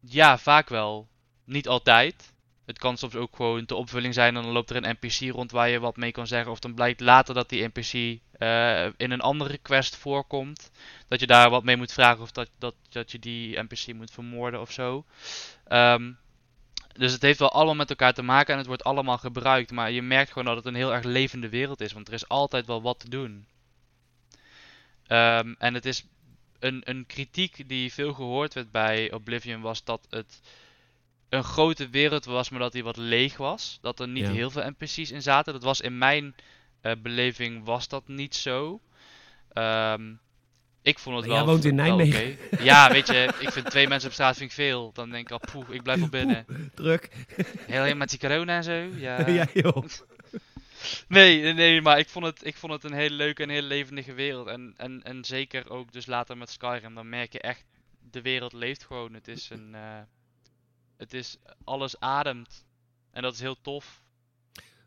[0.00, 1.08] Ja, vaak wel.
[1.44, 2.34] Niet altijd.
[2.64, 5.50] Het kan soms ook gewoon de opvulling zijn en dan loopt er een NPC rond
[5.50, 6.52] waar je wat mee kan zeggen.
[6.52, 10.70] Of dan blijkt later dat die NPC eh, in een andere quest voorkomt.
[11.08, 14.10] Dat je daar wat mee moet vragen of dat, dat, dat je die NPC moet
[14.10, 15.04] vermoorden of zo.
[15.64, 16.12] Ehm,
[16.92, 19.70] dus het heeft wel allemaal met elkaar te maken en het wordt allemaal gebruikt.
[19.70, 22.28] Maar je merkt gewoon dat het een heel erg levende wereld is, want er is
[22.28, 23.46] altijd wel wat te doen.
[25.06, 26.06] Ehm, en het is
[26.58, 30.40] een, een kritiek die veel gehoord werd bij Oblivion was dat het
[31.28, 33.78] een grote wereld was, maar dat die wat leeg was.
[33.82, 34.32] Dat er niet Ja.
[34.32, 35.52] heel veel NPC's in zaten.
[35.52, 36.34] Dat was in mijn
[36.80, 38.80] eh, beleving was dat niet zo.
[39.52, 40.12] Ehm,
[40.82, 41.44] ik vond het Maar wel.
[41.44, 42.38] jij woont in wel Nijmegen.
[42.64, 44.90] Ja, weet je, ik vind twee mensen op straat vind ik veel.
[44.92, 46.46] Dan denk ik al, poeh, ik blijf wel binnen.
[46.74, 47.08] Druk.
[47.36, 48.72] Heel helemaal met die corona en zo.
[48.96, 49.28] Ja.
[49.30, 49.84] ja, joh.
[51.08, 54.12] Nee, nee, maar ik vond het, ik vond het een hele leuke en hele levendige
[54.12, 54.46] wereld.
[54.46, 57.64] En, en, en zeker ook dus later met Skyrim, dan merk je echt,
[58.10, 59.14] de wereld leeft gewoon.
[59.14, 60.00] Het is een, eh,
[60.96, 62.64] het is, alles ademt.
[63.10, 64.04] En dat is heel tof.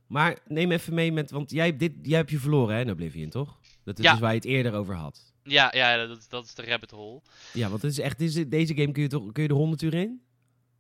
[0.08, 2.92] Maar neem even mee met, want jij, hebt dit, jij hebt je verloren hè, in
[2.92, 3.60] Oblivion, toch?
[3.84, 4.12] Dat is Ja.
[4.12, 5.34] dus waar je het eerder over had.
[5.44, 7.22] Ja, ja, dat, dat is de rabbit hole.
[7.54, 9.82] Ja, want het is echt, deze, deze game kun je, toch, kun je de 100
[9.82, 10.22] uur in?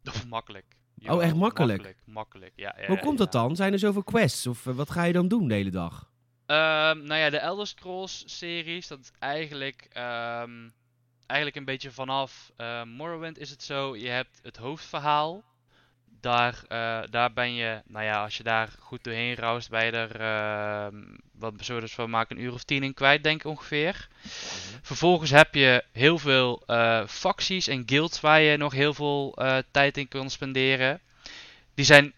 [0.28, 0.66] makkelijk.
[1.08, 1.78] Oh, echt makkelijk?
[1.78, 2.76] Makkelijk, makkelijk, ja.
[2.80, 3.56] ja Hoe komt dat dan?
[3.56, 4.48] Zijn er zoveel quests?
[4.48, 6.10] Of eh, wat ga je dan doen de hele dag?
[6.46, 10.70] Ehm, nou ja, de Elder Scrolls series, dat is eigenlijk, ehm,
[11.26, 13.96] eigenlijk een beetje vanaf eh, Morrowind is het zo.
[13.96, 15.44] Je hebt het hoofdverhaal.
[16.22, 19.92] Daar, eh, daar ben je, nou ja, als je daar goed doorheen roust, ben je
[19.92, 20.96] er, ehm,
[21.32, 24.08] wat zullen we dus van maken, een uur of tien in kwijt, denk ik ongeveer.
[24.82, 29.58] Vervolgens heb je heel veel eh, facties en guilds waar je nog heel veel eh,
[29.72, 31.02] tijd in kan spenderen.
[31.74, 32.14] Die zijn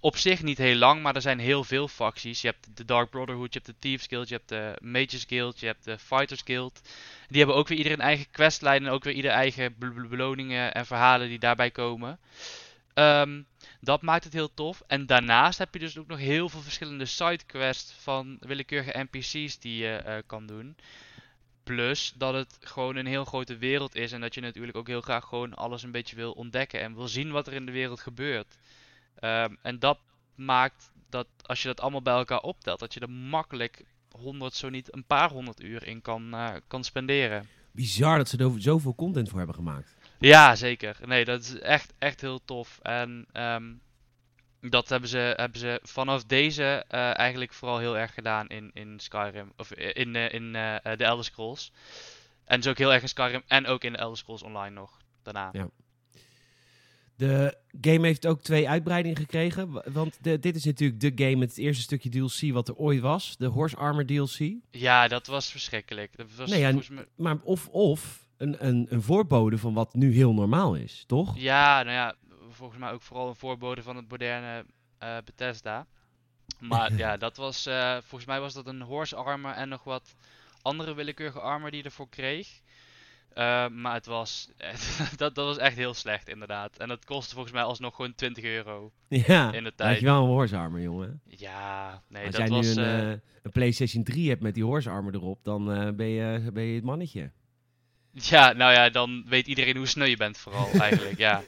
[0.00, 2.40] op zich niet heel lang, maar er zijn heel veel facties.
[2.40, 5.60] Je hebt de Dark Brotherhood, je hebt de Thieves Guild, je hebt de Mages Guild,
[5.60, 6.80] je hebt de Fighters Guild.
[7.28, 10.08] Die hebben ook weer ieder een eigen questlijn en ook weer ieder eigen bel- bel-
[10.08, 12.18] beloningen en verhalen die daarbij komen.
[12.98, 13.42] Ehm,
[13.80, 14.82] dat maakt het heel tof.
[14.86, 19.76] En daarnaast heb je dus ook nog heel veel verschillende sidequests van willekeurige NPC's die
[19.76, 20.76] je eh, kan doen.
[21.62, 25.00] Plus dat het gewoon een heel grote wereld is en dat je natuurlijk ook heel
[25.00, 28.00] graag gewoon alles een beetje wil ontdekken en wil zien wat er in de wereld
[28.00, 28.58] gebeurt.
[29.14, 29.98] Ehm, en dat
[30.34, 34.68] maakt dat als je dat allemaal bij elkaar optelt, dat je er makkelijk 100, zo
[34.68, 37.46] niet een paar honderd uur in kan, eh, kan spenderen.
[37.70, 39.96] Bizar dat ze er zoveel content voor hebben gemaakt.
[40.18, 40.96] Ja, zeker.
[41.06, 42.78] Nee, dat is echt, echt heel tof.
[42.82, 43.72] En ehm,
[44.60, 49.00] dat hebben ze, hebben ze vanaf deze eh, eigenlijk vooral heel erg gedaan in, in
[49.00, 49.52] Skyrim.
[49.56, 51.72] Of eh, in, eh, in de Elder Scrolls.
[52.44, 54.98] En dus ook heel erg in Skyrim en ook in de Elder Scrolls Online nog
[55.22, 55.48] daarna.
[55.52, 55.68] Ja.
[57.16, 59.70] De game heeft ook twee uitbreidingen gekregen.
[59.70, 62.74] wa- Want de, dit is natuurlijk de game met het eerste stukje DLC wat er
[62.76, 63.36] ooit was.
[63.36, 64.52] De Horse Armor DLC.
[64.70, 66.16] Ja, dat was verschrikkelijk.
[66.16, 67.06] Dat was Nee, ja, mij...
[67.16, 71.38] Maar of, of een, een, een voorbode van wat nu heel normaal is, toch?
[71.38, 72.14] Ja, nou ja,
[72.50, 74.64] volgens mij ook vooral een voorbode van het moderne
[74.98, 75.86] eh, Bethesda.
[76.58, 80.14] Maar ja, dat was, eh, volgens mij was dat een horse armor en nog wat
[80.62, 82.60] andere willekeurige armor die je ervoor kreeg.
[83.38, 84.50] Eh, maar het was,
[85.16, 86.76] dat, dat was echt heel slecht inderdaad.
[86.76, 89.98] En dat kostte volgens mij alsnog gewoon 20 euro Ja, in de dan had tijd.
[89.98, 91.20] je wel een Horse Armor, jongen.
[91.24, 92.74] Ja, nee, Als dat jij was...
[92.74, 95.64] nu een, eh, eh, een PlayStation 3 hebt met die Horse Armor erop, dan
[95.96, 97.30] ben, je, ben je het mannetje.
[98.30, 101.42] Ja, nou ja, dan weet iedereen hoe sneu je bent vooral eigenlijk, ja.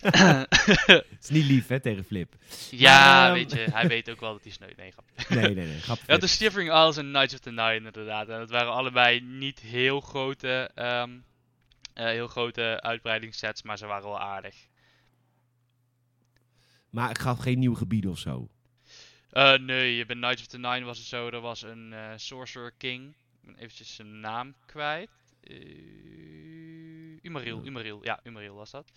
[0.00, 2.34] Het is niet lief, hè, tegen Flip.
[2.70, 5.04] ja, Maar, ehm, weet je, hij weet ook wel dat hij sneu Nee, grap.
[5.28, 5.80] Nee, nee, nee.
[5.80, 5.98] Grap.
[6.06, 8.28] Ja, de Shivering Isles en Knights of the Nine inderdaad.
[8.28, 11.10] En dat waren allebei niet heel grote, ehm,
[11.94, 14.54] eh, heel grote uitbreidingssets, maar ze waren wel aardig.
[16.90, 18.48] Maar ik gaf geen nieuw gebied of zo.
[19.30, 22.72] Eh, nee, bij Knights of the Nine was het zo, er was een eh, Sorcerer
[22.78, 23.08] King.
[23.08, 25.10] Ik ben eventjes zijn naam kwijt.
[25.46, 25.96] Eh
[27.26, 28.90] Umariel, Umariel, ja, Umariel was dat.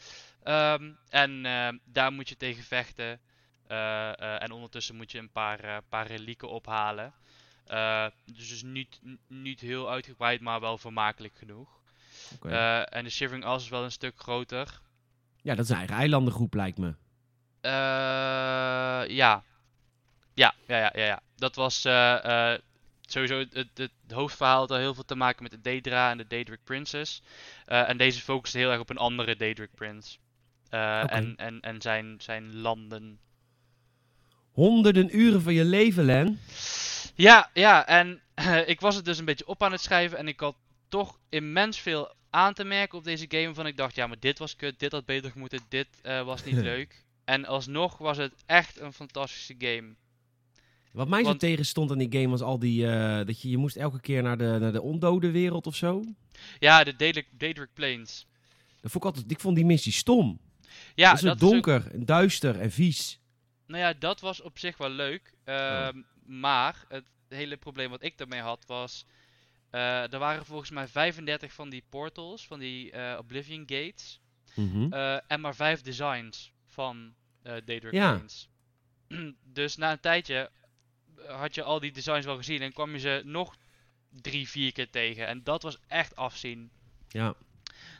[0.43, 3.19] Ehm, en ehm, daar moet je tegen vechten.
[3.67, 7.13] Eh, eh, en ondertussen moet je een paar, eh, paar relieken ophalen.
[7.65, 11.69] Eh, dus dus niet, niet heel uitgebreid, maar wel vermakelijk genoeg.
[12.35, 12.49] Oké.
[12.49, 14.81] Eh, en de Shivering Isles is wel een stuk groter.
[15.41, 16.93] ja, dat is een eigen eilandengroep, lijkt me.
[17.61, 17.71] Eh,
[19.15, 19.43] ja.
[20.33, 21.21] Ja, ja, ja, ja, ja.
[21.35, 22.59] Dat was eh, eh,
[23.11, 26.17] sowieso het, het, het hoofdverhaal had al heel veel te maken met de Daedra en
[26.17, 27.21] de Daedric Princess.
[27.65, 30.17] Eh, en deze focuste heel erg op een andere Daedric Prince.
[30.69, 31.13] Eh.
[31.13, 33.19] En, en, en zijn, zijn landen.
[34.51, 36.39] Honderden uren van je leven, Len.
[37.15, 38.21] Ja, ja, en
[38.73, 40.55] ik was het dus een beetje op aan het schrijven en ik had
[40.89, 43.53] toch immens veel aan te merken op deze game.
[43.53, 46.43] Van ik dacht, ja, maar dit was kut, dit had beter moeten, dit eh, was
[46.43, 47.05] niet leuk.
[47.25, 49.95] En alsnog was het echt een fantastische game.
[50.91, 52.87] Wat mij zo Want- tegenstond aan die game was al die...
[52.91, 56.03] eh, dat je, je moest elke keer naar de, naar de ondode wereld of zo.
[56.59, 58.27] Ja, de Daedric, Daedric Plains.
[58.81, 60.39] Dat vond ik, altijd, ik vond die missie stom.
[60.95, 63.19] Ja, dat is zo dat is ook- donker, en duister en vies.
[63.67, 65.33] nou ja, dat was op zich wel leuk.
[65.43, 69.05] ehm, Maar het hele probleem wat ik daarmee had was...
[69.69, 74.19] eh, er waren volgens mij 35 van die portals, van die eh, Oblivion Gates.
[74.55, 74.93] Mhm.
[74.93, 78.11] eh, en maar 5 designs van eh Daedric Ja.
[78.13, 78.49] Plains.
[79.59, 80.49] dus na een tijdje
[81.27, 83.55] had je al die designs wel gezien en kwam je ze nog
[84.09, 85.27] drie, vier keer tegen.
[85.27, 86.69] En dat was echt afzien.
[87.07, 87.33] ja.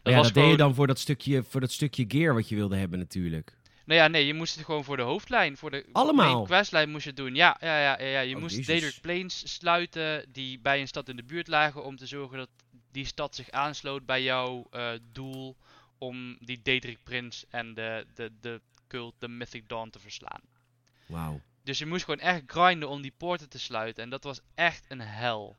[0.04, 2.50] Dat ja, was dat deed je dan voor dat, stukje, voor dat stukje gear wat
[2.50, 3.58] je wilde hebben natuurlijk.
[3.86, 6.44] Nou ja, nee, je moest het gewoon voor de hoofdlijn, voor de Allemaal?
[6.44, 7.36] questlijn moest je het doen.
[7.36, 8.20] Ja, ja, ja, ja, ja.
[8.20, 8.68] je Oh, moest.
[8.68, 12.50] Daedric Plains sluiten die bij een stad in de buurt lagen om te zorgen dat
[12.92, 15.58] die stad zich aansloot bij jouw eh, doel
[15.98, 20.42] om die Daedric Prince en de, de, de cult, de Mythic Dawn te verslaan.
[21.06, 21.42] Wauw.
[21.70, 24.86] Dus je moest gewoon echt grinden om die poorten te sluiten en dat was echt
[24.88, 25.58] een hel.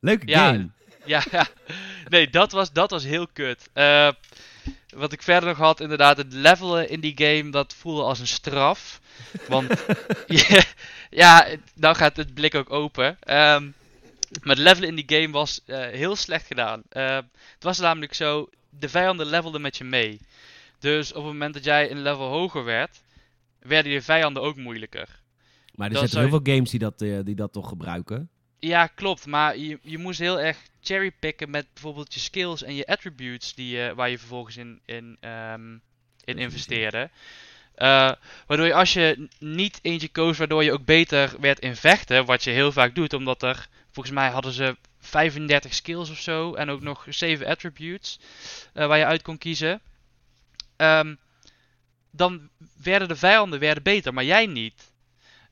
[0.00, 0.68] Leuke Ja, game.
[1.04, 1.46] Ja, ja.
[2.08, 3.68] nee, dat was, dat was heel kut.
[3.72, 4.08] Eh,
[4.88, 8.26] wat ik verder nog had, inderdaad, het levelen in die game, dat voelde als een
[8.26, 9.00] straf.
[9.48, 9.84] Want,
[10.26, 10.62] ja,
[11.10, 13.16] ja, nou gaat het blik ook open.
[13.20, 13.70] Ehm,
[14.42, 16.82] maar het levelen in die game was eh, heel slecht gedaan.
[16.88, 17.16] Eh,
[17.54, 20.20] het was namelijk zo, de vijanden levelden met je mee.
[20.78, 23.02] Dus op het moment dat jij een level hoger werd,
[23.66, 25.22] werden je vijanden ook moeilijker.
[25.74, 28.28] Maar er zou heel veel games die dat, eh, die dat toch gebruiken.
[28.58, 29.26] Ja, klopt.
[29.26, 33.76] Maar je, je moest heel erg cherrypicken met bijvoorbeeld je skills en je attributes die
[33.76, 35.72] je, waar je vervolgens in, in, ehm,
[36.24, 37.10] in investeerde.
[37.74, 38.12] Eh,
[38.46, 42.44] waardoor je als je niet eentje koos waardoor je ook beter werd in vechten, wat
[42.44, 46.70] je heel vaak doet, omdat er, volgens mij hadden ze 35 skills of zo en
[46.70, 48.20] ook nog 7 attributes
[48.72, 49.80] eh, waar je uit kon kiezen.
[50.76, 51.14] Ehm,
[52.16, 52.48] dan
[52.82, 54.92] werden de vijanden werden beter, maar jij niet.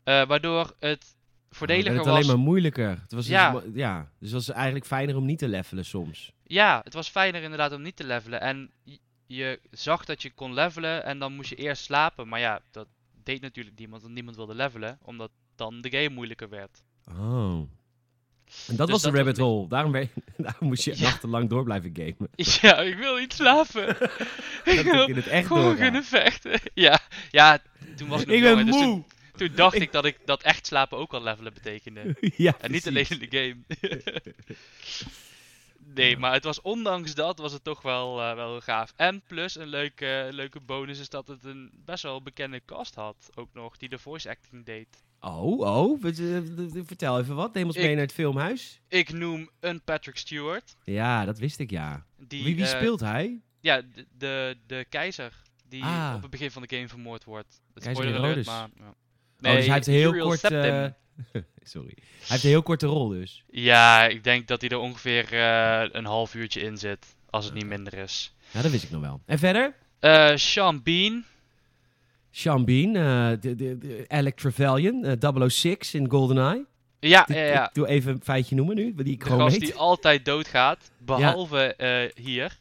[0.04, 1.16] Eh, waardoor het
[1.50, 2.14] voordeliger het was.
[2.14, 2.88] alleen maar moeilijker.
[3.02, 3.52] Het was Ja.
[3.52, 6.32] dus, ja, dus het was eigenlijk fijner om niet te levelen soms.
[6.44, 8.40] Ja, het was fijner inderdaad om niet te levelen.
[8.40, 12.28] En je, je zag dat je kon levelen en dan moest je eerst slapen.
[12.28, 12.86] Maar ja, dat
[13.22, 14.98] deed natuurlijk niemand, want niemand wilde levelen.
[15.02, 16.82] Omdat dan de game moeilijker werd.
[17.08, 17.60] Oh.
[18.68, 19.68] En dat Dus was de was rabbit hole.
[19.68, 21.00] Daarom, ben- daarom moest je Ja.
[21.02, 22.30] nachtenlang door blijven gamen.
[22.60, 23.88] Ja, ik wil niet slapen.
[24.64, 26.60] ik wil in het echt gewoon kunnen vechten.
[26.74, 27.00] Ja,
[27.30, 27.58] ja,
[27.96, 29.02] toen was ik nog Ik jonger, ben dus moe!
[29.36, 32.16] toen dacht ik dat ik dat echt slapen ook al levelen betekende.
[32.36, 33.56] ja, En niet alleen in de game.
[35.94, 38.92] nee, maar het was ondanks dat was het toch wel, eh, wel gaaf.
[38.96, 43.30] En plus een leuke, leuke bonus is dat het een best wel bekende cast had.
[43.34, 44.88] Ook nog, die de voice acting deed.
[45.24, 46.00] Oh, oh.
[46.84, 47.54] Vertel even wat.
[47.54, 48.80] Neem ons mee naar het filmhuis.
[48.88, 50.76] Ik noem een Patrick Stewart.
[50.84, 52.04] Ja, dat wist ik, ja.
[52.18, 53.40] Die, wie wie eh, speelt hij?
[53.60, 55.32] Ja, de, de, de keizer.
[55.68, 56.12] Die Ah.
[56.16, 57.60] op het begin van de game vermoord wordt.
[57.74, 58.68] Het Keizer spoiler alert, maar...
[58.78, 58.84] Ja.
[59.50, 60.42] oh, dus hij heeft een heel Uriel kort...
[60.42, 60.86] Eh,
[61.62, 61.94] Sorry.
[61.96, 63.44] Hij heeft een heel korte rol dus.
[63.50, 67.06] Ja, ik denk dat hij er ongeveer eh, een half uurtje in zit.
[67.30, 68.34] Als het niet minder is.
[68.50, 69.22] Ja, dat wist ik nog wel.
[69.26, 69.74] En verder?
[70.38, 71.24] Sean Bean.
[72.34, 76.66] Sean Bean, eh, de, de, de Alec Trevelyan, eh 006 in GoldenEye.
[77.00, 77.68] Ja, Ik- ja, ja.
[77.68, 79.68] Ik doe even een feitje noemen nu, die ik De gewoon gast weet.
[79.68, 82.58] die altijd doodgaat, behalve eh, hier.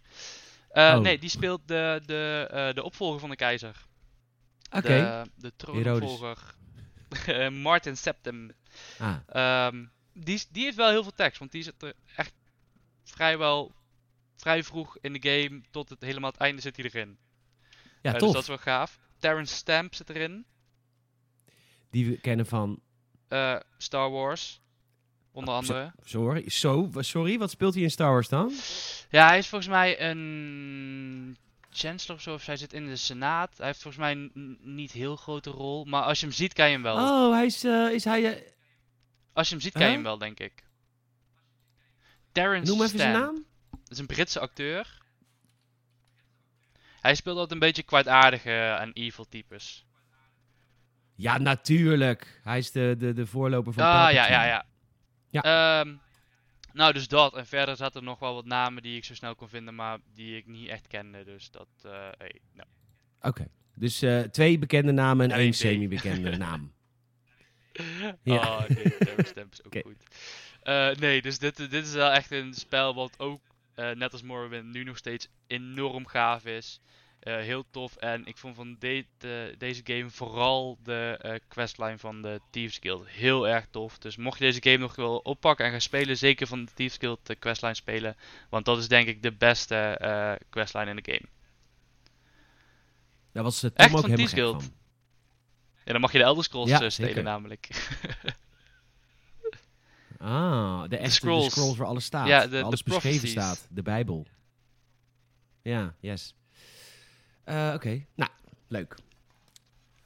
[0.69, 1.01] Eh, Oh.
[1.01, 3.75] Nee, die speelt de, de, eh, de opvolger van de keizer.
[4.71, 4.87] Oké.
[4.87, 6.37] De, de troonopvolger.
[7.25, 8.51] Eh, Martin Septim.
[8.99, 12.33] Ah, Ehm, die, die heeft wel heel veel tekst, want die zit er echt
[13.03, 13.71] vrijwel
[14.37, 17.17] vrij vroeg in de game tot het helemaal het einde zit hij erin.
[18.01, 18.21] Ja, Eh, tof.
[18.21, 18.99] Dus dat is wel gaaf.
[19.21, 20.45] Terrence Stamp zit erin.
[21.89, 22.79] Die we kennen van...
[23.27, 24.61] Eh, Star Wars.
[25.31, 25.93] Onder Oh, zo- andere.
[26.03, 28.51] Sorry, zo, wa- sorry, wat speelt hij in Star Wars dan?
[29.09, 31.37] Ja, hij is volgens mij een
[31.69, 32.33] chancellor of zo.
[32.33, 33.57] Of hij zit in de senaat.
[33.57, 34.29] Hij heeft volgens mij
[34.61, 35.85] niet heel grote rol.
[35.85, 36.95] Maar als je hem ziet, kan je hem wel.
[36.95, 38.33] Oh, hij is, eh, is hij...
[38.35, 38.51] eh,
[39.33, 40.63] Als je hem ziet, kan je hem wel, denk ik.
[42.31, 43.45] Terrence noem even zijn naam.
[43.71, 45.00] Dat is een Britse acteur.
[47.01, 49.85] Hij speelt altijd een beetje kwaadaardige en evil types.
[51.15, 52.39] Ja, natuurlijk.
[52.43, 54.37] Hij is de, de, de voorloper van Ah, ja, Palpatine.
[54.37, 54.65] ja, ja.
[55.29, 55.79] Ja.
[55.81, 55.95] Ehm,
[56.73, 57.35] nou, dus dat.
[57.35, 59.97] En verder zaten er nog wel wat namen die ik zo snel kon vinden, maar
[60.13, 61.23] die ik niet echt kende.
[61.23, 62.67] Dus dat, eh hey, nou.
[63.21, 66.73] Oké, dus eh, twee bekende namen en één semi-bekende naam.
[68.23, 68.35] Ja.
[68.35, 68.83] Oh, nee,
[69.51, 70.03] is ook goed.
[70.61, 73.41] Eh, nee, dus dit, dit is wel echt een spel wat ook,
[73.75, 76.79] eh, net als Morrowind, nu nog steeds enorm gaaf is.
[77.19, 77.95] Eh, heel tof.
[77.95, 82.77] En ik vond van de- de- deze game vooral de eh, questline van de Thieves
[82.81, 83.97] Guild heel erg tof.
[83.97, 86.97] Dus mocht je deze game nog wel oppakken en gaan spelen, zeker van de Thieves
[86.97, 88.15] Guild de questline spelen.
[88.49, 91.25] Want dat is denk ik de beste eh, questline in de game.
[93.31, 94.63] Daar was uh, Tom Echt ook van helemaal Thieves Guild?
[94.63, 94.73] van.
[95.83, 97.67] En dan mag je de Elder Scrolls Ja, stelen namelijk.
[100.21, 101.45] Ah, de echte scrolls.
[101.45, 102.27] De scrolls waar alles staat.
[102.27, 103.67] Ja, de- waar de alles beschreven staat.
[103.69, 104.25] De Bijbel.
[105.61, 106.35] Ja, yes.
[107.43, 108.31] Eh, Oké, nou,
[108.67, 108.95] leuk.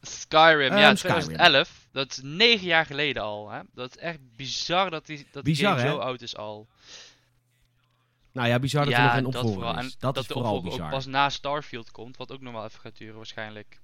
[0.01, 1.19] Skyrim, Ehm, ja, Skyrim.
[1.19, 1.87] 2011.
[1.91, 3.49] Dat is negen jaar geleden al.
[3.49, 3.59] Hè?
[3.73, 5.87] Dat is echt bizar dat die, dat die game hè?
[5.89, 6.67] zo oud is al.
[8.31, 9.91] Nou ja, bizar dat ja, er nog een dat opvolger is.
[9.91, 10.89] En Dat, is de vooral ook bizar.
[10.89, 13.79] pas na Starfield komt, wat ook nog wel even gaat duren waarschijnlijk.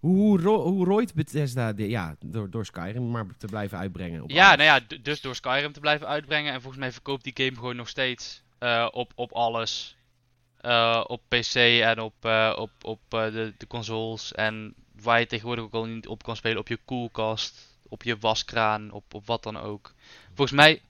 [0.00, 4.22] Hoe, hoe, ro- hoe rooit Bethesda, de, ja, door, door Skyrim maar te blijven uitbrengen.
[4.22, 4.66] Op Ja, alles.
[4.66, 6.52] nou ja, dus door Skyrim te blijven uitbrengen.
[6.52, 9.96] En volgens mij verkoopt die game gewoon nog steeds eh, op, op alles.
[10.60, 14.32] Eh, op PC en op, eh, op, op de, de consoles.
[14.32, 16.58] En waar je tegenwoordig ook al niet op kan spelen.
[16.58, 19.94] Op je koelkast, op je waskraan, op, op wat dan ook.
[20.26, 20.82] Volgens mij...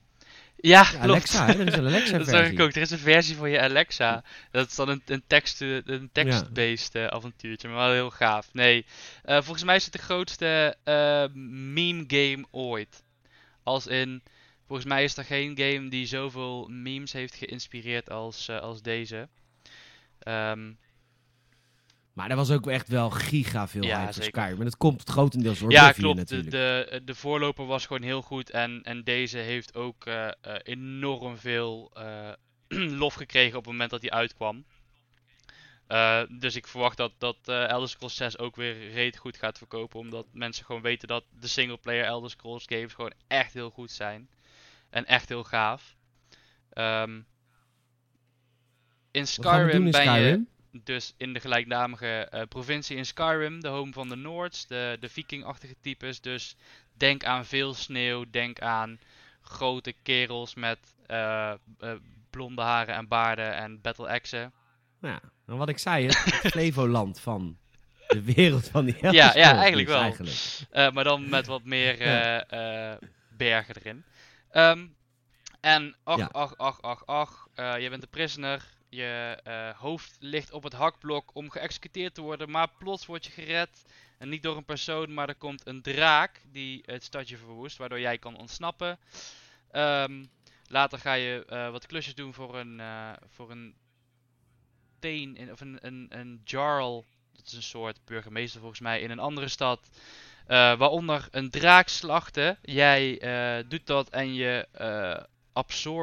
[0.61, 1.03] Ja, klopt.
[1.03, 1.53] Alexa, hè?
[1.53, 2.71] er is een Alexa dat zag ik ook.
[2.75, 4.25] Er is een versie voor je Alexa.
[4.51, 8.49] Dat is dan een, een tekst- een text-based eh, avontuurtje, maar wel heel gaaf.
[8.53, 8.87] Nee,
[9.23, 13.03] eh, volgens mij is het de grootste eh, meme game ooit.
[13.63, 14.23] Als in,
[14.67, 19.29] volgens mij is er geen game die zoveel memes heeft geïnspireerd als, eh, als deze.
[20.19, 20.73] Ehm,
[22.21, 24.41] Maar er was ook echt wel giga veel Ja, hype voor zeker.
[24.41, 24.59] Skyrim.
[24.59, 26.29] En dat komt grotendeels door ja, Oblivion klopt.
[26.29, 26.91] De, natuurlijk.
[26.91, 28.51] de, de voorloper was gewoon heel goed.
[28.51, 32.29] En, en deze heeft ook eh, eh, enorm veel eh,
[33.03, 34.65] lof gekregen op het moment dat hij uitkwam.
[35.87, 39.59] Eh, dus ik verwacht dat, dat eh, Elder Scrolls 6 ook weer reet goed gaat
[39.59, 39.99] verkopen.
[39.99, 44.29] Omdat mensen gewoon weten dat de singleplayer Elder Scrolls games gewoon echt heel goed zijn.
[44.91, 45.97] En echt heel gaaf.
[46.73, 47.21] Ehm,
[49.11, 50.49] in Wat gaan we doen Skyrim in ben je Skyrim?
[50.73, 55.09] Dus in de gelijknamige eh, provincie in Skyrim, de home van de Noords, de, de
[55.09, 56.21] vikingachtige types.
[56.21, 56.57] Dus
[56.93, 58.99] denk aan veel sneeuw, denk aan
[59.43, 61.57] grote kerels met eh, eh,
[62.31, 64.53] blonde haren en baarden en battle axen.
[65.01, 66.17] Ja, en wat ik zei, het,
[66.53, 67.59] Flevoland van
[68.09, 70.05] de wereld van die Elder Ja, ja, eigenlijk dus wel.
[70.05, 70.95] Eigenlijk.
[70.95, 71.97] Maar dan met wat meer
[73.37, 74.05] bergen erin.
[74.51, 74.87] Ehm,
[75.61, 76.29] en ach, Ja.
[76.33, 77.49] ach, ach, ach, ach.
[77.55, 78.69] je bent een prisoner.
[78.91, 82.51] Je eh, hoofd ligt op het hakblok om geëxecuteerd te worden.
[82.51, 83.85] Maar plots word je gered.
[84.19, 87.77] En niet door een persoon, maar er komt een draak die het stadje verwoest.
[87.77, 88.99] Waardoor jij kan ontsnappen.
[89.71, 90.25] Ehm,
[90.67, 93.75] later ga je eh, wat klusjes doen voor een, eh, voor een
[94.99, 97.05] teen, of een, een, een jarl.
[97.33, 99.91] Dat is een soort burgemeester volgens mij in een andere stad.
[100.47, 102.59] Waaronder een draak slachten.
[102.63, 103.19] Jij
[103.69, 104.69] doet dat en je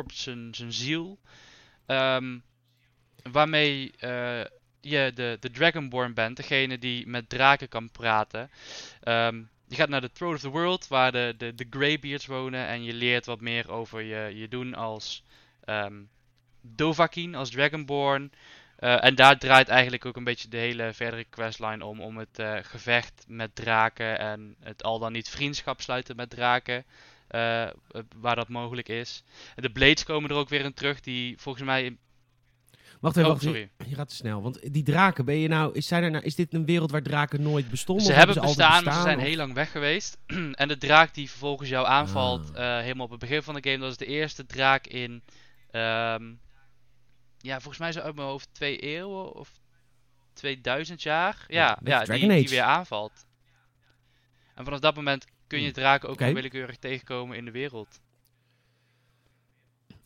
[0.06, 1.20] zijn, zijn ziel.
[1.86, 2.38] Ehm,
[3.32, 4.42] waarmee eh,
[4.82, 6.38] je de, de Dragonborn bent.
[6.38, 8.50] Degene die met draken kan praten.
[9.02, 10.88] Ehm, je gaat naar de Throne of the World.
[10.88, 12.68] Waar de, de, de Greybeards wonen.
[12.68, 15.24] En je leert wat meer over je, je doen als
[16.62, 17.36] Dovahkiin.
[17.36, 18.32] Als Dragonborn.
[18.78, 22.02] Eh, en daar draait eigenlijk ook een beetje de hele verdere questline om.
[22.02, 26.86] Om het eh, gevecht met draken en het al dan niet vriendschap sluiten met draken.
[28.16, 29.24] waar dat mogelijk is.
[29.56, 31.00] De Blades komen er ook weer in terug.
[31.00, 31.98] Die volgens mij.
[33.00, 33.70] Wacht even, Oh, wacht sorry.
[33.88, 34.42] Je gaat te snel.
[34.42, 37.02] Want die draken, ben je nou, is, zijn er nou, is dit een wereld waar
[37.02, 38.06] draken nooit bestonden?
[38.06, 40.18] Ze of hebben ze bestaan, maar ze zijn of- heel lang weg geweest.
[40.54, 42.78] en de draak die vervolgens jou aanvalt, Ah.
[42.78, 45.24] eh, helemaal op het begin van de game, dat is de eerste draak in.
[45.72, 46.34] ehm,
[47.38, 49.52] ja, volgens mij zo uit mijn hoofd twee eeuwen of
[50.34, 51.46] 2000 jaar.
[51.48, 53.26] Ja, Ja, die, die weer aanvalt.
[54.56, 55.74] En vanaf dat moment kun je Hmm.
[55.74, 58.00] draken ook wel willekeurig tegenkomen in de wereld.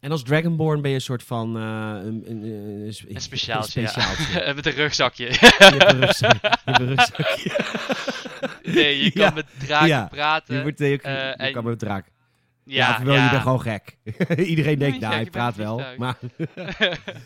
[0.01, 1.57] En als Dragonborn ben je een soort van...
[1.57, 1.61] eh,
[2.05, 2.43] een, een,
[2.85, 4.39] een, spe- Een speciaaltje, een speciaaltje.
[4.45, 4.53] ja.
[4.55, 5.25] Met een rugzakje.
[5.25, 7.51] Je hebt een rugzak- je hebt een rugzakje.
[8.81, 9.29] nee, je kan Ja.
[9.31, 10.07] met draken Ja.
[10.11, 10.55] praten.
[10.55, 12.05] Je, wordt, je, je en- kan met draak.
[12.63, 13.23] Ja, ja, terwijl ja.
[13.23, 13.97] je bent gewoon gek.
[14.53, 15.81] Iedereen denkt, nou, hij praat wel.
[15.97, 16.17] Maar...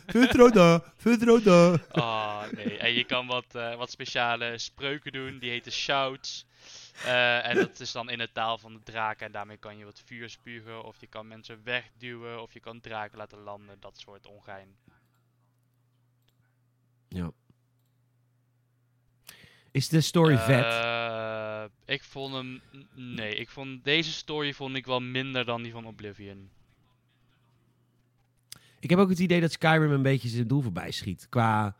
[0.07, 0.83] Futroda.
[1.91, 2.77] Oh, nee.
[2.77, 5.37] En je kan wat, eh, wat speciale spreuken doen.
[5.39, 6.45] Die heten shouts.
[7.03, 9.25] Eh, en dat is dan in de taal van de draken.
[9.25, 10.83] En daarmee kan je wat vuur spugen.
[10.83, 12.41] Of je kan mensen wegduwen.
[12.41, 13.77] Of je kan draken laten landen.
[13.79, 14.75] Dat soort ongein.
[17.07, 17.31] Ja.
[19.71, 20.63] Is de story vet?
[20.63, 22.61] Eh, ik vond hem...
[22.93, 26.49] Nee, ik vond deze story vond ik wel minder dan die van Oblivion.
[28.79, 31.29] Ik heb ook het idee dat Skyrim een beetje zijn doel voorbij schiet.
[31.29, 31.75] Qua,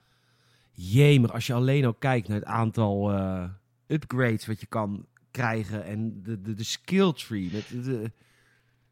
[0.72, 3.50] jemig, als je alleen al kijkt naar het aantal eh,
[3.88, 5.84] upgrades wat je kan krijgen.
[5.86, 7.50] En de, de, de skill tree.
[7.52, 8.12] Met de,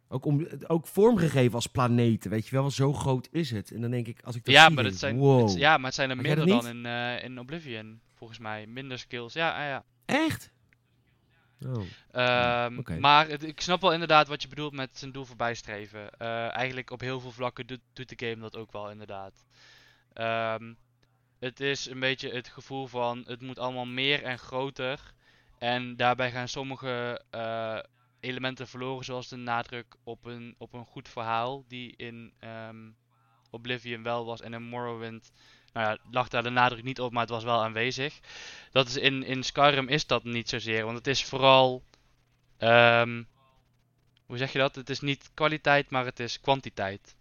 [0.07, 2.71] ook, om, ook vormgegeven als planeten, weet je wel.
[2.71, 3.71] Zo groot is het.
[3.71, 5.47] En dan denk ik, als ik dat Ja, zie, maar het zijn, wow.
[5.47, 8.01] het- ja, maar het zijn er minder dan in, eh, in Oblivion.
[8.15, 8.67] Volgens mij.
[8.67, 9.33] Minder skills.
[9.33, 9.83] Ja, ja, ja.
[10.05, 10.51] Echt?
[11.65, 11.83] Oh.
[12.11, 12.99] Ehm.
[12.99, 16.09] Maar het- ik snap wel inderdaad wat je bedoelt met zijn doel voorbijstreven.
[16.19, 19.45] Eh eigenlijk op heel veel vlakken doet, doet de game dat ook wel inderdaad.
[20.13, 20.73] Ehm,
[21.43, 25.13] het is een beetje het gevoel van het moet allemaal meer en groter.
[25.57, 27.79] En daarbij gaan sommige eh,
[28.19, 32.89] elementen verloren, zoals de nadruk op een, op een goed verhaal, die in ehm,
[33.49, 35.31] Oblivion wel was en in Morrowind
[35.73, 38.19] nou ja, lag daar de nadruk niet op, maar het was wel aanwezig.
[38.71, 41.83] Dat is in, in Skyrim is dat niet zozeer, want het is vooral,
[42.57, 43.23] ehm,
[44.25, 44.75] hoe zeg je dat?
[44.75, 47.15] Het is niet kwaliteit, maar het is kwantiteit.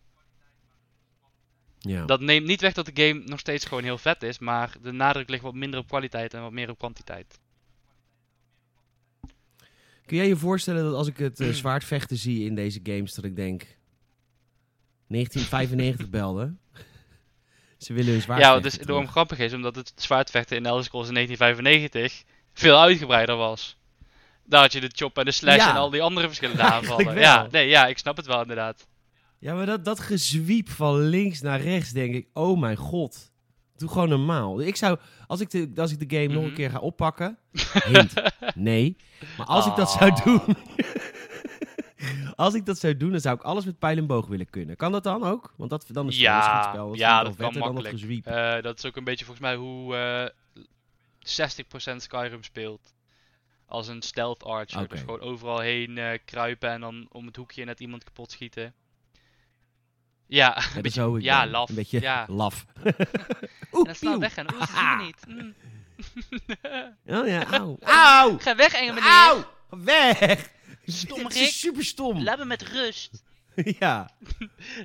[1.84, 2.04] Ja.
[2.04, 4.92] Dat neemt niet weg dat de game nog steeds gewoon heel vet is, maar de
[4.92, 7.40] nadruk ligt wat minder op kwaliteit en wat meer op kwantiteit.
[10.06, 13.24] Kun jij je voorstellen dat als ik het eh, zwaardvechten zie in deze games, dat
[13.24, 13.66] ik denk...
[15.06, 16.54] 1995 belde.
[17.78, 20.84] Ze willen hun zwaard Ja, wat dus enorm grappig is, omdat het zwaardvechten in Elder
[20.84, 23.76] Scrolls in 1995 veel uitgebreider was.
[24.44, 25.70] Daar had je de chop en de slash Ja.
[25.70, 27.18] en al die andere verschillende aanvallen.
[27.18, 28.86] Ja, nee, ja, ik snap het wel inderdaad.
[29.42, 33.30] Ja, maar dat, dat gezwiep van links naar rechts, denk ik, oh mijn god.
[33.76, 34.60] Doe gewoon normaal.
[34.60, 36.54] Ik zou, als ik de, als ik de game nog een Mhm.
[36.56, 37.38] keer ga oppakken,
[37.84, 38.12] hint,
[38.54, 38.96] nee.
[39.36, 40.24] Maar als ik dat zou Ah.
[40.24, 40.40] doen,
[42.36, 44.76] als ik dat zou doen, dan zou ik alles met pijl en boog willen kunnen.
[44.76, 45.54] Kan dat dan ook?
[45.56, 46.88] Want dat, dan is het wel een Ja, schietspel.
[46.88, 48.24] Dat ja, dat kan dan makkelijk.
[48.26, 50.28] Eh, dat is ook een beetje volgens mij hoe eh
[51.18, 52.94] 60% Skyrim speelt.
[53.66, 54.88] Als een stealth archer.
[54.88, 58.74] Dus gewoon overal heen eh, kruipen en dan om het hoekje net iemand kapot schieten.
[60.32, 61.50] Ja, een beetje, zo ik ja, ben.
[61.50, 61.68] laf.
[61.68, 62.24] Een beetje ja.
[62.28, 62.64] laf.
[63.72, 65.26] En dan weg en oeh, ze zien me niet.
[65.26, 65.54] Mm.
[67.18, 67.76] Oh ja, auw.
[67.80, 68.38] Auw!
[68.38, 69.10] Ga weg, enge meneer.
[69.10, 69.44] Auw!
[69.68, 70.50] Weg!
[70.86, 71.50] Stom Rick.
[71.52, 72.22] super stom.
[72.22, 73.22] Laat me met rust.
[73.54, 74.10] ja.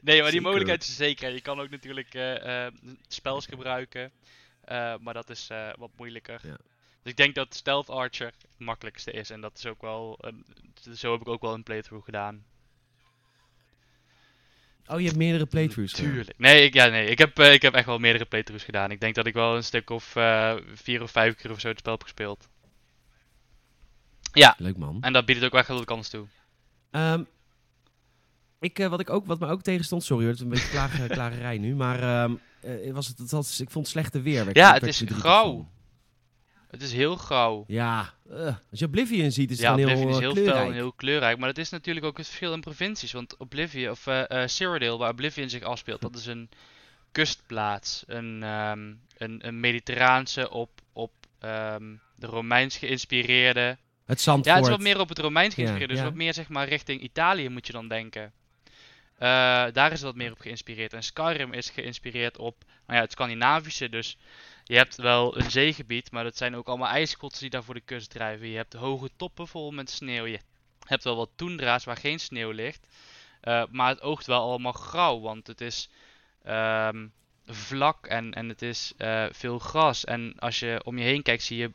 [0.02, 1.34] Nee, maar die mogelijkheid is er zeker.
[1.34, 2.68] Je kan ook natuurlijk eh,
[3.08, 4.12] spels gebruiken.
[4.64, 6.40] eh, maar dat is wat moeilijker.
[6.44, 6.58] Ja.
[7.02, 9.30] Dus ik denk dat Stealth Archer het makkelijkste is.
[9.30, 10.20] En dat is ook wel.
[10.22, 12.46] eh, zo heb ik ook wel een playthrough gedaan.
[14.88, 16.12] Oh, je hebt meerdere playthroughs gedaan.
[16.12, 16.38] Tuurlijk.
[16.38, 17.08] Nee, ik, ja, nee.
[17.10, 18.92] Ik, heb, eh, ik heb echt wel meerdere playthroughs gedaan.
[18.92, 21.68] Ik denk dat ik wel een stuk of eh, vier of vijf keer of zo
[21.68, 22.50] het spel heb gespeeld.
[24.34, 24.98] Ja, Leuk man.
[25.02, 26.26] en dat biedt het ook echt wel de kans toe.
[26.92, 27.24] Ehm,
[28.60, 30.70] ik, eh, wat, ik ook, wat me ook tegenstond, sorry hoor, het is een beetje
[30.78, 34.44] klagen, klagerij nu, maar ehm, eh, was het, het was, ik vond het slechte weer.
[34.46, 35.70] werd Ja, werd het is grauw.
[36.78, 37.64] Het is heel grauw.
[37.68, 40.58] Ja, eh, als je Oblivion ziet, is het ja, heel, Oblivion is eh, heel kleurrijk.
[40.58, 41.38] fel en heel kleurrijk.
[41.38, 43.12] Maar dat is natuurlijk ook het verschil in provincies.
[43.12, 46.50] Want Oblivion, of eh, Cyrodiil, waar Oblivion zich afspeelt, dat is een
[47.12, 48.04] kustplaats.
[48.08, 53.78] Een, ehm, een, een mediterraanse op, op ehm, de Romeins geïnspireerde.
[54.06, 54.46] Het Zandvoort.
[54.46, 55.90] Ja, het is wat meer op het Romeins geïnspireerd.
[55.90, 56.06] dus ja.
[56.06, 58.32] wat meer zeg maar richting Italië moet je dan denken.
[59.18, 60.94] Daar is het wat meer op geïnspireerd.
[60.94, 63.90] En Skyrim is geïnspireerd op nou ja, het Scandinavische.
[63.90, 64.18] Dus
[64.68, 67.82] je hebt wel een zeegebied, maar dat zijn ook allemaal ijskotsen die daar voor de
[67.82, 68.48] kust drijven.
[68.48, 70.26] Je hebt hoge toppen vol met sneeuw.
[70.26, 70.40] Je
[70.86, 72.88] hebt wel wat toendra's waar geen sneeuw ligt.
[73.42, 75.90] Eh, maar het oogt wel allemaal grauw, want het is
[76.44, 77.08] ehm,
[77.46, 80.06] vlak en, en het is eh, veel gras.
[80.06, 81.72] En als je om je heen kijkt, zie je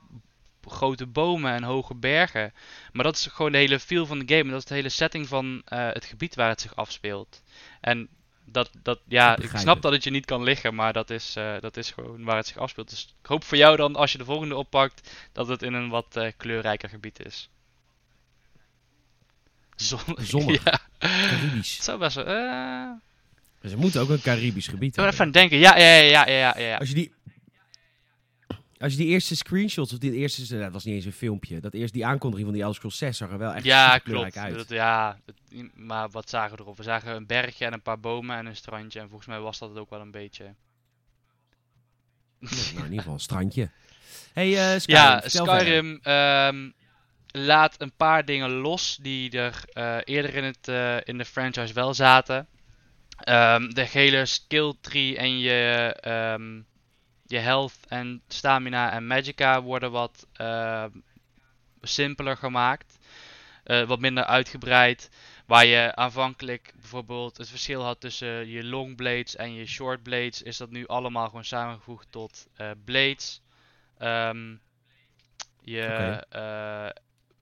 [0.66, 2.52] grote bomen en hoge bergen.
[2.92, 4.50] Maar dat is gewoon de hele feel van de game.
[4.50, 7.42] Dat is de hele setting van eh, het gebied waar het zich afspeelt.
[7.80, 8.08] En
[8.44, 9.82] dat, dat ja, Ik snap het.
[9.82, 12.46] dat het je niet kan liggen, maar dat is, eh, dat is gewoon waar het
[12.46, 12.90] zich afspeelt.
[12.90, 15.88] Dus ik hoop voor jou dan, als je de volgende oppakt, dat het in een
[15.88, 17.48] wat eh, kleurrijker gebied is.
[19.76, 20.00] Zon
[20.32, 20.64] Zonnig.
[20.70, 21.74] ja, Caribisch.
[21.76, 22.24] het zou best wel...
[22.26, 22.90] eh,
[23.70, 25.20] Ze moeten ook een Caribisch gebied even hebben.
[25.20, 25.58] aan het denken.
[25.58, 26.58] Ja, ja, ja, ja, ja.
[26.58, 26.76] ja.
[26.76, 27.12] Als je die...
[28.82, 31.60] Als je die eerste screenshots, of die eerste, nou, dat was niet eens een filmpje,
[31.60, 34.36] dat eerst die aankondiging van die Elder Scrolls 6 zag er wel echt Ja, klopt.
[34.36, 34.54] uit.
[34.54, 35.18] Dat, ja,
[35.74, 36.76] maar wat zagen we erop?
[36.76, 39.00] We zagen een bergje en een paar bomen en een strandje.
[39.00, 40.54] En volgens mij was dat het ook wel een beetje.
[42.38, 43.70] Ja, nou, in ieder geval een strandje.
[44.32, 45.62] hey, eh Skyrim, Ja, vertel verder.
[45.64, 46.70] Skyrim ehm,
[47.26, 51.72] laat een paar dingen los die er eh, eerder in, het, eh, in de franchise
[51.74, 52.46] wel zaten.
[53.16, 56.60] Ehm, de hele skill tree en je, ehm,
[57.32, 60.90] je health en stamina en magica worden wat ehm,
[61.82, 62.98] simpeler gemaakt.
[63.64, 65.10] Eh, wat minder uitgebreid.
[65.46, 70.42] Waar je aanvankelijk bijvoorbeeld het verschil had tussen je long blades en je short blades,
[70.42, 73.40] is dat nu allemaal gewoon samengevoegd tot eh, blades.
[73.98, 74.54] Ehm,
[75.60, 76.92] je Oké.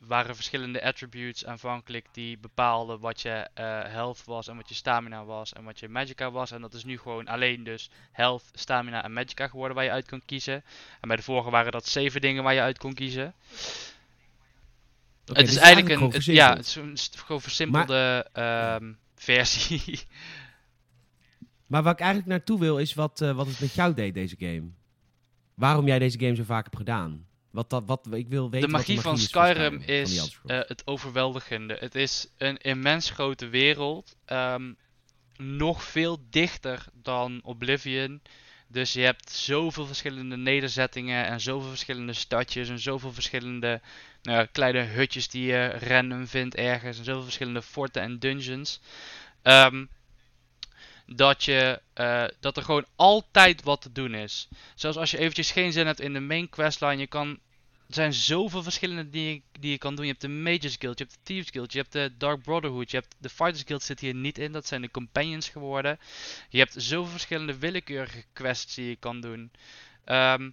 [0.01, 5.25] Waren verschillende attributes aanvankelijk die bepaalden wat je eh, health was en wat je stamina
[5.25, 6.51] was en wat je magica was.
[6.51, 10.09] En dat is nu gewoon alleen dus health, stamina en magica geworden waar je uit
[10.09, 10.65] kon kiezen.
[11.01, 13.35] En bij de vorige waren dat zeven dingen waar je uit kon kiezen.
[15.25, 20.01] Het is eigenlijk een, het- ja, het is een gewoon versimpelde ehm, versie.
[21.67, 24.37] Maar waar ik eigenlijk naartoe wil is wat, eh, wat het met jou deed, deze
[24.39, 24.71] game.
[25.55, 27.27] Waarom jij deze game zo vaak hebt gedaan.
[27.51, 30.39] Wat dat, wat, ik wil weten de wat magie van is Skyrim van die is
[30.47, 31.77] eh, het overweldigende.
[31.81, 34.17] Het is een immens grote wereld.
[34.25, 34.73] ehm,
[35.37, 38.23] nog veel dichter dan Oblivion.
[38.67, 43.81] Dus je hebt zoveel verschillende nederzettingen en zoveel verschillende stadjes en zoveel verschillende
[44.23, 48.81] nou ja, kleine hutjes die je random vindt ergens en zoveel verschillende forten en dungeons.
[49.43, 49.85] Ehm,
[51.15, 54.49] dat, je, eh, dat er gewoon altijd wat te doen is.
[54.75, 57.29] Zoals als je eventjes geen zin hebt in de main questline, je kan
[57.89, 60.05] er zijn zoveel verschillende dingen die je kan doen.
[60.05, 62.91] Je hebt de Mages Guild, je hebt de Thieves Guild, je hebt de Dark Brotherhood,
[62.91, 64.53] je hebt de Fighters Guild zit hier niet in.
[64.53, 65.99] Dat zijn de Companions geworden.
[66.49, 69.51] Je hebt zoveel verschillende willekeurige quests die je kan doen.
[70.05, 70.51] Ehm,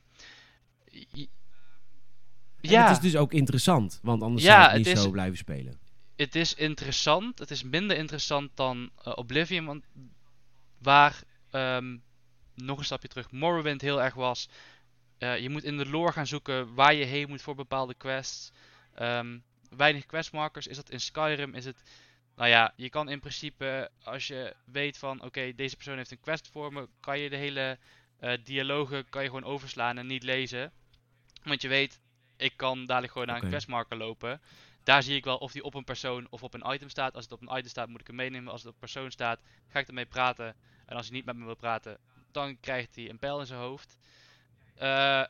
[2.61, 5.03] En ja, het is dus ook interessant, want anders Ja, zou ik het niet is-
[5.03, 5.79] zo blijven spelen.
[6.15, 7.39] het is interessant.
[7.39, 9.83] Het is minder interessant dan eh, Oblivion, want
[10.77, 11.97] waar ehm,
[12.55, 14.49] nog een stapje terug Morrowind heel erg was.
[15.17, 18.51] eh, je moet in de lore gaan zoeken waar je heen moet voor bepaalde quests.
[18.95, 21.83] Ehm, weinig questmarkers is dat in Skyrim is het.
[22.35, 26.19] Nou ja, je kan in principe als je weet van oké deze persoon heeft een
[26.19, 27.77] quest voor me, kan je de hele
[28.19, 30.71] eh, dialogen kan je gewoon overslaan en niet lezen.
[31.43, 31.99] Want je weet,
[32.37, 34.41] ik kan dadelijk gewoon naar een questmarker lopen.
[34.87, 37.15] Daar zie ik wel of die op een persoon of op een item staat.
[37.15, 38.51] Als het op een item staat, moet ik hem meenemen.
[38.51, 40.55] Als het op een persoon staat, ga ik ermee praten.
[40.85, 41.97] En als hij niet met me wil praten,
[42.31, 43.97] dan krijgt hij een pijl in zijn hoofd.
[44.75, 45.23] Eh,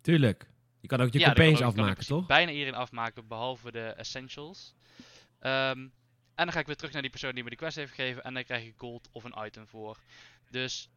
[0.00, 0.46] Tuurlijk.
[0.80, 2.26] Je kan ook je ja, ook- afmaken, principe toch?
[2.26, 4.74] Bijna iedereen afmaken, behalve de essentials.
[5.38, 5.78] Ehm,
[6.34, 8.24] en dan ga ik weer terug naar die persoon die me die quest heeft gegeven.
[8.24, 9.98] En dan krijg ik gold of een item voor.
[10.50, 10.88] Dus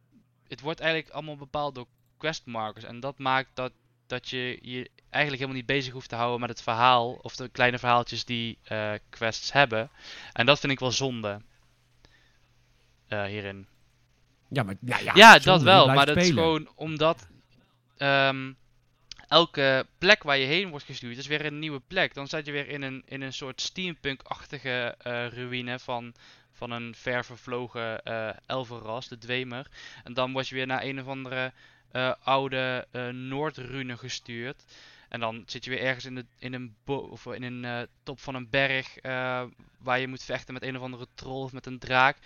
[0.48, 1.86] het wordt eigenlijk allemaal bepaald door
[2.16, 2.84] questmarkers.
[2.84, 3.72] En dat maakt dat,
[4.06, 7.12] dat je je eigenlijk helemaal niet bezig hoeft te houden met het verhaal.
[7.12, 9.90] Of de kleine verhaaltjes die eh, quests hebben.
[10.32, 11.40] En dat vind ik wel zonde.
[13.08, 13.66] eh, hierin.
[14.48, 15.86] Ja, maar ja, ja, Ja, dat wel.
[15.86, 17.28] Maar dat is gewoon omdat
[17.96, 18.52] ehm,
[19.28, 22.14] elke plek waar je heen wordt gestuurd is weer een nieuwe plek.
[22.14, 26.14] Dan zit je weer in een, in een soort steampunk-achtige eh, ruïne van,
[26.52, 28.02] van een ver vervlogen
[28.46, 29.66] elfenras, de Dwemer.
[30.04, 31.52] En dan word je weer naar een of andere
[31.94, 34.64] eh, oude eh Noordrune gestuurd.
[35.08, 38.20] En dan zit je weer ergens in, de, in een, of in een eh, top
[38.20, 38.94] van een berg
[39.78, 42.16] waar je moet vechten met een of andere troll of met een draak.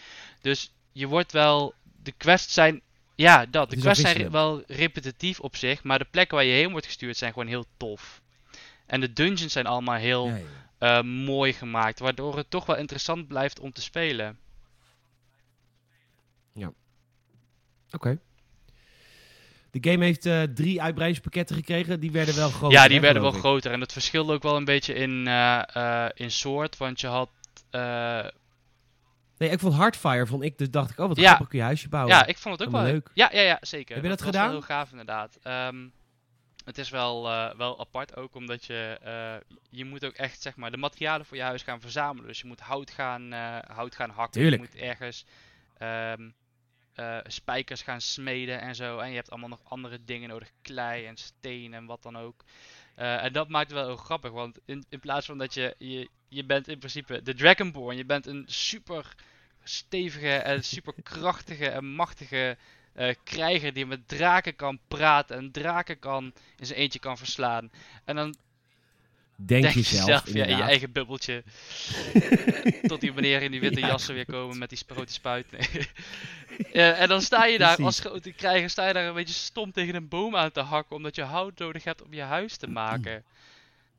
[0.41, 1.75] Dus je wordt wel.
[2.03, 2.81] De quests zijn.
[3.15, 3.71] Ja, dat.
[3.71, 5.83] De quests zijn re- wel repetitief op zich.
[5.83, 8.23] Maar de plekken waar je heen wordt gestuurd zijn gewoon heel tof.
[8.87, 10.41] En de dungeons zijn allemaal heel Ja,
[10.81, 11.03] ja.
[11.03, 11.99] mooi gemaakt.
[11.99, 14.39] Waardoor het toch wel interessant blijft om te spelen.
[17.93, 18.19] Oké.
[19.71, 22.01] De game heeft eh, drie uitbreidingspakketten gekregen.
[22.01, 22.79] Die werden wel groter.
[22.79, 23.39] ja, die hè, werden wel ik.
[23.39, 23.73] groter.
[23.73, 26.77] En dat verschilde ook wel een beetje in, eh, eh, in soort.
[26.77, 27.31] Want je had.
[29.39, 31.27] Nee, ik vond Hardfire, vond ik, dus dacht ik, oh wat Ja.
[31.27, 32.15] grappig, kun je huisje bouwen.
[32.15, 33.11] ja, ik vond het ook wel leuk.
[33.15, 33.95] Ja, ja, ja, zeker.
[33.95, 34.45] Heb je dat was gedaan?
[34.45, 35.39] wel heel gaaf inderdaad.
[35.43, 35.87] Ehm,
[36.65, 37.23] het is wel,
[37.57, 38.99] wel apart ook, omdat je,
[39.71, 42.27] je moet ook echt zeg maar de materialen voor je huis gaan verzamelen.
[42.27, 43.33] Dus je moet hout gaan,
[43.67, 44.41] hout gaan hakken.
[44.41, 44.63] Tuurlijk.
[44.63, 45.25] Je moet ergens
[45.79, 46.29] ehm,
[46.99, 48.99] eh, spijkers gaan smeden en zo.
[48.99, 52.45] En je hebt allemaal nog andere dingen nodig, klei en steen en wat dan ook.
[52.95, 55.75] Eh, en dat maakt het wel heel grappig, want in, in plaats van dat je,
[55.79, 59.15] je, je bent in principe de Dragonborn, je bent een super
[59.63, 62.57] stevige en super krachtige en machtige
[62.93, 67.71] eh, krijger die met draken kan praten en draken kan in zijn eentje kan verslaan.
[68.05, 68.37] En dan
[69.41, 71.43] Denk, Denk jezelf, jezelf ja, in je eigen bubbeltje.
[72.89, 75.51] Tot die meneer in die witte Ja, jassen weer komen met die grote spuit.
[75.51, 75.87] Nee.
[76.73, 78.01] Ja, en dan sta je daar als Precies.
[78.01, 80.97] grote krijger, sta je daar een beetje stom tegen een boom aan te hakken.
[80.97, 83.25] Omdat je hout nodig hebt om je huis te maken.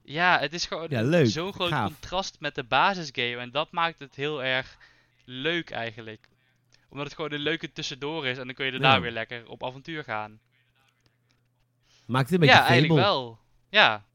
[0.04, 1.88] Ja, het is gewoon zo'n groot Gaaf.
[1.88, 3.36] contrast met de basisgame.
[3.38, 4.78] En dat maakt het heel erg
[5.26, 6.28] leuk eigenlijk.
[6.90, 8.38] Omdat het gewoon een leuke tussendoor is.
[8.38, 10.40] En dan kun je daarna weer lekker op avontuur gaan.
[12.06, 13.40] Maakt het een beetje Ja, eigenlijk wel.
[13.70, 14.06] Ja,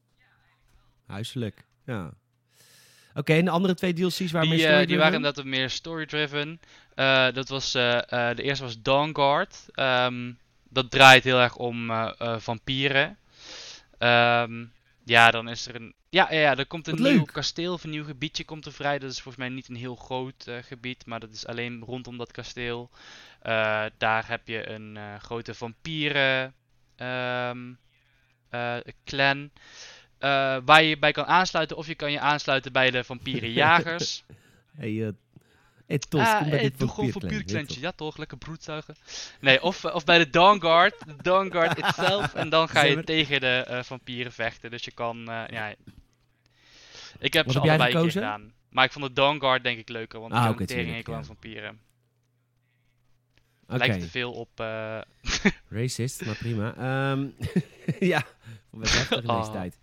[1.06, 2.12] Huiselijk, ja.
[3.14, 5.52] Oké, en de andere twee DLC's waren meer Die, eh, story die waren inderdaad wat
[5.54, 6.60] meer story-driven.
[6.94, 7.96] Eh, dat was, eh,
[8.30, 9.66] eh, de eerste was Dawnguard.
[9.72, 10.32] Ehm,
[10.68, 13.18] dat draait heel erg om eh, eh, vampieren.
[13.98, 14.64] Ehm,
[15.04, 15.94] ja, dan is er een...
[16.10, 17.32] Ja, ja, ja er komt een Wat nieuw leuk.
[17.32, 18.98] kasteel of een nieuw gebiedje komt er vrij.
[18.98, 22.18] Dat is volgens mij niet een heel groot eh, gebied, maar dat is alleen rondom
[22.18, 22.90] dat kasteel.
[23.42, 26.54] Eh, daar heb je een eh, grote vampieren
[26.96, 27.72] ehm,
[28.48, 29.50] eh, clan.
[30.24, 31.76] Eh, waar je je bij kan aansluiten.
[31.76, 34.24] Of je kan je aansluiten bij de vampierenjagers.
[34.76, 35.08] Hey, eh
[35.86, 37.80] hey, Tos, Ah, kom bij dit doe gewoon vampierklantje.
[37.80, 38.94] Ja toch, lekker broedzuigen.
[39.40, 41.06] Nee, of, eh, of bij de Dawnguard.
[41.06, 42.34] De Dawnguard itself.
[42.34, 44.70] En dan ga je tegen de vampieren vechten.
[44.70, 45.74] Dus je kan, ja...
[47.18, 48.52] Ik heb Wat ze heb allebei een keer gedaan.
[48.70, 50.20] Maar ik vond de Dawnguard denk ik leuker.
[50.20, 51.24] Want Ah, ik tering tuurlijk, hekel ja.
[51.24, 51.80] vampieren.
[53.66, 54.50] Lijkt te veel op...
[55.68, 56.74] racist, maar prima.
[56.76, 57.26] Ehm,
[58.12, 58.22] ja,
[58.70, 59.52] best heftig in deze Oh.
[59.52, 59.78] tijd.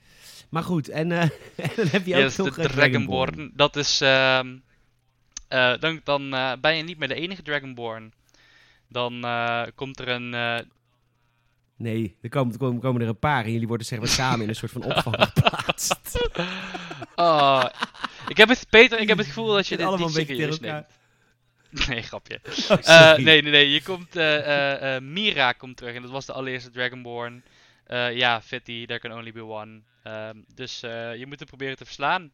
[0.51, 1.21] Maar goed, en, eh,
[1.65, 3.51] en dan heb je ook yes, nog de eh, Dragonborn.
[3.53, 4.01] Dat is...
[4.01, 4.57] ehm,
[5.47, 6.29] eh, dan dan
[6.61, 8.13] ben je niet meer de enige Dragonborn.
[8.87, 9.25] Dan
[9.75, 10.29] komt er een...
[11.75, 14.41] Nee, er komen, er komen, komen er een paar en jullie worden zeg maar samen
[14.41, 15.99] in een soort van opvang geplaatst.
[17.15, 17.65] Oh,
[18.27, 20.85] ik heb het, Peter, ik heb het gevoel dat je dit allemaal een beetje neemt.
[21.87, 22.39] Nee, grapje.
[22.69, 23.71] Oh, nee, nee, nee.
[23.71, 24.13] Je komt,
[25.13, 27.43] Mira komt terug en dat was de allereerste Dragonborn.
[28.13, 29.81] Ja, Fitty, there can only be one.
[30.03, 32.31] Ehm, dus eh, je moet hem proberen te verslaan.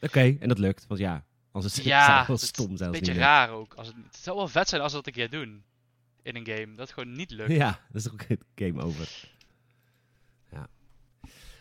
[0.00, 1.24] Oké, en dat lukt, want ja,
[1.54, 3.74] is het Ja, wel stom Een zelfs beetje niet raar ook.
[3.74, 5.62] Als het, het zou wel vet zijn als we dat een keer doen.
[6.22, 6.74] In een game.
[6.74, 7.52] Dat gewoon niet lukt.
[7.52, 9.28] Ja, dat is toch ook het game over.
[10.52, 10.68] Ja.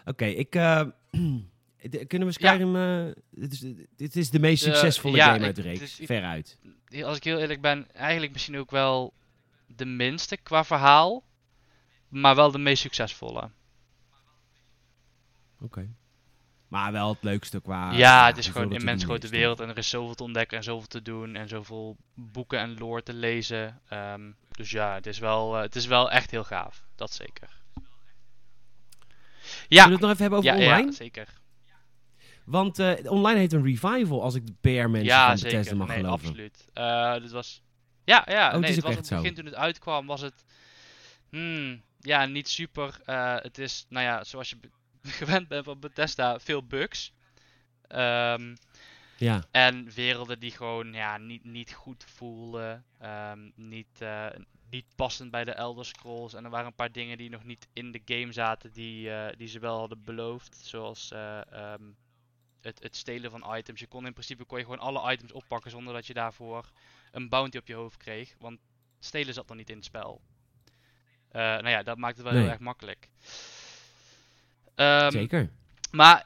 [0.06, 0.56] Oké, ik...
[0.56, 0.82] eh,
[2.08, 2.76] kunnen we Skyrim...
[2.76, 3.60] eh, dit, is,
[3.96, 6.00] dit is de meest succesvolle ja, game uit de reeks.
[6.00, 6.58] ik- Veruit.
[7.04, 9.14] Als ik heel eerlijk ben, eigenlijk misschien ook wel
[9.68, 11.24] de minste qua verhaal.
[12.08, 13.50] Maar wel de meest succesvolle.
[15.62, 15.90] Oké.
[16.68, 17.92] Maar wel het leukste qua...
[17.92, 20.58] ja, het is gewoon een te immens grote wereld en er is zoveel te ontdekken
[20.58, 23.82] en zoveel te doen en zoveel boeken en lore te lezen.
[23.90, 26.84] Ehm, dus ja, het is, wel, eh, het is wel echt heel gaaf.
[26.96, 27.56] Dat zeker.
[29.42, 30.86] Zullen Ja, we het nog even hebben over ja, online?
[30.86, 31.28] ja zeker.
[32.46, 35.78] Want eh, online heeft een revival, als ik de PR-mensen Ja, van Bethesda zeker.
[35.78, 36.28] mag Nee, geloven.
[36.28, 36.68] absoluut.
[36.74, 37.62] Eh, dit was...
[38.04, 38.46] Ja, ja.
[38.48, 39.42] Oh, het nee, is het ook was echt op het begin zo.
[39.42, 40.46] toen het uitkwam, was het...
[41.30, 43.00] Hmm, ja, niet super.
[43.06, 44.58] Eh, het is, nou ja, zoals je
[45.22, 47.14] gewend bent van Bethesda, veel bugs.
[47.88, 48.56] Ehm,
[49.18, 52.86] Ja, En werelden die gewoon ja, niet, niet goed voelden.
[53.00, 54.28] ehm, niet, eh,
[54.70, 56.34] niet passend bij de Elder Scrolls.
[56.34, 59.38] En er waren een paar dingen die nog niet in de game zaten die, eh,
[59.38, 60.56] die ze wel hadden beloofd.
[60.58, 61.84] Zoals eh, ehm,
[62.62, 63.80] het, het stelen van items.
[63.80, 66.72] Je kon in principe kon je gewoon alle items oppakken zonder dat je daarvoor
[67.12, 68.36] een bounty op je hoofd kreeg.
[68.40, 68.60] Want
[69.00, 70.22] stelen zat nog niet in het spel.
[71.32, 72.42] Nou ja, dat maakt het wel Nee.
[72.42, 73.10] heel erg makkelijk.
[74.78, 75.50] Ehm, zeker.
[75.92, 76.26] Maar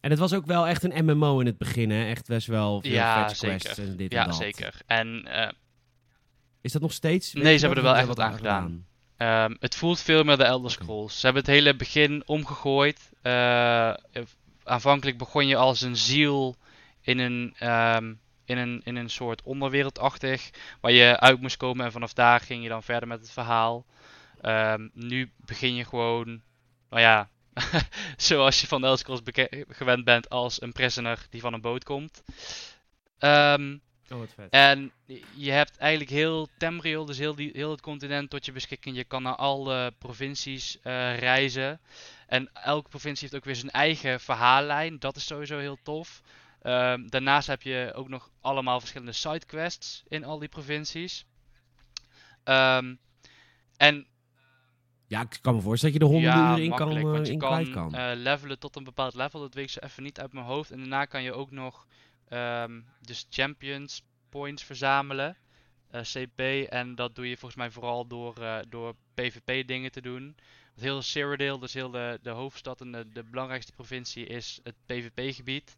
[0.00, 2.04] En het was ook wel echt een MMO in het begin, hè?
[2.06, 4.36] Echt best wel veel Ja, quests en dit en ja, dat.
[4.36, 4.74] zeker.
[4.86, 5.50] En eh,
[6.60, 7.32] Is dat nog steeds?
[7.32, 8.86] Nee, ze hebben er wel echt wat aan gedaan.
[9.16, 10.70] Ehm, het voelt veel meer de Elder.
[10.70, 11.20] Scrolls.
[11.20, 13.10] Ze hebben het hele begin omgegooid.
[13.22, 13.94] Eh,
[14.64, 16.56] aanvankelijk begon je als een ziel
[17.00, 18.12] in een, ehm,
[18.44, 22.62] in een, in een soort onderwereldachtig, waar je uit moest komen en vanaf daar ging
[22.62, 23.84] je dan verder met het verhaal.
[24.92, 26.42] Nu begin je gewoon,
[26.90, 27.28] nou ja,
[28.16, 31.84] zoals je van de Elder Scrolls gewend bent als een prisoner die van een boot
[31.84, 32.22] komt.
[33.18, 33.76] Ehm,
[34.10, 34.50] Oh, wat vet.
[34.50, 34.92] en
[35.34, 38.96] je hebt eigenlijk heel Tamriel, dus heel, die, heel het continent tot je beschikking.
[38.96, 41.80] Je kan naar alle provincies eh, reizen.
[42.26, 44.98] En elke provincie heeft ook weer zijn eigen verhaallijn.
[44.98, 46.22] Dat is sowieso heel tof.
[46.62, 51.26] Ehm, daarnaast heb je ook nog allemaal verschillende sidequests in al die provincies.
[52.44, 52.94] Ehm,
[53.76, 54.06] en
[55.06, 57.38] Ja, ik kan me voorstellen dat je er honderden in kan, eh, want je in
[57.38, 57.94] kan, kan.
[57.94, 59.40] eh, levelen tot een bepaald level.
[59.40, 60.70] Dat weet ik zo even niet uit mijn hoofd.
[60.70, 61.86] En daarna kan je ook nog
[62.28, 65.36] ehm, dus champions points verzamelen.
[65.90, 66.40] eh, CP.
[66.70, 68.34] En dat doe je volgens mij vooral door,
[68.68, 70.22] door PvP dingen te doen.
[70.74, 74.74] Want heel Cyrodiil, dus heel de, de hoofdstad en de, de belangrijkste provincie, is het
[74.86, 75.76] PvP gebied.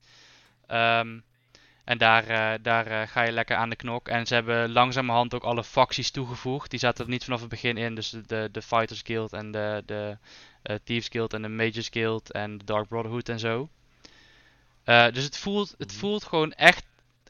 [1.87, 4.09] En daar, eh, daar eh, ga je lekker aan de knok.
[4.09, 6.71] En ze hebben langzamerhand ook alle facties toegevoegd.
[6.71, 7.95] Die zaten er niet vanaf het begin in.
[7.95, 10.19] Dus de, de Fighters Guild en de, de
[10.63, 13.69] eh, Thieves Guild en de Mages Guild en de Dark Brotherhood en zo.
[15.13, 15.99] Dus het voelt, het Mhm.
[15.99, 16.85] voelt gewoon echt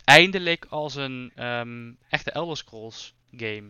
[0.05, 3.69] eindelijk als een ehm, echte Elder Scrolls game.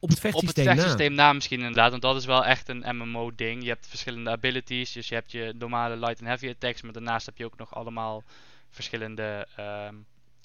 [0.00, 0.74] Op het Op het vechtsysteem na.
[0.74, 3.62] vechtsysteem na misschien inderdaad, want dat is wel echt een MMO ding.
[3.62, 7.26] Je hebt verschillende abilities, dus je hebt je normale light en heavy attacks, maar daarnaast
[7.26, 8.22] heb je ook nog allemaal
[8.70, 9.94] verschillende, ehm,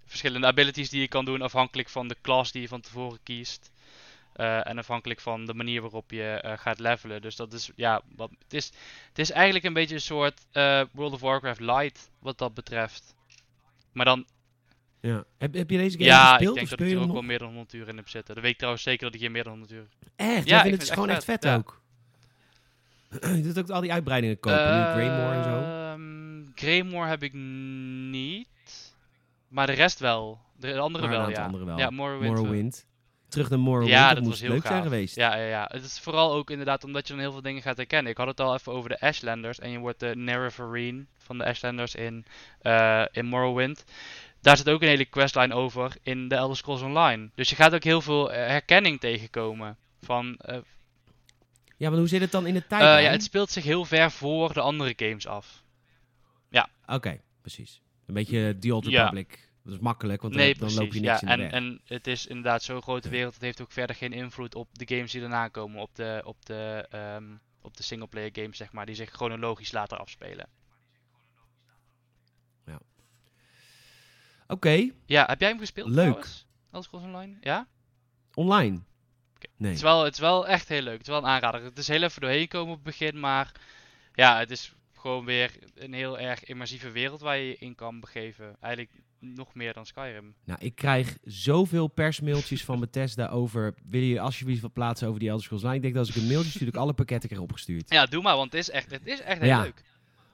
[0.06, 3.72] verschillende abilities die je kan doen afhankelijk van de class die je van tevoren kiest.
[4.34, 7.22] Eh, en afhankelijk van de manier waarop je eh, gaat levelen.
[7.22, 8.72] Dus dat is, ja, wat, het, is,
[9.08, 13.16] het is eigenlijk een beetje een soort eh, World of Warcraft light wat dat betreft.
[13.92, 14.26] Maar dan
[15.00, 15.24] Ja.
[15.38, 17.16] Heb, heb je deze game ja, gespeeld ik denk dat ik je er ook wel
[17.16, 17.26] nog?
[17.26, 18.34] meer dan 100 uur in heb zitten.
[18.34, 19.88] Dat weet ik trouwens zeker dat ik hier meer dan 100 uur.
[20.16, 20.48] Echt?
[20.48, 21.58] Ja, Ja, ik vind het gewoon echt echt vet vet, ja.
[21.58, 21.82] ook.
[23.38, 25.83] je doet ook al die uitbreidingen kopen, nu Greymore en zo.
[26.64, 28.48] Greymore heb ik niet.
[29.48, 30.40] Maar de rest wel.
[30.58, 31.44] De andere wel, ja.
[31.46, 31.78] andere wel.
[31.78, 32.36] Ja, Morrowind.
[32.36, 32.86] Morrowind.
[33.30, 34.84] Terug naar Morrowind, Ja, dat, dat was heel leuk zijn gaaf.
[34.84, 35.16] geweest.
[35.16, 35.70] Ja, ja, ja.
[35.72, 38.12] Het is vooral ook inderdaad omdat je dan heel veel dingen gaat herkennen.
[38.12, 39.60] Ik had het al even over de Ashlanders.
[39.60, 42.26] En je wordt de Nerevarine van de Ashlanders in,
[42.62, 43.84] eh, in Morrowind.
[44.42, 47.30] Daar zit ook een hele questline over in de Elder Scrolls Online.
[47.36, 49.78] Dus je gaat ook heel veel eh, herkenning tegenkomen.
[50.02, 50.58] Van, eh,
[51.78, 52.82] Ja, maar hoe zit het dan in de tijd?
[53.04, 55.63] ja, het speelt zich heel ver voor de andere games af.
[56.86, 57.82] Oké, precies.
[58.06, 59.04] Een beetje The Old Ja.
[59.04, 59.52] Republic.
[59.64, 60.78] Dat is makkelijk, want Nee, dan, precies.
[60.78, 61.52] loop je niks ja, in de en, weg.
[61.52, 63.14] en het is inderdaad zo'n grote Ja.
[63.14, 63.34] wereld.
[63.34, 65.82] Het heeft ook verder geen invloed op de games die daarna komen.
[65.82, 68.86] Op de, op de, ehm, op de singleplayer games, zeg maar.
[68.86, 70.48] Die zich chronologisch later afspelen.
[74.48, 75.96] Oké, Ja, heb jij hem gespeeld Leuk.
[75.98, 76.46] trouwens?
[76.72, 77.38] Elder Scrolls Online?
[77.42, 77.68] Ja?
[78.34, 78.80] online.
[79.58, 79.70] Nee.
[79.70, 80.94] Het, is wel, het is wel echt heel leuk.
[80.98, 81.64] Het is wel een aanrader.
[81.64, 83.52] Het is heel even doorheen komen op het begin, maar
[84.14, 84.74] ja, het is
[85.04, 88.56] gewoon weer een heel erg immersieve wereld waar je je in kan begeven.
[88.62, 90.36] Eigenlijk nog meer dan Skyrim.
[90.46, 93.74] Nou, ik krijg zoveel persmailtjes van Bethesda over...
[93.86, 95.86] Wil je alsjeblieft wat plaatsen over die Elder Scrolls Online?
[95.86, 97.90] Ik denk dat als ik een mailtje stuur, ik alle pakketten krijg opgestuurd.
[97.94, 99.62] Ja, doe maar, want het is echt, het is echt heel Ja.
[99.62, 99.84] leuk.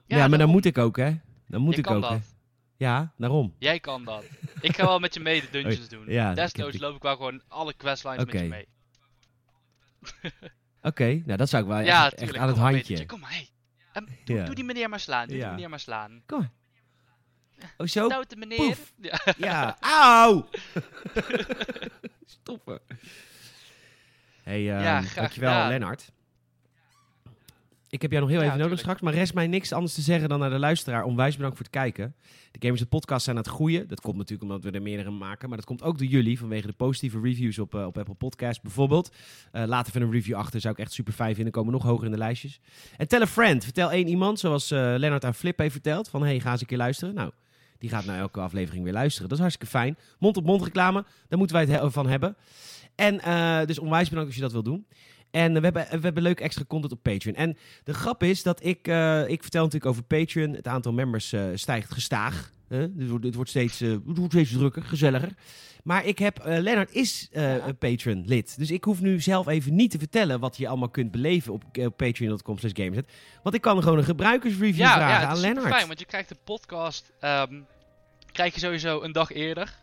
[0.06, 1.20] Ja, maar dan moet ik ook, hè?
[1.48, 2.10] Dan moet Je ik kan ook, hè?
[2.10, 2.36] dat.
[2.78, 3.56] Ja, daarom.
[3.58, 4.24] Jij kan dat.
[4.62, 6.04] Ik ga wel met je mee de dungeons doen.
[6.08, 8.68] ja, Desnoods loop ik wel gewoon alle questlines met je mee.
[10.82, 13.06] Oké, nou dat zou ik wel ja, echt, aan het handje.
[13.06, 13.50] Kom maar, hey.
[13.94, 14.46] Ehm, doe, Ja.
[14.46, 15.28] doe die meneer maar slaan.
[15.28, 15.44] Doe Ja.
[15.44, 16.24] die meneer maar slaan.
[16.26, 16.52] Kom maar.
[17.78, 18.06] Oh, zo?
[18.10, 18.58] Stoute meneer.
[18.58, 18.94] poef.
[19.02, 19.20] Ja.
[19.38, 20.50] Ja, auw!
[22.26, 22.80] Stoppen.
[24.44, 24.64] hey,
[25.02, 25.68] graag dankjewel gedaan.
[25.70, 26.12] Lennart.
[27.90, 30.02] Ik heb jou nog heel Ja, even nodig straks, maar rest mij niks anders te
[30.02, 31.04] zeggen dan naar de luisteraar.
[31.04, 32.16] Onwijs bedankt voor het kijken.
[32.52, 33.88] De Gamers podcast zijn aan het groeien.
[33.88, 36.68] Dat komt natuurlijk omdat we er meerdere maken, maar dat komt ook door jullie vanwege
[36.68, 39.16] de positieve reviews op, eh, op Apple Podcasts bijvoorbeeld.
[39.52, 41.54] Eh, laat even een review achter, zou ik echt super fijn vinden.
[41.54, 42.60] Komen nog hoger in de lijstjes.
[42.98, 43.64] En tell a friend.
[43.64, 46.68] Vertel één iemand, zoals eh Lennart aan Flip heeft verteld, van hey, ga eens een
[46.68, 47.14] keer luisteren.
[47.14, 47.32] Nou,
[47.78, 49.24] die gaat naar elke aflevering weer luisteren.
[49.30, 49.98] Dat is hartstikke fijn.
[50.20, 52.36] Mond-op-mond reclame, daar moeten wij het he- van hebben.
[52.96, 54.86] En dus onwijs bedankt als je dat wil doen.
[55.32, 57.36] En we hebben, we hebben leuke extra content op Patreon.
[57.36, 60.54] En de grap is dat ik, eh, ik vertel natuurlijk over Patreon.
[60.54, 62.52] Het aantal members eh, stijgt gestaag.
[62.68, 62.78] Hè?
[62.78, 65.30] Het, wordt, het, wordt steeds, eh, het wordt steeds drukker, gezelliger.
[65.84, 67.68] Maar ik heb, Lennart is Ja.
[67.68, 68.58] een Patreon lid.
[68.58, 71.64] Dus ik hoef nu zelf even niet te vertellen wat je allemaal kunt beleven op,
[71.96, 73.12] patreon.com slash gameset.
[73.44, 75.68] Want ik kan gewoon een gebruikersreview Ja, vragen ja, aan is Lennart.
[75.68, 77.62] fijn, want je krijgt de podcast ehm,
[78.32, 79.76] krijg je sowieso een dag eerder.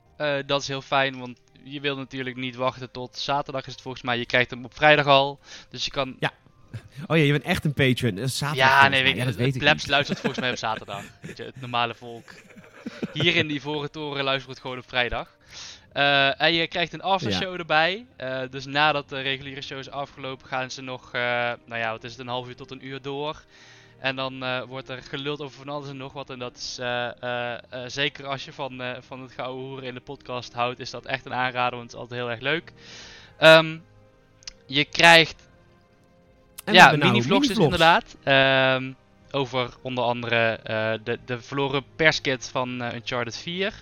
[0.47, 4.03] Dat is heel fijn, want je wil natuurlijk niet wachten tot zaterdag is het volgens
[4.03, 4.19] mij.
[4.19, 5.41] Je krijgt hem op vrijdag al,
[5.71, 6.17] dus je kan...
[7.07, 8.15] Oh ja, je bent echt een Patreon.
[8.15, 10.57] Dat is zaterdag Ja, nee, weet ja, dat weet ik plebs luistert volgens mij op
[10.69, 11.03] zaterdag.
[11.21, 12.35] Weet je, het normale volk.
[13.13, 13.61] Hier in die
[13.91, 15.37] toren luistert het gewoon op vrijdag.
[15.93, 18.07] Eh, en je krijgt een aftershow erbij.
[18.17, 21.21] Eh, dus nadat de reguliere show is afgelopen, gaan ze nog, eh,
[21.65, 23.45] nou ja, wat is het, een half uur tot een uur door.
[23.99, 26.31] En dan eh, wordt er geluld over van alles en nog wat.
[26.31, 30.01] En dat is eh, eh, zeker als je van, van het gouden hoeren in de
[30.01, 32.73] podcast houdt, is dat echt een aanrader, want het is altijd heel erg leuk.
[33.39, 33.79] Ehm,
[34.67, 35.49] je krijgt
[36.65, 38.17] En ja, nou mini-vlogs dus inderdaad.
[38.23, 38.93] Ehm,
[39.31, 40.61] over onder andere
[41.05, 43.75] de, de verloren perskit van Uncharted 4.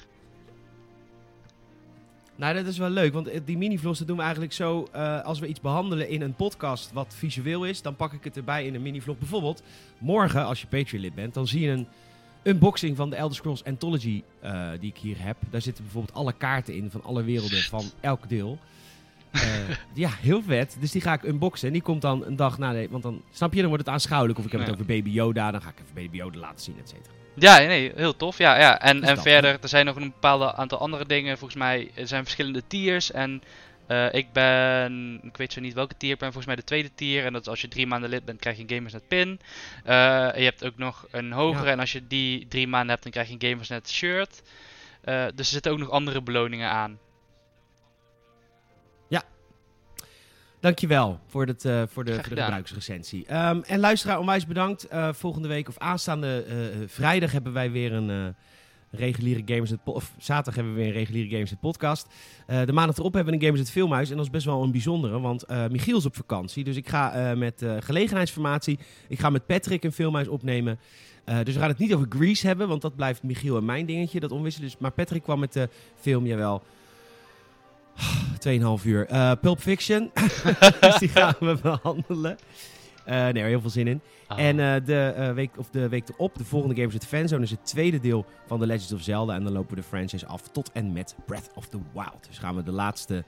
[2.37, 4.89] Nou, dat is wel leuk, want eh, die mini-vlogs dat doen we eigenlijk zo.
[4.93, 8.37] eh, als we iets behandelen in een podcast wat visueel is, dan pak ik het
[8.37, 9.19] erbij in een mini-vlog.
[9.19, 9.63] Bijvoorbeeld,
[9.99, 11.87] morgen, als je Patreon-lid bent, dan zie je een
[12.43, 15.37] unboxing van de Elder Scrolls Anthology eh, die ik hier heb.
[15.51, 18.59] Daar zitten bijvoorbeeld alle kaarten in van alle werelden van elk deel.
[19.95, 20.77] Ja, heel vet.
[20.81, 21.67] Dus die ga ik unboxen.
[21.67, 22.89] En die komt dan een dag na de...
[22.91, 24.39] Want dan, snap je, dan wordt het aanschouwelijk.
[24.39, 26.75] Of ik heb het over Baby Yoda, dan ga ik even Baby Yoda laten zien,
[26.81, 27.13] et cetera.
[27.35, 28.39] Ja, nee, heel tof.
[28.39, 28.81] Ja, ja.
[28.81, 31.39] En, Dus en verder, er zijn nog een bepaald aantal andere dingen.
[31.39, 33.11] Volgens mij er zijn verschillende tiers.
[33.11, 33.43] En
[33.87, 36.95] eh, ik ben, ik weet zo niet welke tier, ik ben volgens mij de tweede
[36.95, 37.25] tier.
[37.25, 39.41] En dat is als je drie maanden lid bent, krijg je een Gamersnet pin.
[39.85, 39.95] Eh,
[40.35, 41.65] je hebt ook nog een hogere.
[41.65, 41.73] Ja.
[41.73, 44.43] En als je die drie maanden hebt, dan krijg je een Gamersnet shirt.
[45.01, 46.99] Eh, dus er zitten ook nog andere beloningen aan.
[50.65, 52.45] Dankjewel voor, het, eh, voor de, voor de gedaan.
[52.45, 53.27] gebruiksrecensie.
[53.27, 54.85] Ehm, en luisteraar, onwijs bedankt.
[54.85, 58.35] Eh, volgende week of aanstaande eh, vrijdag hebben wij weer een
[58.91, 62.07] reguliere Gamers het Of zaterdag hebben we weer een reguliere Gamers het podcast.
[62.47, 64.11] De maandag erop hebben we een Gamers het Filmhuis.
[64.11, 66.65] En dat is best wel een bijzondere, want Michiel is op vakantie.
[66.65, 68.79] Dus ik ga met gelegenheidsformatie,
[69.09, 70.79] ik ga met Patrick een filmhuis opnemen.
[71.25, 74.21] Dus we gaan het niet over Grease hebben, want dat blijft Michiel en mijn dingetje,
[74.21, 74.69] dat onwisselen.
[74.69, 75.69] Dus, maar Patrick kwam met de
[76.01, 76.63] film, jawel,
[78.79, 79.07] 2,5 uur.
[79.07, 80.11] Eh, Pulp Fiction.
[80.81, 82.37] dus die gaan we behandelen.
[83.05, 84.01] Eh, nee, er heel veel zin in.
[84.27, 84.39] Ah.
[84.39, 87.67] En eh, de, week, of de week erop, de volgende Games with Fanzone, is het
[87.67, 89.35] tweede deel van The Legends of Zelda.
[89.35, 92.27] En dan lopen we de franchise af tot en met Breath of the Wild.
[92.29, 93.25] Dus gaan we de laatste,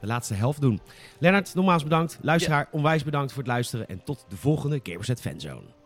[0.00, 0.80] de laatste helft doen.
[1.18, 2.18] Lennart, nogmaals bedankt.
[2.20, 3.88] Luisteraar, onwijs bedankt voor het luisteren.
[3.88, 5.81] En tot de volgende Gamers at Fanzone.